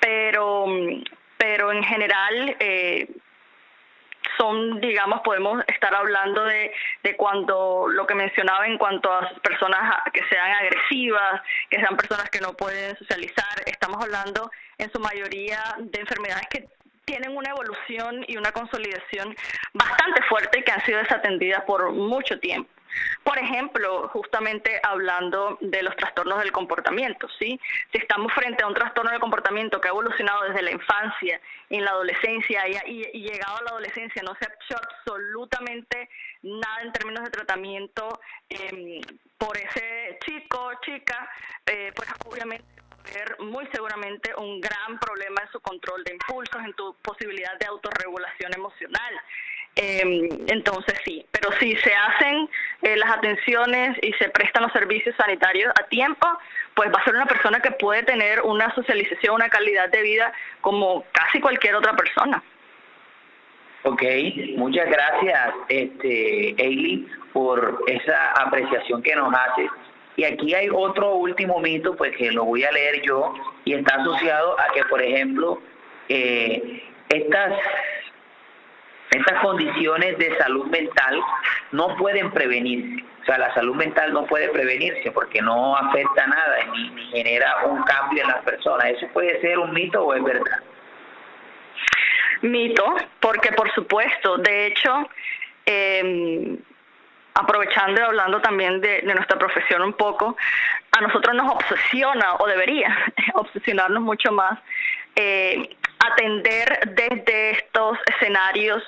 pero, 0.00 0.66
pero 1.36 1.70
en 1.70 1.84
general 1.84 2.56
eh, 2.58 3.08
son, 4.36 4.80
digamos, 4.80 5.20
podemos 5.20 5.62
estar 5.68 5.94
hablando 5.94 6.44
de, 6.44 6.72
de 7.02 7.16
cuando 7.16 7.86
lo 7.88 8.06
que 8.06 8.14
mencionaba 8.14 8.66
en 8.66 8.78
cuanto 8.78 9.12
a 9.12 9.30
personas 9.42 10.02
que 10.12 10.22
sean 10.28 10.50
agresivas, 10.50 11.42
que 11.70 11.78
sean 11.78 11.96
personas 11.96 12.28
que 12.30 12.40
no 12.40 12.54
pueden 12.54 12.96
socializar, 12.96 13.62
estamos 13.66 14.02
hablando 14.02 14.50
en 14.78 14.90
su 14.90 15.00
mayoría 15.00 15.60
de 15.78 16.00
enfermedades 16.00 16.46
que 16.50 16.68
tienen 17.04 17.36
una 17.36 17.50
evolución 17.50 18.24
y 18.28 18.36
una 18.36 18.52
consolidación 18.52 19.34
bastante 19.72 20.22
fuerte 20.22 20.64
que 20.64 20.72
han 20.72 20.84
sido 20.84 20.98
desatendidas 20.98 21.62
por 21.64 21.92
mucho 21.92 22.38
tiempo. 22.40 22.73
Por 23.22 23.38
ejemplo, 23.38 24.08
justamente 24.08 24.80
hablando 24.82 25.58
de 25.60 25.82
los 25.82 25.96
trastornos 25.96 26.38
del 26.40 26.52
comportamiento, 26.52 27.28
¿sí? 27.38 27.58
Si 27.92 27.98
estamos 27.98 28.32
frente 28.32 28.62
a 28.62 28.66
un 28.66 28.74
trastorno 28.74 29.10
del 29.10 29.20
comportamiento 29.20 29.80
que 29.80 29.88
ha 29.88 29.90
evolucionado 29.90 30.44
desde 30.44 30.62
la 30.62 30.70
infancia, 30.70 31.40
en 31.70 31.84
la 31.84 31.90
adolescencia 31.92 32.68
y, 32.86 33.02
llegado 33.20 33.58
a 33.58 33.62
la 33.62 33.70
adolescencia, 33.70 34.22
no 34.22 34.34
se 34.36 34.46
ha 34.46 34.54
hecho 34.54 34.76
absolutamente 34.76 36.08
nada 36.42 36.82
en 36.82 36.92
términos 36.92 37.24
de 37.24 37.30
tratamiento 37.30 38.20
em, 38.48 39.00
por 39.38 39.56
ese 39.56 40.18
chico, 40.24 40.72
chica, 40.82 41.28
eh, 41.66 41.92
pues 41.94 42.08
obviamente 42.26 42.74
muy 43.40 43.66
seguramente 43.72 44.34
un 44.36 44.60
gran 44.60 44.98
problema 44.98 45.42
en 45.42 45.50
su 45.50 45.60
control 45.60 46.02
de 46.04 46.12
impulsos, 46.14 46.62
en 46.64 46.72
tu 46.74 46.94
posibilidad 47.02 47.58
de 47.58 47.66
autorregulación 47.66 48.52
emocional. 48.54 49.14
Em, 49.76 50.28
entonces 50.46 50.94
sí, 51.04 51.26
pero 51.32 51.50
si 51.58 51.74
se 51.76 51.92
hacen 51.92 52.48
eh, 52.82 52.96
las 52.96 53.10
atenciones 53.10 53.98
y 54.02 54.12
se 54.12 54.28
prestan 54.28 54.62
los 54.62 54.72
servicios 54.72 55.16
sanitarios 55.16 55.72
a 55.80 55.86
tiempo, 55.88 56.28
pues 56.74 56.90
va 56.90 57.00
a 57.00 57.04
ser 57.04 57.14
una 57.14 57.26
persona 57.26 57.60
que 57.60 57.72
puede 57.72 58.04
tener 58.04 58.40
una 58.42 58.72
socialización, 58.74 59.34
una 59.34 59.48
calidad 59.48 59.88
de 59.90 60.02
vida 60.02 60.32
como 60.60 61.04
casi 61.12 61.40
cualquier 61.40 61.74
otra 61.74 61.94
persona. 61.94 62.42
Ok, 63.82 64.02
muchas 64.56 64.88
gracias, 64.88 65.54
este, 65.68 66.54
Ailey, 66.58 67.06
por 67.32 67.82
esa 67.86 68.32
apreciación 68.32 69.02
que 69.02 69.14
nos 69.14 69.34
haces. 69.34 69.70
Y 70.16 70.24
aquí 70.24 70.54
hay 70.54 70.68
otro 70.72 71.16
último 71.16 71.58
mito, 71.58 71.94
pues 71.96 72.16
que 72.16 72.30
lo 72.30 72.44
voy 72.44 72.64
a 72.64 72.72
leer 72.72 73.02
yo, 73.02 73.34
y 73.64 73.74
está 73.74 73.96
asociado 73.96 74.58
a 74.58 74.72
que, 74.72 74.84
por 74.84 75.02
ejemplo, 75.02 75.60
eh, 76.08 76.82
estas, 77.08 77.52
estas 79.14 79.40
condiciones 79.40 80.18
de 80.18 80.36
salud 80.38 80.66
mental 80.66 81.20
no 81.72 81.96
pueden 81.96 82.30
prevenirse. 82.30 83.04
O 83.22 83.24
sea, 83.24 83.38
la 83.38 83.54
salud 83.54 83.74
mental 83.74 84.12
no 84.12 84.26
puede 84.26 84.48
prevenirse 84.48 85.10
porque 85.10 85.40
no 85.40 85.76
afecta 85.76 86.26
nada 86.26 86.56
ni, 86.72 87.10
genera 87.10 87.64
un 87.64 87.82
cambio 87.84 88.22
en 88.22 88.28
las 88.28 88.42
personas. 88.44 88.86
¿Eso 88.86 89.08
puede 89.12 89.40
ser 89.40 89.58
un 89.58 89.72
mito 89.72 90.04
o 90.04 90.14
es 90.14 90.22
verdad? 90.22 90.60
Mito, 92.42 92.96
porque 93.20 93.52
por 93.52 93.72
supuesto, 93.72 94.36
de 94.38 94.66
hecho, 94.66 95.08
eh, 95.64 96.58
aprovechando 97.34 98.00
y 98.00 98.04
hablando 98.04 98.40
también 98.40 98.80
de, 98.80 99.02
nuestra 99.02 99.38
profesión 99.38 99.82
un 99.82 99.94
poco, 99.94 100.36
a 100.92 101.00
nosotros 101.00 101.34
nos 101.34 101.52
obsesiona, 101.54 102.34
o 102.38 102.46
debería 102.46 102.96
obsesionarnos 103.34 104.02
mucho 104.02 104.32
más, 104.32 104.58
eh, 105.16 105.76
atender 106.12 106.94
desde 106.94 107.50
estos 107.52 107.98
escenarios 108.06 108.82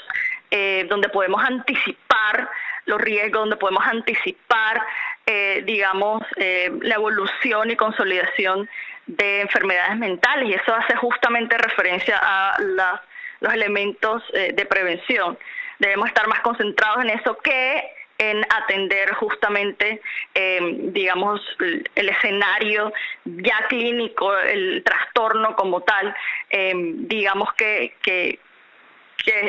eh, 0.50 0.86
donde 0.88 1.08
podemos 1.08 1.42
anticipar 1.42 2.48
los 2.84 3.00
riesgos, 3.00 3.40
donde 3.40 3.56
podemos 3.56 3.84
anticipar, 3.84 4.80
eh, 5.26 5.62
digamos, 5.66 6.22
la 6.36 6.94
evolución 6.94 7.70
y 7.70 7.76
consolidación 7.76 8.68
de 9.06 9.40
enfermedades 9.40 9.96
mentales. 9.96 10.48
Y 10.48 10.54
eso 10.54 10.72
hace 10.72 10.94
justamente 10.96 11.58
referencia 11.58 12.20
a 12.22 12.56
los 12.60 13.52
elementos 13.52 14.22
de 14.32 14.66
prevención. 14.66 15.36
Debemos 15.80 16.06
estar 16.06 16.28
más 16.28 16.40
concentrados 16.40 17.02
en 17.02 17.10
eso 17.10 17.36
que 17.38 17.90
en 18.18 18.44
atender 18.50 19.12
justamente, 19.14 20.00
eh, 20.34 20.60
digamos, 20.92 21.40
el 21.58 22.08
escenario 22.08 22.92
ya 23.24 23.66
clínico, 23.68 24.36
el 24.36 24.82
trastorno 24.84 25.54
como 25.54 25.82
tal, 25.82 26.14
eh, 26.50 26.72
digamos 26.74 27.52
que, 27.54 27.94
que, 28.02 28.40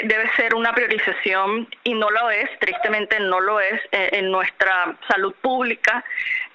debe 0.03 0.27
ser 0.35 0.55
una 0.55 0.73
priorización 0.73 1.69
y 1.83 1.93
no 1.93 2.09
lo 2.09 2.31
es, 2.31 2.49
tristemente 2.57 3.19
no 3.19 3.39
lo 3.39 3.59
es 3.59 3.79
eh, 3.91 4.09
en 4.13 4.31
nuestra 4.31 4.97
salud 5.07 5.35
pública 5.39 6.03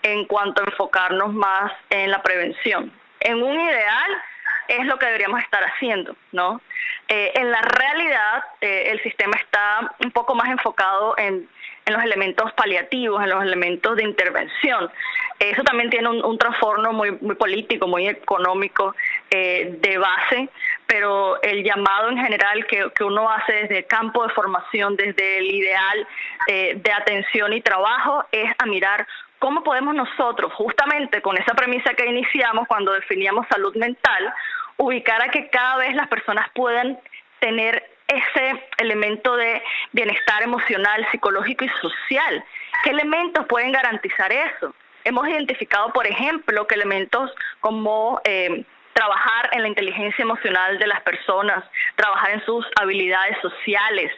en 0.03 0.25
cuanto 0.25 0.61
a 0.61 0.64
enfocarnos 0.64 1.33
más 1.33 1.70
en 1.90 2.11
la 2.11 2.20
prevención. 2.20 2.92
En 3.20 3.40
un 3.40 3.61
ideal 3.61 4.22
es 4.66 4.85
lo 4.87 4.98
que 4.98 5.07
deberíamos 5.07 5.40
estar 5.40 5.62
haciendo, 5.62 6.16
¿no? 6.33 6.61
en 7.09 7.51
la 7.51 7.61
realidad, 7.61 8.42
el 8.61 9.03
sistema 9.03 9.37
está 9.37 9.94
un 10.03 10.12
poco 10.12 10.35
más 10.35 10.48
enfocado 10.48 11.14
en 11.18 11.46
en 11.85 11.95
los 11.95 12.03
elementos 12.03 12.53
paliativos, 12.53 13.23
en 13.23 13.31
los 13.31 13.42
elementos 13.42 13.97
de 13.97 14.05
intervención. 14.05 14.90
Eso 15.38 15.62
también 15.64 15.90
tiene 15.90 16.09
un, 16.09 16.38
trastorno 16.38 16.92
muy, 16.92 17.11
muy 17.21 17.35
político, 17.35 17.88
muy 17.88 18.07
económico 18.07 18.95
eh, 19.31 19.77
de 19.81 19.99
base, 19.99 20.49
pero 20.87 21.42
el 21.42 21.64
llamado 21.64 22.11
en 22.11 22.18
general 22.18 22.64
que, 22.66 22.90
que, 22.95 23.03
uno 23.03 23.29
hace 23.29 23.53
desde 23.53 23.79
el 23.79 23.87
campo 23.87 24.23
de 24.23 24.33
formación, 24.35 24.95
desde 24.95 25.38
el 25.38 25.53
ideal 25.53 26.07
eh, 26.47 26.75
de 26.77 26.92
atención 26.92 27.53
y 27.53 27.61
trabajo, 27.61 28.25
es 28.31 28.53
a 28.59 28.66
mirar 28.66 29.07
cómo 29.40 29.64
podemos 29.64 29.97
nosotros, 29.97 30.53
justamente 30.53 31.21
con 31.21 31.37
esa 31.37 31.55
premisa 31.55 31.95
que 31.95 32.07
iniciamos 32.07 32.68
cuando 32.68 32.92
definíamos 32.92 33.47
salud 33.49 33.75
mental, 33.75 34.33
ubicar 34.77 35.21
a 35.23 35.31
que 35.31 35.49
cada 35.49 35.79
vez 35.79 35.95
las 35.97 36.07
personas 36.07 36.49
puedan 36.55 37.01
tener 37.40 37.91
ese 38.16 38.68
elemento 38.79 39.37
de 39.37 39.62
bienestar 39.92 40.42
emocional, 40.42 41.07
psicológico 41.11 41.64
y 41.64 41.68
social. 41.81 42.44
¿Qué 42.85 42.90
elementos 42.90 43.46
pueden 43.46 43.72
garantizar 43.72 44.33
eso? 44.33 44.75
Hemos 45.05 45.29
identificado, 45.29 45.92
por 45.92 46.07
ejemplo, 46.07 46.66
que 46.66 46.75
elementos 46.75 47.31
como 47.61 48.20
eh, 48.25 48.64
trabajar 48.92 49.51
en 49.53 49.62
la 49.62 49.68
inteligencia 49.68 50.22
emocional 50.22 50.79
de 50.79 50.87
las 50.87 51.01
personas, 51.03 51.64
trabajar 51.96 52.31
en 52.31 52.44
sus 52.44 52.66
habilidades 52.81 53.37
sociales, 53.40 54.12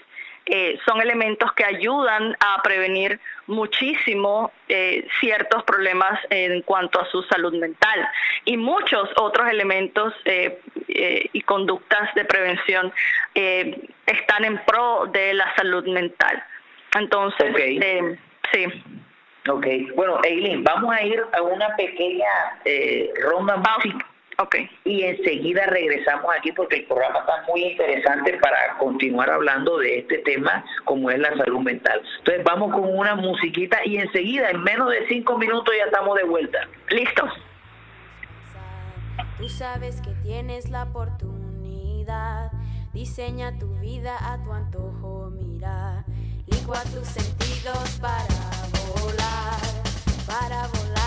eh, 0.46 0.78
son 0.86 1.00
elementos 1.00 1.52
que 1.54 1.64
ayudan 1.64 2.36
a 2.40 2.62
prevenir 2.62 3.18
muchísimo 3.46 4.52
eh, 4.68 5.06
ciertos 5.20 5.64
problemas 5.64 6.20
en 6.30 6.62
cuanto 6.62 7.00
a 7.00 7.06
su 7.10 7.22
salud 7.24 7.54
mental 7.54 8.08
y 8.44 8.56
muchos 8.56 9.08
otros 9.16 9.48
elementos 9.48 10.12
eh, 10.24 10.60
y 11.32 11.40
conductas 11.42 12.14
de 12.14 12.24
prevención 12.24 12.92
están 13.34 14.44
en 14.44 14.58
pro 14.64 15.06
de 15.06 15.34
la 15.34 15.54
salud 15.56 15.86
mental. 15.86 16.44
Entonces, 16.94 17.54
sí. 18.52 18.66
Ok, 19.46 19.66
bueno, 19.94 20.20
Eileen, 20.24 20.64
vamos 20.64 20.94
a 20.94 21.02
ir 21.02 21.22
a 21.32 21.42
una 21.42 21.76
pequeña 21.76 22.28
eh, 22.64 23.12
ronda 23.20 23.56
música. 23.56 24.06
Ok. 24.38 24.56
Y 24.84 25.02
enseguida 25.02 25.66
regresamos 25.66 26.26
aquí 26.36 26.50
porque 26.52 26.76
el 26.76 26.84
programa 26.86 27.20
está 27.20 27.44
muy 27.48 27.62
interesante 27.62 28.36
para 28.38 28.76
continuar 28.78 29.30
hablando 29.30 29.78
de 29.78 30.00
este 30.00 30.18
tema 30.18 30.64
como 30.84 31.10
es 31.10 31.18
la 31.18 31.36
salud 31.36 31.60
mental. 31.60 32.02
Entonces 32.18 32.44
vamos 32.44 32.72
con 32.72 32.96
una 32.96 33.14
musiquita 33.14 33.78
y 33.84 33.98
enseguida, 33.98 34.50
en 34.50 34.62
menos 34.62 34.90
de 34.90 35.06
cinco 35.08 35.38
minutos 35.38 35.72
ya 35.76 35.84
estamos 35.84 36.16
de 36.16 36.24
vuelta. 36.24 36.58
Listo. 36.90 37.28
Tú 39.38 39.48
sabes 39.48 40.00
que 40.00 40.10
tienes 40.22 40.68
la 40.70 40.84
oportunidad. 40.84 42.50
Diseña 42.92 43.56
tu 43.58 43.72
vida 43.78 44.16
a 44.32 44.42
tu 44.42 44.52
antojo, 44.52 45.30
mira. 45.30 46.04
Licua 46.46 46.82
tus 46.92 47.06
sentidos 47.06 47.98
para 48.00 48.26
volar, 48.94 49.60
para 50.26 50.66
volar 50.68 51.03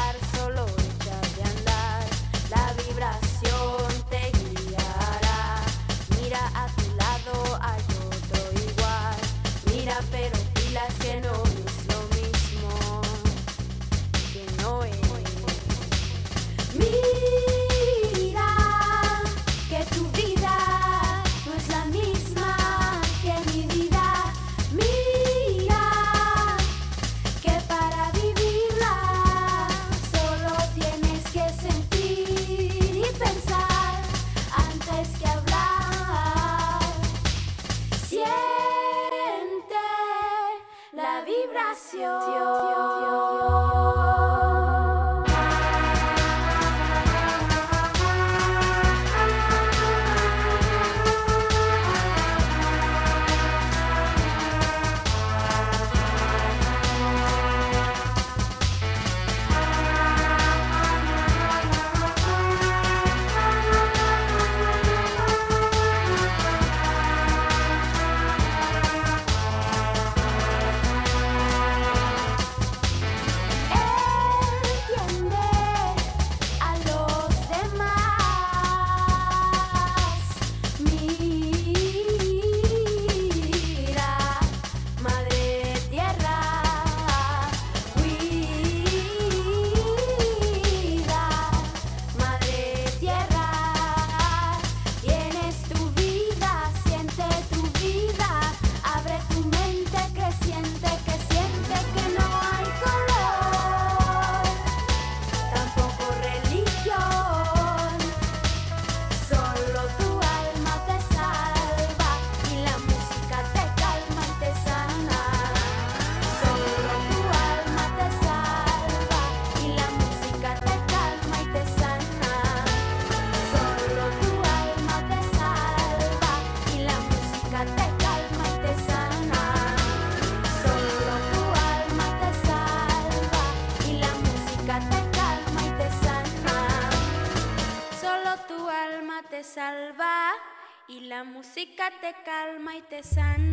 te 142.02 142.14
calma 142.24 142.76
y 142.76 142.82
te 142.82 143.04
sana. 143.04 143.47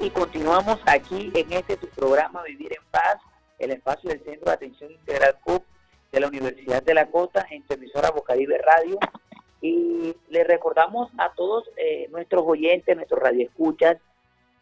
Y 0.00 0.08
continuamos 0.10 0.78
aquí 0.86 1.30
en 1.34 1.52
este 1.52 1.76
tu 1.76 1.86
programa 1.88 2.42
Vivir 2.44 2.72
en 2.72 2.84
Paz, 2.90 3.18
el 3.58 3.72
espacio 3.72 4.08
del 4.08 4.24
Centro 4.24 4.46
de 4.46 4.52
Atención 4.52 4.90
Integral 4.90 5.36
CUP 5.44 5.64
de 6.10 6.20
la 6.20 6.28
Universidad 6.28 6.82
de 6.82 6.94
la 6.94 7.10
Costa 7.10 7.46
en 7.50 7.62
tu 7.64 7.74
emisora 7.74 8.10
Radio. 8.64 8.98
Y 9.60 10.14
le 10.30 10.44
recordamos 10.44 11.10
a 11.18 11.34
todos 11.34 11.68
eh, 11.76 12.08
nuestros 12.10 12.42
oyentes, 12.46 12.96
nuestros 12.96 13.20
radioescuchas, 13.20 13.98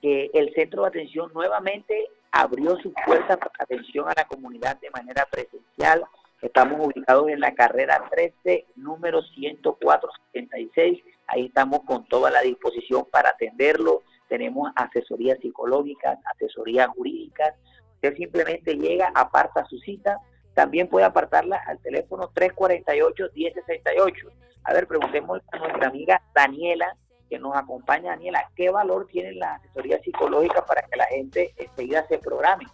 que 0.03 0.31
el 0.35 0.53
Centro 0.55 0.83
de 0.83 0.89
Atención 0.89 1.31
nuevamente 1.33 2.09
abrió 2.33 2.77
sus 2.79 2.93
puertas 3.07 3.37
para 3.39 3.53
atención 3.61 4.09
a 4.09 4.15
la 4.17 4.27
comunidad 4.27 4.81
de 4.81 4.91
manera 4.91 5.29
presencial. 5.31 6.05
Estamos 6.43 6.85
ubicados 6.85 7.29
en 7.29 7.39
la 7.39 7.55
carrera 7.55 8.03
13, 8.11 8.67
número 8.75 9.23
10476. 9.23 11.05
Ahí 11.29 11.47
estamos 11.47 11.83
con 11.85 12.05
toda 12.07 12.31
la 12.31 12.41
disposición 12.41 13.05
para 13.05 13.31
atenderlo. 13.31 14.03
Tenemos 14.31 14.71
asesorías 14.77 15.41
psicológicas, 15.41 16.17
asesorías 16.25 16.87
jurídicas. 16.91 17.53
Usted 17.95 18.15
simplemente 18.15 18.77
llega, 18.77 19.11
aparta 19.13 19.65
su 19.67 19.77
cita. 19.81 20.19
También 20.55 20.87
puede 20.87 21.05
apartarla 21.05 21.61
al 21.67 21.81
teléfono 21.81 22.31
348-1068. 22.33 24.31
A 24.63 24.73
ver, 24.73 24.87
preguntemos 24.87 25.41
a 25.51 25.59
nuestra 25.59 25.89
amiga 25.89 26.23
Daniela, 26.33 26.97
que 27.29 27.41
nos 27.41 27.57
acompaña. 27.57 28.11
Daniela, 28.11 28.49
¿qué 28.55 28.71
valor 28.71 29.09
tienen 29.09 29.37
las 29.41 29.59
asesorías 29.61 30.01
psicológicas 30.03 30.63
para 30.63 30.83
que 30.83 30.97
la 30.97 31.07
gente 31.07 31.53
enseguida 31.57 32.07
se 32.07 32.19
programe? 32.19 32.67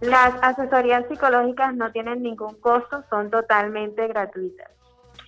Las 0.00 0.34
asesorías 0.40 1.04
psicológicas 1.06 1.74
no 1.74 1.92
tienen 1.92 2.22
ningún 2.22 2.54
costo, 2.60 3.04
son 3.10 3.30
totalmente 3.30 4.08
gratuitas. 4.08 4.70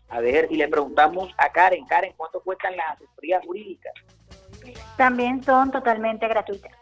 A 0.08 0.20
ver, 0.20 0.46
y 0.50 0.56
le 0.56 0.68
preguntamos 0.68 1.34
a 1.36 1.52
Karen, 1.52 1.84
Karen, 1.84 2.14
¿cuánto 2.16 2.40
cuestan 2.40 2.74
las 2.78 2.92
asesorías 2.92 3.44
jurídicas? 3.44 3.92
También 4.98 5.42
son 5.44 5.70
totalmente 5.70 6.26
gratuitas. 6.26 6.72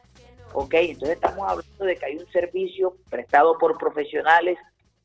Ok, 0.54 0.74
entonces 0.74 1.16
estamos 1.16 1.48
hablando 1.48 1.84
de 1.84 1.96
que 1.96 2.06
hay 2.06 2.16
un 2.16 2.26
servicio 2.32 2.96
prestado 3.10 3.58
por 3.58 3.76
profesionales 3.76 4.58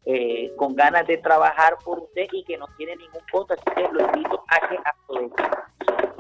eh, 0.05 0.51
con 0.55 0.75
ganas 0.75 1.05
de 1.05 1.17
trabajar 1.17 1.77
por 1.83 1.99
usted 1.99 2.27
y 2.31 2.43
que 2.45 2.57
no 2.57 2.65
tiene 2.77 2.95
ningún 2.95 3.21
costo, 3.31 3.53
así 3.53 3.63
que 3.75 3.81
lo 3.91 4.05
invito 4.07 4.43
a 4.47 4.67
que 4.67 4.77
aproveche. 4.83 5.43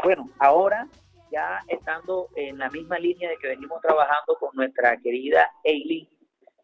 Bueno, 0.03 0.29
ahora 0.37 0.87
ya 1.31 1.61
estando 1.69 2.27
en 2.35 2.57
la 2.57 2.69
misma 2.69 2.99
línea 2.99 3.29
de 3.29 3.37
que 3.37 3.47
venimos 3.47 3.81
trabajando 3.81 4.35
con 4.37 4.49
nuestra 4.53 4.97
querida 4.97 5.49
Eileen, 5.63 6.09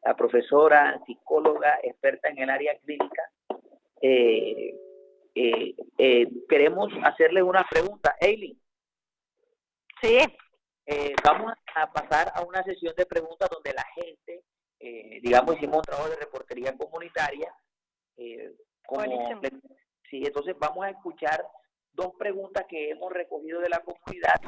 la 0.03 0.13
profesora, 0.15 0.99
psicóloga, 1.05 1.80
experta 1.84 2.28
en 2.30 2.39
el 2.39 2.49
área 2.49 2.78
clínica, 2.80 3.23
eh, 4.01 4.75
eh, 5.36 5.75
eh, 5.97 6.28
queremos 6.49 6.91
hacerle 7.03 7.41
una 7.41 7.65
pregunta. 7.69 8.15
Eileen. 8.19 8.57
Sí. 10.02 10.20
vamos 11.24 11.54
a 11.76 11.91
pasar 11.91 12.32
a 12.34 12.41
una 12.43 12.64
sesión 12.64 12.93
de 12.95 13.06
preguntas 13.06 13.50
donde 13.50 13.74
la 13.74 13.86
gente, 13.95 14.43
digamos, 15.22 15.56
hicimos 15.58 15.78
un 15.78 15.84
trabajo 15.84 16.10
de 16.10 16.16
reportería 16.18 16.76
comunitaria. 16.78 17.54
como, 18.86 19.04
sí, 20.10 20.24
entonces 20.26 20.56
vamos 20.60 20.86
a 20.86 20.89
escuchar 20.91 21.45
dos 21.93 22.14
preguntas 22.18 22.66
que 22.70 22.91
hemos 22.91 23.12
recogido 23.12 23.60
de 23.60 23.70
la 23.70 23.80
comunidad. 23.80 24.39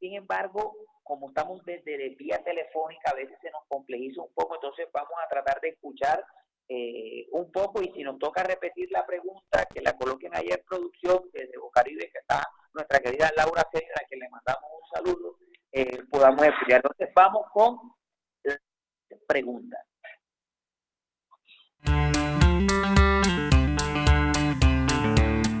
Sin 0.00 0.14
embargo, 0.14 0.74
como 1.02 1.28
estamos 1.28 1.64
desde 1.64 2.10
vía 2.16 2.42
telefónica, 2.44 3.10
a 3.10 3.14
veces 3.14 3.36
se 3.40 3.50
nos 3.50 3.64
complejiza 3.68 4.22
un 4.22 4.32
poco, 4.32 4.54
entonces 4.54 4.88
vamos 4.92 5.14
a 5.24 5.28
tratar 5.28 5.60
de 5.60 5.70
escuchar 5.70 6.24
eh, 6.68 7.26
un 7.32 7.50
poco 7.50 7.80
y 7.82 7.90
si 7.92 8.02
nos 8.02 8.18
toca 8.18 8.42
repetir 8.42 8.90
la 8.90 9.06
pregunta, 9.06 9.66
que 9.72 9.80
la 9.80 9.96
coloquen 9.96 10.34
ahí 10.34 10.48
en 10.50 10.62
producción 10.66 11.22
desde 11.32 11.56
Bocaribe, 11.58 12.10
que 12.10 12.18
está 12.18 12.46
nuestra 12.74 13.00
querida 13.00 13.32
Laura 13.36 13.66
César, 13.72 14.02
a 14.02 14.06
quien 14.06 14.20
le 14.20 14.28
mandamos 14.28 14.70
un 14.70 14.88
saludo, 14.96 15.38
eh, 15.72 16.02
podamos 16.10 16.42
estudiar. 16.46 16.82
Entonces 16.84 17.08
vamos 17.14 17.46
con 17.52 17.78
la 18.44 18.56
pregunta. 19.26 19.78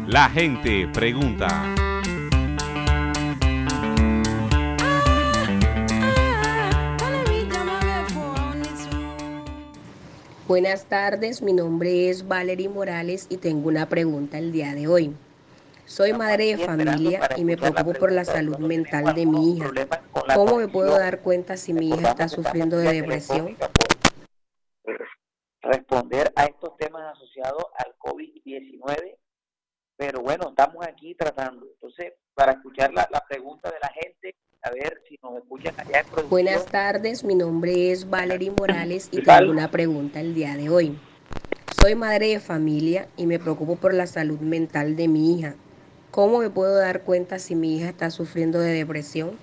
La 0.06 0.28
gente 0.30 0.88
pregunta. 0.92 1.48
Buenas 10.48 10.86
tardes, 10.86 11.42
mi 11.42 11.52
nombre 11.52 12.08
es 12.08 12.26
Valerie 12.26 12.70
Morales 12.70 13.26
y 13.28 13.36
tengo 13.36 13.68
una 13.68 13.86
pregunta 13.86 14.38
el 14.38 14.50
día 14.50 14.74
de 14.74 14.88
hoy. 14.88 15.14
Soy 15.84 16.14
madre 16.14 16.56
de 16.56 16.64
familia 16.64 17.28
y 17.36 17.44
me 17.44 17.58
preocupo 17.58 17.92
por 17.92 18.10
la 18.10 18.24
salud 18.24 18.56
mental 18.56 19.14
de 19.14 19.26
mi 19.26 19.52
hija. 19.52 19.70
¿Cómo 20.34 20.56
me 20.56 20.66
puedo 20.66 20.98
dar 20.98 21.20
cuenta 21.20 21.58
si 21.58 21.74
mi 21.74 21.90
hija 21.90 22.12
está 22.12 22.28
sufriendo 22.28 22.78
de 22.78 22.94
depresión? 22.94 23.58
Responder 25.60 26.32
a 26.34 26.46
estos 26.46 26.74
temas 26.78 27.14
asociados 27.14 27.64
al 27.76 27.94
COVID-19 27.98 29.18
pero 29.98 30.22
bueno, 30.22 30.50
estamos 30.50 30.86
aquí 30.86 31.16
tratando. 31.16 31.66
Entonces, 31.66 32.12
para 32.32 32.52
escuchar 32.52 32.92
la, 32.94 33.08
pregunta 33.28 33.68
de 33.68 33.80
la 33.80 33.88
gente, 33.88 34.36
a 34.68 34.70
ver 34.72 35.00
si 35.08 35.18
nos 35.22 35.36
escuchan 35.38 35.74
allá 35.78 36.00
en 36.00 36.06
producción. 36.06 36.30
Buenas 36.30 36.66
tardes, 36.66 37.24
mi 37.24 37.34
nombre 37.34 37.90
es 37.90 38.08
Valerie 38.08 38.50
Morales 38.50 39.08
y 39.10 39.22
tengo 39.22 39.50
una 39.50 39.70
pregunta 39.70 40.20
el 40.20 40.34
día 40.34 40.54
de 40.56 40.68
hoy. 40.68 40.98
Soy 41.80 41.94
madre 41.94 42.28
de 42.28 42.40
familia 42.40 43.08
y 43.16 43.26
me 43.26 43.38
preocupo 43.38 43.76
por 43.76 43.94
la 43.94 44.06
salud 44.06 44.40
mental 44.40 44.94
de 44.96 45.08
mi 45.08 45.34
hija. 45.34 45.54
¿Cómo 46.10 46.40
me 46.40 46.50
puedo 46.50 46.76
dar 46.78 47.02
cuenta 47.02 47.38
si 47.38 47.54
mi 47.54 47.78
hija 47.78 47.88
está 47.88 48.10
sufriendo 48.10 48.58
de 48.58 48.72
depresión? 48.72 49.38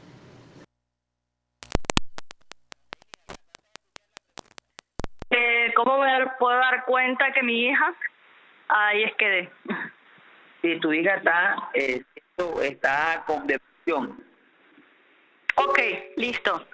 Eh, 5.32 5.74
¿Cómo 5.76 6.00
me 6.00 6.28
puedo 6.38 6.58
dar 6.58 6.86
cuenta 6.86 7.32
que 7.34 7.42
mi 7.42 7.68
hija... 7.68 7.96
Ahí 8.68 9.04
es 9.04 9.14
que 9.16 9.26
de 9.28 9.50
si 10.62 10.80
tu 10.80 10.92
hija 10.92 11.16
está, 11.16 11.70
eh, 11.76 12.02
está 12.64 13.24
con 13.28 13.46
depresión. 13.46 14.26
Ok, 15.56 15.80
listo. 16.18 16.68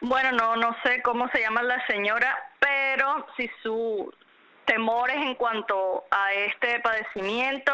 Bueno, 0.00 0.32
no, 0.32 0.56
no 0.56 0.76
sé 0.82 1.02
cómo 1.02 1.28
se 1.28 1.40
llama 1.40 1.62
la 1.62 1.84
señora, 1.86 2.36
pero 2.58 3.26
si 3.36 3.50
su 3.62 4.12
temores 4.64 5.16
en 5.16 5.34
cuanto 5.34 6.04
a 6.10 6.32
este 6.32 6.80
padecimiento, 6.80 7.72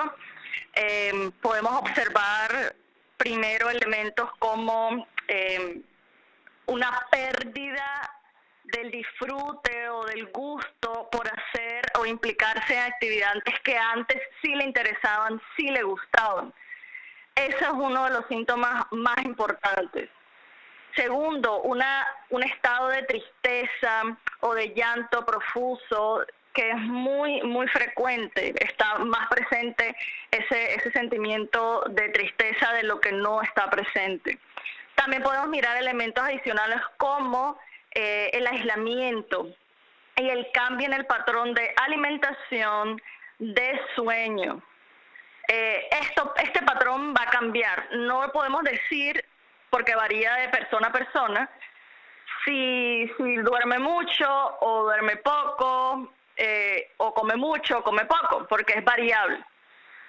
eh, 0.74 1.30
podemos 1.42 1.72
observar 1.74 2.74
primero 3.16 3.68
elementos 3.68 4.30
como 4.38 5.06
eh, 5.28 5.82
una 6.66 7.06
pérdida 7.10 8.10
del 8.64 8.90
disfrute 8.90 9.88
o 9.90 10.04
del 10.06 10.26
gusto 10.32 11.08
por 11.10 11.28
hacer 11.28 11.84
o 11.98 12.06
implicarse 12.06 12.74
en 12.74 12.92
actividades 12.92 13.60
que 13.62 13.76
antes 13.76 14.20
sí 14.42 14.54
le 14.54 14.64
interesaban, 14.64 15.40
sí 15.56 15.68
le 15.68 15.82
gustaban. 15.82 16.52
Ese 17.36 17.64
es 17.64 17.72
uno 17.72 18.04
de 18.04 18.10
los 18.10 18.26
síntomas 18.28 18.86
más 18.90 19.18
importantes. 19.24 20.08
Segundo, 20.94 21.60
una, 21.60 22.06
un 22.30 22.42
estado 22.42 22.88
de 22.88 23.02
tristeza 23.02 24.02
o 24.40 24.54
de 24.54 24.72
llanto 24.74 25.24
profuso 25.24 26.24
que 26.54 26.70
es 26.70 26.78
muy, 26.78 27.42
muy 27.42 27.68
frecuente. 27.68 28.54
Está 28.64 28.98
más 29.00 29.28
presente 29.28 29.94
ese, 30.30 30.74
ese 30.74 30.90
sentimiento 30.92 31.84
de 31.90 32.08
tristeza 32.08 32.72
de 32.72 32.84
lo 32.84 32.98
que 32.98 33.12
no 33.12 33.42
está 33.42 33.68
presente. 33.68 34.38
También 34.94 35.22
podemos 35.22 35.48
mirar 35.48 35.76
elementos 35.76 36.24
adicionales 36.24 36.80
como 36.96 37.58
eh, 37.94 38.30
el 38.32 38.46
aislamiento 38.46 39.48
y 40.16 40.30
el 40.30 40.50
cambio 40.52 40.86
en 40.86 40.94
el 40.94 41.04
patrón 41.04 41.52
de 41.52 41.74
alimentación, 41.76 43.02
de 43.38 43.78
sueño. 43.94 44.62
Eh, 45.48 45.88
esto, 46.02 46.34
este 46.36 46.62
patrón 46.62 47.14
va 47.16 47.22
a 47.22 47.30
cambiar. 47.30 47.88
No 47.92 48.30
podemos 48.32 48.62
decir, 48.64 49.24
porque 49.70 49.94
varía 49.94 50.34
de 50.34 50.48
persona 50.48 50.88
a 50.88 50.92
persona, 50.92 51.50
si, 52.44 53.10
si 53.16 53.36
duerme 53.36 53.78
mucho 53.78 54.28
o 54.60 54.84
duerme 54.84 55.16
poco, 55.16 56.12
eh, 56.36 56.92
o 56.98 57.14
come 57.14 57.36
mucho 57.36 57.78
o 57.78 57.82
come 57.82 58.04
poco, 58.04 58.46
porque 58.48 58.74
es 58.74 58.84
variable 58.84 59.44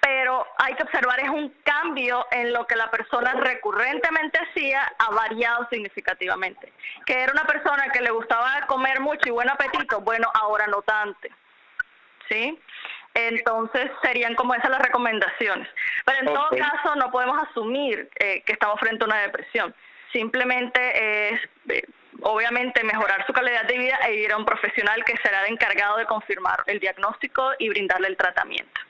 pero 0.08 0.46
hay 0.56 0.74
que 0.74 0.84
observar 0.84 1.20
es 1.20 1.28
un 1.28 1.50
cambio 1.64 2.26
en 2.30 2.52
lo 2.52 2.66
que 2.66 2.76
la 2.76 2.90
persona 2.90 3.32
recurrentemente 3.34 4.38
hacía 4.38 4.90
ha 4.98 5.10
variado 5.10 5.68
significativamente. 5.70 6.72
Que 7.04 7.20
era 7.20 7.32
una 7.32 7.44
persona 7.44 7.90
que 7.92 8.00
le 8.00 8.10
gustaba 8.10 8.66
comer 8.66 9.00
mucho 9.00 9.28
y 9.28 9.30
buen 9.30 9.50
apetito, 9.50 10.00
bueno, 10.00 10.30
ahora 10.32 10.66
no 10.66 10.80
tanto. 10.80 11.28
¿Sí? 12.26 12.58
Entonces 13.26 13.90
serían 14.00 14.36
como 14.36 14.54
esas 14.54 14.70
las 14.70 14.80
recomendaciones. 14.80 15.68
Pero 16.04 16.18
en 16.20 16.26
todo 16.26 16.48
caso 16.50 16.94
no 16.94 17.10
podemos 17.10 17.36
asumir 17.48 18.08
eh, 18.20 18.42
que 18.46 18.52
estamos 18.52 18.78
frente 18.78 19.02
a 19.02 19.06
una 19.08 19.20
depresión. 19.22 19.74
Simplemente 20.12 21.32
es, 21.32 21.40
eh, 21.68 21.82
obviamente, 22.22 22.84
mejorar 22.84 23.26
su 23.26 23.32
calidad 23.32 23.64
de 23.64 23.76
vida 23.76 23.98
e 24.06 24.14
ir 24.14 24.32
a 24.32 24.36
un 24.36 24.44
profesional 24.44 25.04
que 25.04 25.16
será 25.16 25.44
el 25.44 25.52
encargado 25.52 25.96
de 25.96 26.06
confirmar 26.06 26.62
el 26.66 26.78
diagnóstico 26.78 27.50
y 27.58 27.68
brindarle 27.68 28.06
el 28.06 28.16
tratamiento. 28.16 28.80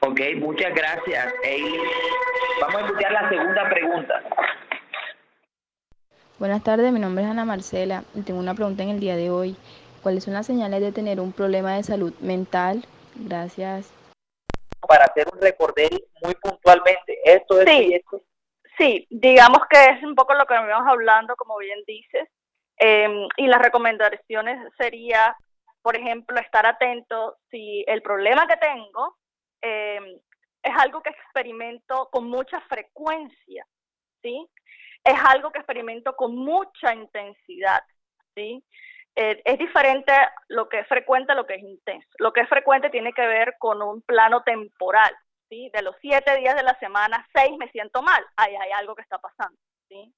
Ok, 0.00 0.20
muchas 0.36 0.74
gracias, 0.74 1.32
Vamos 2.60 2.82
a 2.82 2.86
escuchar 2.86 3.12
la 3.12 3.28
segunda 3.28 3.68
pregunta. 3.68 4.22
Buenas 6.38 6.62
tardes, 6.64 6.92
mi 6.92 7.00
nombre 7.00 7.24
es 7.24 7.30
Ana 7.30 7.44
Marcela 7.44 8.02
y 8.14 8.22
tengo 8.22 8.40
una 8.40 8.54
pregunta 8.54 8.82
en 8.82 8.90
el 8.90 9.00
día 9.00 9.16
de 9.16 9.30
hoy. 9.30 9.56
¿Cuáles 10.02 10.24
son 10.24 10.34
las 10.34 10.46
señales 10.46 10.80
de 10.80 10.92
tener 10.92 11.20
un 11.20 11.32
problema 11.32 11.76
de 11.76 11.82
salud 11.82 12.12
mental? 12.20 12.84
Gracias. 13.18 13.92
Para 14.86 15.06
hacer 15.06 15.26
un 15.32 15.40
recordero 15.40 15.96
muy 16.22 16.34
puntualmente, 16.34 17.18
esto 17.24 17.60
es... 17.60 17.68
Sí, 17.68 18.00
sí, 18.78 19.06
digamos 19.10 19.60
que 19.68 19.84
es 19.90 20.02
un 20.02 20.14
poco 20.14 20.34
lo 20.34 20.46
que 20.46 20.54
vamos 20.54 20.86
hablando, 20.86 21.34
como 21.36 21.56
bien 21.58 21.82
dices, 21.86 22.28
em, 22.76 23.26
y 23.36 23.46
las 23.46 23.60
recomendaciones 23.60 24.72
sería, 24.76 25.36
por 25.82 25.96
ejemplo, 25.96 26.38
estar 26.38 26.66
atento 26.66 27.38
si 27.50 27.84
el 27.88 28.02
problema 28.02 28.46
que 28.46 28.56
tengo 28.58 29.16
eh, 29.62 30.20
es 30.62 30.72
algo 30.78 31.02
que 31.02 31.10
experimento 31.10 32.08
con 32.12 32.28
mucha 32.28 32.60
frecuencia, 32.62 33.66
¿sí? 34.22 34.46
Es 35.04 35.14
algo 35.28 35.50
que 35.50 35.58
experimento 35.58 36.14
con 36.16 36.36
mucha 36.36 36.94
intensidad, 36.94 37.82
¿sí? 38.34 38.62
Eh, 39.18 39.40
es 39.46 39.58
diferente 39.58 40.12
lo 40.48 40.68
que 40.68 40.80
es 40.80 40.88
frecuente 40.88 41.32
a 41.32 41.34
lo 41.34 41.46
que 41.46 41.54
es 41.54 41.62
intenso. 41.62 42.08
Lo 42.18 42.32
que 42.32 42.42
es 42.42 42.48
frecuente 42.48 42.90
tiene 42.90 43.12
que 43.14 43.26
ver 43.26 43.54
con 43.58 43.82
un 43.82 44.02
plano 44.02 44.42
temporal, 44.42 45.12
¿sí? 45.48 45.70
De 45.72 45.82
los 45.82 45.96
siete 46.02 46.36
días 46.36 46.54
de 46.54 46.62
la 46.62 46.78
semana, 46.78 47.26
seis 47.34 47.56
me 47.58 47.70
siento 47.70 48.02
mal, 48.02 48.22
ahí 48.36 48.54
hay 48.54 48.72
algo 48.72 48.94
que 48.94 49.02
está 49.02 49.18
pasando, 49.18 49.58
¿sí? 49.88 50.12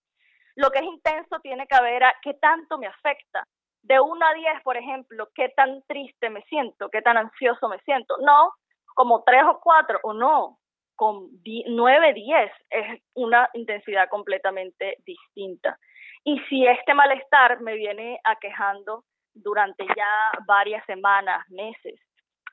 Lo 0.57 0.71
que 0.71 0.81
es 0.81 0.85
intenso 0.85 1.39
tiene 1.41 1.69
que 1.69 1.81
ver 1.81 2.03
a 2.03 2.15
qué 2.23 2.35
tanto 2.35 2.79
me 2.79 2.89
afecta. 2.89 3.45
De 3.83 4.01
1 4.01 4.27
a 4.27 4.35
10, 4.35 4.63
por 4.65 4.77
ejemplo, 4.77 5.29
qué 5.33 5.51
tan 5.51 5.83
triste 5.87 6.31
me 6.31 6.43
siento, 6.43 6.91
qué 6.91 7.01
tan 7.01 7.17
ansioso 7.17 7.69
me 7.69 7.79
siento. 7.83 8.17
No, 8.21 8.53
como 8.95 9.23
tres 9.23 9.45
o 9.45 9.61
cuatro 9.63 10.01
o 10.03 10.13
no, 10.13 10.59
con 10.97 11.29
nueve, 11.69 12.13
diez 12.13 12.51
es 12.71 13.01
una 13.15 13.49
intensidad 13.55 14.09
completamente 14.09 14.97
distinta. 15.07 15.79
Y 16.29 16.39
si 16.51 16.67
este 16.67 16.93
malestar 16.93 17.63
me 17.63 17.75
viene 17.75 18.21
aquejando 18.23 19.03
durante 19.33 19.87
ya 19.87 20.31
varias 20.47 20.85
semanas, 20.85 21.43
meses. 21.49 21.99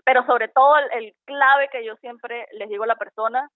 Pero 0.06 0.26
sobre 0.26 0.48
todo 0.48 0.78
el, 0.94 1.14
clave 1.26 1.68
que 1.70 1.84
yo 1.84 1.98
siempre 1.98 2.48
les 2.54 2.70
digo 2.70 2.86
a 2.86 2.88
la 2.88 2.96
persona, 2.96 3.50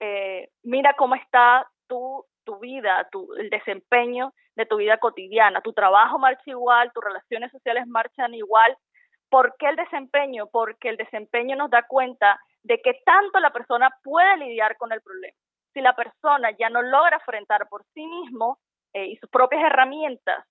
eh, 0.00 0.48
mira 0.62 0.94
cómo 0.94 1.14
está 1.14 1.68
tu, 1.88 2.24
tu 2.44 2.58
vida, 2.58 3.06
tu, 3.12 3.34
el 3.34 3.50
desempeño 3.50 4.32
de 4.54 4.64
tu 4.64 4.76
vida 4.76 4.96
cotidiana. 4.96 5.60
Tu 5.60 5.74
trabajo 5.74 6.18
marcha 6.18 6.50
igual, 6.50 6.90
tus 6.94 7.04
relaciones 7.04 7.52
sociales 7.52 7.86
marchan 7.86 8.32
igual. 8.32 8.78
¿Por 9.28 9.56
qué 9.58 9.68
el 9.68 9.76
desempeño? 9.76 10.46
Porque 10.50 10.88
el 10.88 10.96
desempeño 10.96 11.54
nos 11.54 11.68
da 11.68 11.82
cuenta 11.82 12.40
de 12.62 12.80
que 12.80 12.94
tanto 13.04 13.40
la 13.40 13.52
persona 13.52 13.90
puede 14.02 14.38
lidiar 14.38 14.78
con 14.78 14.90
el 14.92 15.02
problema. 15.02 15.36
Si 15.74 15.82
la 15.82 15.94
persona 15.94 16.52
ya 16.52 16.70
no 16.70 16.80
logra 16.80 17.16
enfrentar 17.16 17.68
por 17.68 17.84
sí 17.92 18.06
mismo 18.06 18.58
eh, 18.92 19.06
y 19.06 19.16
sus 19.16 19.30
propias 19.30 19.62
herramientas 19.62 20.44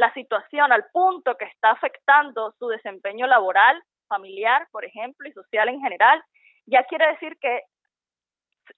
la 0.00 0.12
situación 0.14 0.72
al 0.72 0.86
punto 0.92 1.36
que 1.36 1.44
está 1.44 1.72
afectando 1.72 2.54
su 2.58 2.68
desempeño 2.68 3.26
laboral, 3.26 3.80
familiar, 4.08 4.66
por 4.72 4.84
ejemplo, 4.84 5.28
y 5.28 5.32
social 5.32 5.68
en 5.68 5.80
general, 5.80 6.24
ya 6.66 6.84
quiere 6.84 7.06
decir 7.08 7.36
que 7.38 7.62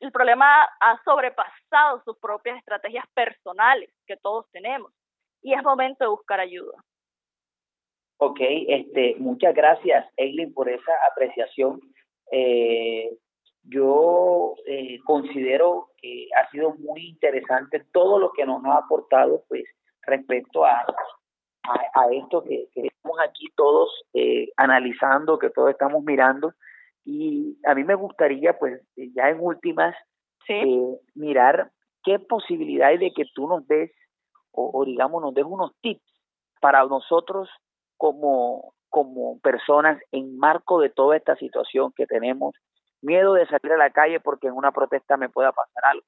el 0.00 0.10
problema 0.10 0.68
ha 0.80 1.00
sobrepasado 1.04 2.02
sus 2.04 2.18
propias 2.18 2.58
estrategias 2.58 3.04
personales 3.14 3.90
que 4.06 4.16
todos 4.16 4.50
tenemos 4.50 4.92
y 5.42 5.54
es 5.54 5.62
momento 5.62 6.04
de 6.04 6.10
buscar 6.10 6.40
ayuda. 6.40 6.82
Ok, 8.18 8.38
este, 8.40 9.14
muchas 9.18 9.54
gracias, 9.54 10.06
Eileen, 10.16 10.52
por 10.52 10.68
esa 10.68 10.92
apreciación. 11.10 11.80
Eh, 12.32 13.10
yo 13.64 14.54
eh, 14.66 14.98
considero 15.04 15.88
que 15.98 16.28
ha 16.40 16.50
sido 16.50 16.74
muy 16.74 17.08
interesante 17.08 17.84
todo 17.92 18.18
lo 18.18 18.32
que 18.32 18.44
nos 18.44 18.64
ha 18.64 18.78
aportado, 18.78 19.44
pues, 19.48 19.64
respecto 20.02 20.64
a, 20.64 20.84
a, 21.62 22.12
esto 22.12 22.42
que, 22.42 22.68
estamos 22.74 23.18
aquí 23.24 23.46
todos 23.56 23.88
eh, 24.14 24.48
analizando, 24.56 25.38
que 25.38 25.50
todos 25.50 25.70
estamos 25.70 26.02
mirando. 26.02 26.52
Y 27.04 27.58
a 27.66 27.74
mí 27.74 27.84
me 27.84 27.94
gustaría, 27.94 28.58
pues, 28.58 28.80
ya 28.96 29.28
en 29.28 29.40
últimas, 29.40 29.94
eh, 30.48 30.98
mirar 31.14 31.70
qué 32.04 32.18
posibilidad 32.18 32.88
hay 32.88 32.98
de 32.98 33.12
que 33.12 33.24
tú 33.34 33.46
nos 33.48 33.66
des, 33.68 33.92
o, 34.50 34.84
digamos, 34.84 35.22
nos 35.22 35.34
des 35.34 35.44
unos 35.44 35.72
tips 35.80 36.02
para 36.60 36.84
nosotros 36.84 37.48
como, 37.96 38.74
como 38.88 39.38
personas 39.40 40.00
en 40.10 40.36
marco 40.36 40.80
de 40.80 40.90
toda 40.90 41.16
esta 41.16 41.36
situación 41.36 41.92
que 41.96 42.06
tenemos. 42.06 42.54
Miedo 43.02 43.34
de 43.34 43.46
salir 43.46 43.72
a 43.72 43.76
la 43.76 43.90
calle 43.90 44.20
porque 44.20 44.46
en 44.46 44.54
una 44.54 44.72
protesta 44.72 45.16
me 45.16 45.28
pueda 45.28 45.52
pasar 45.52 45.84
algo. 45.90 46.06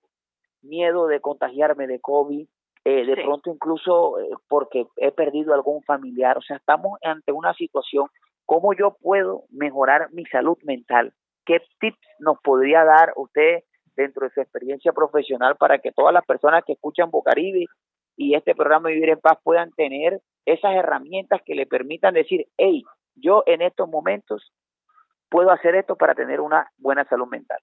Miedo 0.63 1.07
de 1.09 1.21
contagiarme 1.21 1.87
de 1.87 2.01
COVID, 2.01 2.47
eh, 2.85 3.05
de 3.05 3.17
pronto 3.17 3.51
incluso 3.51 4.19
eh, 4.21 4.31
porque 4.49 4.87
he 4.97 5.11
perdido 5.11 5.55
algún 5.55 5.83
familiar, 5.83 6.39
o 6.39 6.43
sea, 6.43 6.57
estamos 6.57 6.99
ante 7.03 7.33
una 7.33 7.53
situación, 7.55 8.07
¿cómo 8.47 8.75
yo 8.75 8.97
puedo 9.01 9.45
mejorar 9.51 10.09
mi 10.13 10.25
salud 10.27 10.57
mental? 10.65 11.13
¿Qué 11.45 11.61
tips 11.81 11.99
nos 12.21 12.39
podría 12.43 12.85
dar 12.85 13.13
usted 13.17 13.65
dentro 13.97 14.27
de 14.27 14.35
su 14.35 14.41
experiencia 14.41 14.93
profesional 14.93 15.57
para 15.57 15.79
que 15.79 15.93
todas 15.93 16.13
las 16.13 16.25
personas 16.25 16.65
que 16.65 16.75
escuchan 16.75 17.11
Bocaribe 17.11 17.67
y 18.17 18.35
este 18.35 18.55
programa 18.55 18.91
Vivir 18.91 19.11
en 19.11 19.21
Paz 19.21 19.39
puedan 19.43 19.73
tener 19.73 20.21
esas 20.47 20.75
herramientas 20.75 21.41
que 21.45 21.55
le 21.55 21.67
permitan 21.67 22.15
decir, 22.15 22.47
hey, 22.57 22.83
yo 23.17 23.43
en 23.47 23.63
estos 23.63 23.89
momentos 23.89 24.53
puedo 25.35 25.51
hacer 25.51 25.75
esto 25.75 25.97
para 25.97 26.15
tener 26.15 26.41
una 26.41 26.71
buena 26.79 27.05
salud 27.07 27.27
mental? 27.27 27.59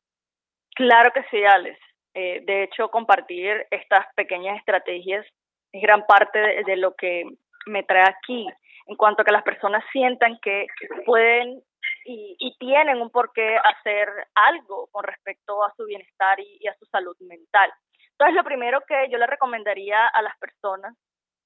Claro 0.75 1.09
que 1.13 1.23
sí, 1.31 1.41
Alex. 1.41 1.79
Eh, 2.13 2.41
de 2.43 2.63
hecho, 2.63 2.89
compartir 2.89 3.65
estas 3.71 4.13
pequeñas 4.13 4.57
estrategias 4.57 5.25
es 5.71 5.81
gran 5.81 6.05
parte 6.05 6.37
de, 6.65 6.75
lo 6.75 6.93
que 6.95 7.23
me 7.67 7.83
trae 7.83 8.03
aquí, 8.09 8.45
en 8.87 8.97
cuanto 8.97 9.21
a 9.21 9.25
que 9.25 9.31
las 9.31 9.43
personas 9.43 9.85
sientan 9.93 10.37
que 10.41 10.67
pueden 11.05 11.63
y, 12.03 12.57
tienen 12.59 13.01
un 13.01 13.09
porqué 13.09 13.55
hacer 13.55 14.09
algo 14.35 14.87
con 14.91 15.05
respecto 15.05 15.63
a 15.63 15.73
su 15.77 15.85
bienestar 15.85 16.41
y, 16.41 16.67
a 16.67 16.75
su 16.75 16.85
salud 16.87 17.15
mental. 17.21 17.71
Entonces, 18.11 18.35
lo 18.35 18.43
primero 18.43 18.81
que 18.85 19.07
yo 19.09 19.17
le 19.17 19.27
recomendaría 19.27 20.07
a 20.07 20.21
las 20.21 20.37
personas 20.39 20.93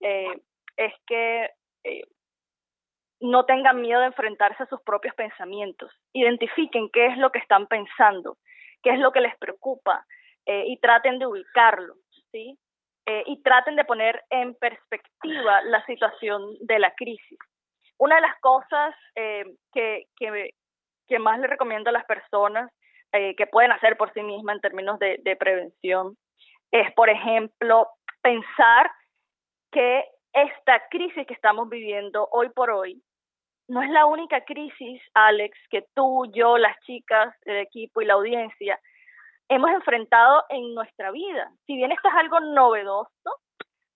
eh, 0.02 0.42
es 0.76 0.94
que 1.06 1.52
eh, 1.84 2.02
no 3.20 3.46
tengan 3.46 3.82
miedo 3.82 4.02
de 4.02 4.08
enfrentarse 4.08 4.64
a 4.64 4.68
sus 4.68 4.82
propios 4.82 5.16
pensamientos, 5.16 5.92
identifiquen 6.14 6.90
qué 6.92 7.08
es 7.08 7.18
lo 7.18 7.32
que 7.32 7.40
están 7.40 7.68
pensando, 7.68 8.38
qué 8.84 8.92
es 8.92 9.00
lo 9.00 9.12
que 9.12 9.22
les 9.22 9.36
preocupa, 9.38 10.06
eh, 10.46 10.66
y 10.68 10.78
traten 10.78 11.18
de 11.18 11.26
ubicarlo, 11.26 11.96
¿sí? 12.32 12.58
Eh, 13.08 13.24
y 13.26 13.42
traten 13.42 13.76
de 13.76 13.86
poner 13.86 14.24
en 14.30 14.54
perspectiva 14.56 15.62
la 15.64 15.84
situación 15.86 16.56
de 16.62 16.80
la 16.80 16.94
crisis. 16.94 17.40
Una 17.98 18.16
de 18.16 18.22
las 18.22 18.40
cosas 18.42 18.96
eh, 19.16 19.46
que, 19.74 20.06
que, 20.18 21.20
más 21.20 21.40
le 21.40 21.48
recomiendo 21.48 21.90
a 21.90 21.94
las 21.94 22.06
personas 22.06 22.72
que 23.38 23.48
pueden 23.48 23.72
hacer 23.72 23.96
por 23.96 24.12
sí 24.14 24.22
mismas 24.22 24.58
en 24.58 24.62
términos 24.62 25.00
de 25.00 25.38
prevención 25.40 26.18
es, 26.70 26.92
por 26.96 27.10
ejemplo, 27.10 27.88
pensar 28.22 28.92
que 29.72 30.04
esta 30.34 30.84
crisis 30.90 31.26
que 31.26 31.34
estamos 31.34 31.70
viviendo 31.70 32.28
hoy 32.34 32.50
por 32.50 32.72
hoy 32.72 33.02
no 33.68 33.82
es 33.82 33.90
la 33.90 34.06
única 34.06 34.44
crisis, 34.46 35.02
Alex, 35.14 35.58
que 35.70 35.86
tú, 35.94 36.26
yo, 36.34 36.58
las 36.58 36.80
chicas, 36.82 37.36
el 37.46 37.58
equipo 37.58 38.02
y 38.02 38.06
la 38.06 38.14
audiencia 38.14 38.80
hemos 39.50 39.72
enfrentado 39.72 40.44
en 40.50 40.74
nuestra 40.74 41.12
vida. 41.12 41.52
Si 41.66 41.76
bien 41.76 41.92
esto 41.92 42.08
es 42.08 42.16
algo 42.16 42.40
novedoso, 42.40 43.42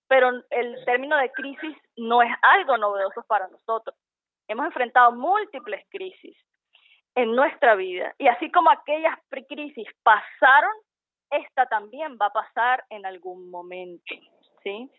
pero 0.07 0.31
el 0.49 0.85
término 0.85 1.17
de 1.17 1.31
crisis 1.31 1.77
no 1.95 2.21
es 2.21 2.31
algo 2.41 2.77
novedoso 2.77 3.23
para 3.27 3.47
nosotros. 3.47 3.95
Hemos 4.47 4.65
enfrentado 4.65 5.11
múltiples 5.11 5.85
crisis 5.89 6.35
en 7.15 7.35
nuestra 7.35 7.75
vida 7.75 8.13
y 8.17 8.27
así 8.27 8.51
como 8.51 8.71
aquellas 8.71 9.17
crisis 9.47 9.87
pasaron, 10.03 10.71
esta 11.29 11.67
también 11.67 12.17
va 12.19 12.27
a 12.27 12.33
pasar 12.33 12.83
en 12.89 13.05
algún 13.05 13.51
momento, 13.51 14.15
¿sí? 14.63 14.89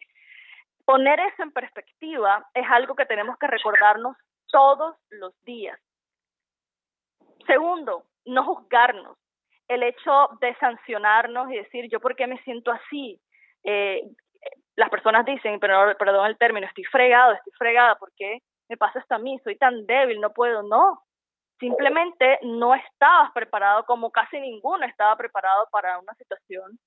Poner 0.85 1.19
eso 1.19 1.43
en 1.43 1.53
perspectiva 1.53 2.49
es 2.55 2.67
algo 2.71 2.95
que 2.95 3.07
tenemos 3.07 3.37
que 3.39 3.49
recordarnos 3.49 4.17
todos 4.51 4.97
los 5.11 5.33
días. 5.43 5.79
Segundo, 7.47 8.05
no 8.25 8.45
juzgarnos 8.45 9.17
el 9.69 9.83
hecho 9.83 10.29
de 10.41 10.55
sancionarnos 10.57 11.51
y 11.51 11.57
decir, 11.57 11.89
yo 11.91 12.01
por 12.01 12.17
qué 12.17 12.27
me 12.27 12.43
siento 12.43 12.73
así. 12.73 13.21
Eh, 13.63 14.03
las 14.77 14.91
personas 14.91 15.25
dicen, 15.25 15.61
pero 15.61 15.97
perdón 15.97 16.27
el 16.27 16.39
término, 16.39 16.67
estoy 16.67 16.85
fregado, 16.85 17.35
estoy 17.35 17.53
fregada, 17.57 17.97
¿por 17.97 18.11
qué 18.17 18.39
me 18.69 18.77
pasa 18.77 18.99
esto 18.99 19.15
a 19.15 19.19
mí? 19.19 19.39
Soy 19.45 19.57
tan 19.57 19.87
débil, 19.87 20.21
no 20.21 20.33
puedo. 20.33 20.63
No, 20.63 21.03
simplemente 21.61 22.39
no 22.43 22.75
estabas 22.75 23.31
preparado, 23.33 23.85
como 23.85 24.11
casi 24.11 24.41
ninguno 24.41 24.87
estaba 24.87 25.17
preparado 25.17 25.69
para 25.71 25.99
una 25.99 26.15
situación 26.15 26.79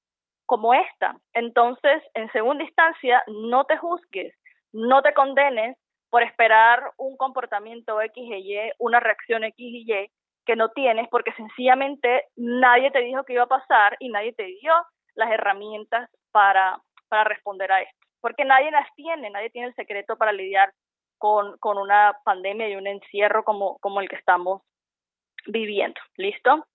como 0.46 0.74
esta. 0.74 1.16
Entonces, 1.34 2.04
en 2.16 2.32
segunda 2.32 2.64
instancia, 2.64 3.24
no 3.28 3.66
te 3.66 3.78
juzgues, 3.78 4.36
no 4.74 5.02
te 5.02 5.14
condenes 5.14 5.78
por 6.14 6.22
esperar 6.22 6.92
un 6.98 7.18
comportamiento 7.18 8.00
X 8.00 8.24
y 8.24 8.54
Y, 8.54 8.72
una 8.78 9.00
reacción 9.00 9.44
X 9.46 9.56
y 9.58 9.92
Y, 9.92 10.12
que 10.46 10.56
no 10.56 10.70
tienes 10.70 11.10
porque 11.10 11.34
sencillamente 11.34 12.26
nadie 12.36 12.92
te 12.92 13.00
dijo 13.00 13.24
que 13.24 13.34
iba 13.34 13.46
a 13.46 13.48
pasar 13.48 13.98
y 14.00 14.10
nadie 14.10 14.32
te 14.32 14.44
dio 14.44 14.72
las 15.16 15.32
herramientas 15.32 16.08
para, 16.32 16.80
para 17.10 17.24
responder 17.24 17.72
a 17.72 17.82
esto. 17.82 17.98
Porque 18.22 18.46
nadie 18.46 18.70
las 18.70 18.88
tiene, 18.94 19.32
nadie 19.32 19.50
tiene 19.50 19.70
el 19.70 19.74
secreto 19.74 20.16
para 20.16 20.32
lidiar 20.32 20.72
con, 21.18 21.58
con 21.58 21.80
una 21.80 22.16
pandemia 22.24 22.70
y 22.70 22.76
un 22.76 22.86
encierro 22.86 23.44
como, 23.44 23.80
como 23.80 24.00
el 24.00 24.08
que 24.08 24.18
estamos 24.18 24.62
viviendo. 25.48 26.00
¿Listo? 26.18 26.68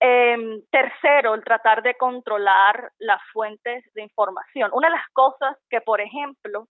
Eh, 0.00 0.36
tercero, 0.72 1.34
el 1.34 1.44
tratar 1.44 1.84
de 1.84 1.94
controlar 1.94 2.90
las 2.98 3.22
fuentes 3.32 3.84
de 3.94 4.02
información. 4.02 4.72
Una 4.74 4.88
de 4.88 4.96
las 4.96 5.08
cosas 5.12 5.56
que, 5.70 5.80
por 5.80 6.00
ejemplo, 6.00 6.66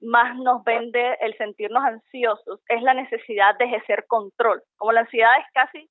más 0.00 0.36
nos 0.36 0.62
vende 0.64 1.16
el 1.20 1.36
sentirnos 1.36 1.84
ansiosos 1.84 2.60
es 2.68 2.82
la 2.82 2.94
necesidad 2.94 3.56
de 3.58 3.66
ejercer 3.66 4.06
control. 4.06 4.62
Como 4.76 4.92
la 4.92 5.00
ansiedad 5.00 5.32
es 5.40 5.46
casi 5.52 5.90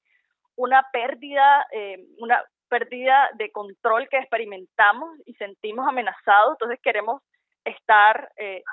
una 0.55 0.86
pérdida, 0.91 1.66
eh, 1.72 2.05
una 2.20 2.43
pérdida 2.70 3.30
de 3.36 3.51
control 3.51 4.08
que 4.10 4.18
experimentamos 4.18 5.18
y 5.26 5.34
sentimos 5.36 5.88
amenazados, 5.88 6.53
entonces 6.53 6.80
queremos 6.82 7.22
estar 7.64 8.32
eh, 8.38 8.64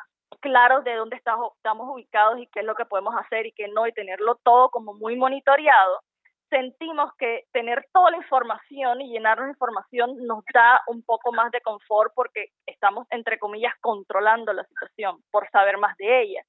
claros 0.40 0.84
de 0.84 0.94
dónde 0.94 1.16
estamos 1.16 1.52
ubicados 1.64 2.38
y 2.38 2.46
qué 2.48 2.60
es 2.60 2.66
lo 2.66 2.74
que 2.74 2.84
podemos 2.84 3.14
hacer 3.16 3.46
y 3.46 3.52
qué 3.52 3.68
no, 3.68 3.86
y 3.86 3.92
tenerlo 3.92 4.36
todo 4.42 4.70
como 4.70 4.94
muy 4.94 5.16
monitoreado 5.16 6.00
sentimos 6.54 7.10
que 7.18 7.46
tener 7.52 7.84
toda 7.92 8.12
la 8.12 8.18
información 8.18 9.00
y 9.00 9.10
llenarnos 9.10 9.46
de 9.46 9.52
información 9.52 10.24
nos 10.24 10.44
da 10.54 10.80
un 10.86 11.02
poco 11.02 11.32
más 11.32 11.50
de 11.50 11.60
confort 11.60 12.12
porque 12.14 12.50
estamos, 12.64 13.08
entre 13.10 13.40
comillas, 13.40 13.74
controlando 13.80 14.52
la 14.52 14.62
situación 14.64 15.20
por 15.32 15.50
saber 15.50 15.78
más 15.78 15.96
de 15.96 16.22
ella. 16.22 16.44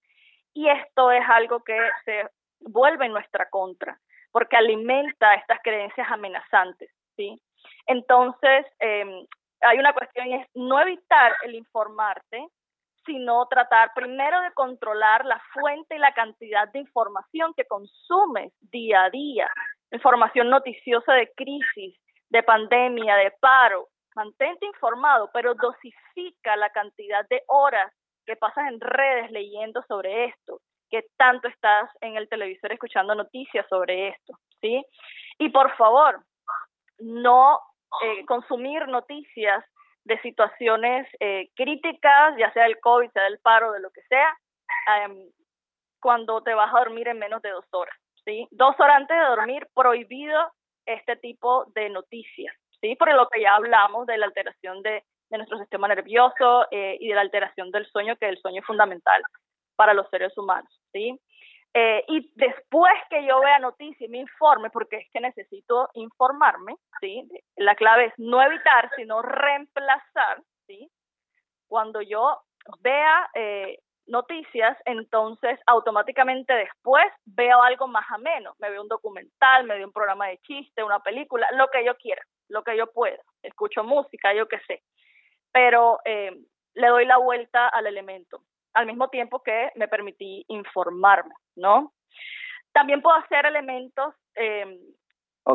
Y 0.53 0.69
esto 0.69 1.09
es 1.09 1.23
algo 1.27 1.63
que 1.63 1.77
se 2.05 2.29
vuelve 2.59 3.07
en 3.07 3.13
nuestra 3.13 3.49
contra, 3.49 3.99
porque 4.31 4.55
alimenta 4.55 5.33
estas 5.33 5.59
creencias 5.63 6.07
amenazantes, 6.11 6.91
¿sí? 7.15 7.41
Entonces, 7.87 8.67
em, 8.77 9.25
hay 9.61 9.79
una 9.79 9.93
cuestión 9.93 10.31
es 10.33 10.47
no 10.53 10.79
evitar 10.79 11.33
el 11.45 11.55
informarte, 11.55 12.47
sino 13.07 13.47
tratar 13.47 13.91
primero 13.95 14.39
de 14.41 14.53
controlar 14.53 15.25
la 15.25 15.41
fuente 15.51 15.95
y 15.95 15.99
la 15.99 16.13
cantidad 16.13 16.71
de 16.71 16.79
información 16.79 17.53
que 17.55 17.65
consumes 17.65 18.53
día 18.61 19.05
a 19.05 19.09
día, 19.09 19.49
información 19.95 20.49
noticiosa 20.49 21.13
de 21.13 21.31
crisis, 21.35 21.99
de 22.29 22.43
pandemia, 22.43 23.15
de 23.15 23.31
paro. 23.39 23.87
Mantente 24.15 24.65
informado, 24.65 25.29
pero 25.33 25.55
dosifica 25.55 26.55
la 26.55 26.69
cantidad 26.69 27.27
de 27.29 27.41
horas 27.47 27.91
que 28.25 28.35
pasas 28.35 28.67
en 28.69 28.79
redes 28.79 29.31
leyendo 29.31 29.83
sobre 29.87 30.25
esto, 30.25 30.61
que 30.89 31.03
tanto 31.17 31.47
estás 31.47 31.89
en 32.01 32.15
el 32.15 32.29
televisor 32.29 32.71
escuchando 32.71 33.13
noticias 33.13 33.65
sobre 33.69 34.09
esto, 34.09 34.33
¿sí? 34.61 34.85
Y 35.37 35.49
por 35.49 35.75
favor, 35.75 36.23
no 36.99 37.59
eh, 38.03 38.25
consumir 38.25 38.87
noticias 38.87 39.63
de 40.05 40.19
situaciones 40.21 41.07
eh, 41.19 41.49
críticas, 41.55 42.35
ya 42.37 42.51
sea 42.53 42.63
del 42.63 42.79
COVID, 42.79 43.09
sea 43.11 43.23
del 43.23 43.39
paro, 43.39 43.71
de 43.71 43.79
lo 43.79 43.89
que 43.91 44.01
sea, 44.03 44.37
em, 45.03 45.29
cuando 45.99 46.41
te 46.41 46.53
vas 46.53 46.73
a 46.73 46.79
dormir 46.79 47.07
en 47.07 47.19
menos 47.19 47.41
de 47.41 47.49
dos 47.49 47.65
horas, 47.71 47.95
Dos 48.51 48.75
horas 48.79 48.97
antes 48.97 49.17
de 49.17 49.25
dormir, 49.25 49.67
prohibido 49.73 50.51
este 50.85 51.15
tipo 51.17 51.65
de 51.73 51.89
noticias, 51.89 52.55
¿sí? 52.81 52.95
Por 52.95 53.13
lo 53.13 53.27
que 53.29 53.41
ya 53.41 53.55
hablamos 53.55 54.07
de 54.07 54.17
la 54.17 54.25
alteración 54.25 54.81
de, 54.81 55.03
de 55.29 55.37
nuestro 55.37 55.57
sistema 55.59 55.87
nervioso 55.87 56.67
eh, 56.71 56.97
y 56.99 57.09
de 57.09 57.15
la 57.15 57.21
alteración 57.21 57.71
del 57.71 57.85
sueño, 57.87 58.15
que 58.17 58.29
el 58.29 58.37
sueño 58.39 58.61
es 58.61 58.65
fundamental 58.67 59.21
para 59.75 59.93
los 59.93 60.09
seres 60.09 60.37
humanos, 60.37 60.69
¿sí? 60.91 61.19
Eh, 61.77 62.05
y 62.07 62.31
después 62.35 62.93
que 63.09 63.25
yo 63.27 63.41
vea 63.41 63.59
noticias 63.59 64.01
y 64.01 64.07
me 64.07 64.19
informe, 64.19 64.69
porque 64.69 64.95
es 64.95 65.07
que 65.11 65.19
necesito 65.19 65.89
informarme, 65.93 66.75
¿sí? 67.01 67.27
La 67.57 67.75
clave 67.75 68.05
es 68.05 68.13
no 68.17 68.41
evitar, 68.41 68.89
sino 68.95 69.21
reemplazar, 69.21 70.41
¿sí? 70.67 70.89
Cuando 71.67 72.01
yo 72.01 72.39
vea 72.79 73.29
eh, 73.33 73.79
noticias, 74.07 74.77
entonces 74.85 75.59
automáticamente 75.67 76.53
después 76.53 77.05
veo 77.25 77.61
algo 77.61 77.87
más 77.87 78.05
ameno. 78.11 78.53
Me 78.59 78.69
veo 78.69 78.81
un 78.81 78.87
documental, 78.87 79.65
me 79.65 79.75
veo 79.75 79.87
un 79.87 79.93
programa 79.93 80.27
de 80.27 80.37
chiste, 80.39 80.83
una 80.83 80.99
película, 80.99 81.47
lo 81.53 81.67
que 81.69 81.83
yo 81.85 81.95
quiera, 81.97 82.21
lo 82.49 82.63
que 82.63 82.77
yo 82.77 82.91
pueda. 82.91 83.21
Escucho 83.41 83.83
música, 83.83 84.33
yo 84.33 84.47
qué 84.47 84.59
sé. 84.67 84.83
Pero 85.51 85.99
eh, 86.05 86.35
le 86.73 86.87
doy 86.87 87.05
la 87.05 87.17
vuelta 87.17 87.67
al 87.67 87.87
elemento 87.87 88.41
al 88.75 88.85
mismo 88.85 89.07
tiempo 89.07 89.41
que 89.41 89.71
me 89.75 89.87
permití 89.87 90.45
informarme, 90.49 91.33
¿no? 91.55 91.93
También 92.73 93.01
puedo 93.01 93.15
hacer 93.17 93.45
elementos, 93.45 94.13
eh, 94.35 94.79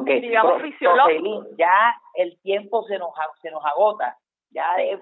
digamos, 0.07 0.63
fisiológicos. 0.63 1.49
ya 1.57 1.95
el 2.15 2.41
tiempo 2.41 2.83
se 2.87 2.99
nos, 2.99 3.11
se 3.43 3.51
nos 3.51 3.65
agota, 3.65 4.17
ya 4.51 4.65
eh, 4.79 4.99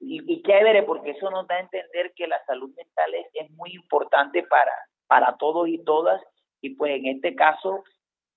y, 0.00 0.32
y 0.32 0.42
chévere, 0.42 0.82
porque 0.82 1.10
eso 1.10 1.30
nos 1.30 1.46
da 1.46 1.56
a 1.56 1.60
entender 1.60 2.12
que 2.14 2.26
la 2.26 2.42
salud 2.44 2.74
mental 2.76 3.14
es, 3.14 3.26
es 3.34 3.50
muy 3.52 3.72
importante 3.72 4.42
para, 4.42 4.72
para 5.06 5.36
todos 5.36 5.68
y 5.68 5.82
todas, 5.84 6.22
y 6.60 6.70
pues 6.70 6.96
en 6.96 7.06
este 7.06 7.34
caso 7.34 7.84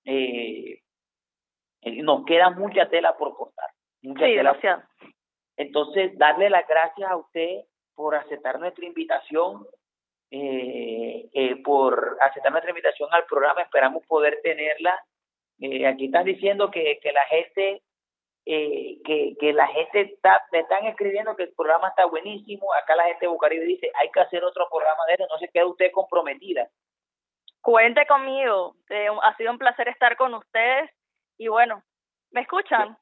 eh, 0.04 0.80
eh 1.82 2.02
nos 2.02 2.24
queda 2.24 2.50
mucha 2.50 2.88
tela 2.88 3.16
por 3.16 3.34
cortar. 3.34 3.70
Mucha 4.02 4.26
sí, 4.26 4.34
tela 4.34 4.52
gracias. 4.52 4.84
Entonces, 5.56 6.16
darle 6.16 6.50
las 6.50 6.66
gracias 6.68 7.10
a 7.10 7.16
usted 7.16 7.64
por 7.94 8.14
aceptar 8.14 8.60
nuestra 8.60 8.86
invitación, 8.86 9.66
eh, 10.30 11.28
eh, 11.32 11.56
por 11.64 12.16
aceptar 12.22 12.52
nuestra 12.52 12.70
invitación 12.70 13.08
al 13.12 13.26
programa. 13.26 13.62
Esperamos 13.62 14.06
poder 14.06 14.38
tenerla. 14.40 14.94
Eh, 15.58 15.84
aquí 15.84 16.06
están 16.06 16.24
diciendo 16.24 16.70
que, 16.70 17.00
que 17.02 17.12
la 17.12 17.24
gente, 17.26 17.82
que, 18.48 19.36
que 19.38 19.52
la 19.52 19.66
gente 19.68 20.00
está, 20.00 20.42
me 20.52 20.60
están 20.60 20.86
escribiendo 20.86 21.36
que 21.36 21.44
el 21.44 21.52
programa 21.52 21.88
está 21.88 22.06
buenísimo. 22.06 22.72
Acá 22.74 22.96
la 22.96 23.04
gente 23.04 23.26
de 23.26 23.32
Bucaribe 23.32 23.66
dice, 23.66 23.90
hay 23.94 24.10
que 24.10 24.20
hacer 24.20 24.42
otro 24.42 24.66
programa 24.70 25.02
de 25.06 25.14
eso. 25.14 25.26
No 25.30 25.38
se 25.38 25.48
quede 25.48 25.64
usted 25.64 25.92
comprometida. 25.92 26.66
Cuente 27.60 28.06
conmigo. 28.06 28.76
ha 29.22 29.36
sido 29.36 29.52
un 29.52 29.58
placer 29.58 29.88
estar 29.88 30.16
con 30.16 30.32
ustedes. 30.32 30.90
Y 31.36 31.48
bueno, 31.48 31.82
¿me 32.30 32.40
escuchan? 32.40 32.96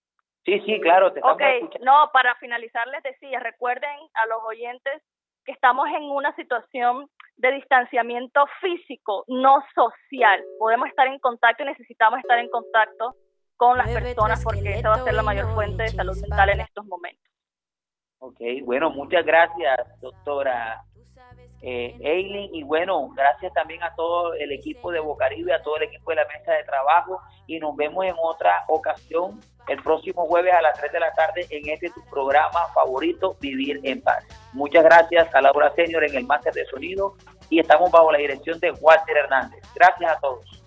Sí, 0.44 0.60
sí, 0.60 0.80
claro, 0.80 1.12
te 1.12 1.20
estamos 1.20 1.36
okay. 1.36 1.68
No, 1.80 2.10
para 2.12 2.34
finalizar 2.36 2.86
les 2.88 3.02
decía, 3.02 3.40
recuerden 3.40 3.98
a 4.14 4.26
los 4.26 4.42
oyentes 4.44 5.02
que 5.44 5.52
estamos 5.52 5.88
en 5.88 6.04
una 6.04 6.34
situación 6.34 7.08
de 7.36 7.52
distanciamiento 7.52 8.46
físico, 8.60 9.24
no 9.28 9.62
social. 9.74 10.44
Podemos 10.58 10.88
estar 10.88 11.06
en 11.06 11.18
contacto 11.20 11.62
y 11.62 11.66
necesitamos 11.66 12.18
estar 12.20 12.38
en 12.38 12.48
contacto 12.48 13.14
con 13.56 13.78
las 13.78 13.88
personas 13.88 14.42
porque 14.42 14.78
esa 14.78 14.90
va 14.90 14.96
a 14.96 15.04
ser 15.04 15.14
la 15.14 15.22
mayor 15.22 15.52
fuente 15.54 15.84
de 15.84 15.88
salud 15.90 16.16
mental 16.20 16.50
en 16.50 16.60
estos 16.60 16.84
momentos. 16.86 17.24
Ok, 18.18 18.40
bueno, 18.64 18.90
muchas 18.90 19.24
gracias, 19.24 19.78
doctora 20.00 20.82
eh, 21.62 21.96
Eileen, 22.00 22.54
y 22.54 22.62
bueno, 22.62 23.08
gracias 23.14 23.52
también 23.52 23.82
a 23.82 23.94
todo 23.94 24.34
el 24.34 24.52
equipo 24.52 24.90
de 24.90 25.00
Bocaribe, 25.00 25.52
a 25.52 25.62
todo 25.62 25.76
el 25.76 25.84
equipo 25.84 26.10
de 26.10 26.16
la 26.16 26.26
mesa 26.26 26.52
de 26.52 26.64
trabajo, 26.64 27.20
y 27.46 27.58
nos 27.58 27.74
vemos 27.76 28.04
en 28.04 28.14
otra 28.18 28.64
ocasión 28.68 29.40
el 29.68 29.82
próximo 29.82 30.26
jueves 30.26 30.52
a 30.54 30.62
las 30.62 30.78
3 30.78 30.92
de 30.92 31.00
la 31.00 31.12
tarde 31.12 31.46
en 31.50 31.68
este 31.68 31.90
tu 31.90 32.04
programa 32.08 32.60
favorito, 32.74 33.36
Vivir 33.40 33.80
en 33.82 34.00
Paz. 34.00 34.24
Muchas 34.52 34.84
gracias 34.84 35.34
a 35.34 35.40
Laura 35.40 35.72
Senior 35.74 36.04
en 36.04 36.14
el 36.14 36.26
máster 36.26 36.54
de 36.54 36.64
sonido 36.66 37.16
y 37.50 37.58
estamos 37.58 37.90
bajo 37.90 38.12
la 38.12 38.18
dirección 38.18 38.60
de 38.60 38.70
Walter 38.80 39.16
Hernández. 39.16 39.62
Gracias 39.74 40.10
a 40.10 40.20
todos. 40.20 40.62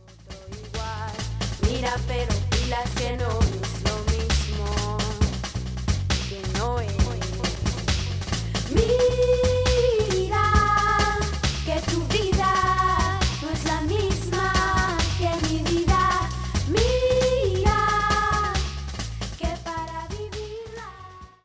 Mira, 1.62 1.92
pero 2.08 2.49
que 2.70 3.18
no 3.18 3.28
es 3.40 3.82
lo 3.84 3.98
mismo, 4.12 4.98
que 6.30 6.60
no 6.60 6.80
es 6.80 6.99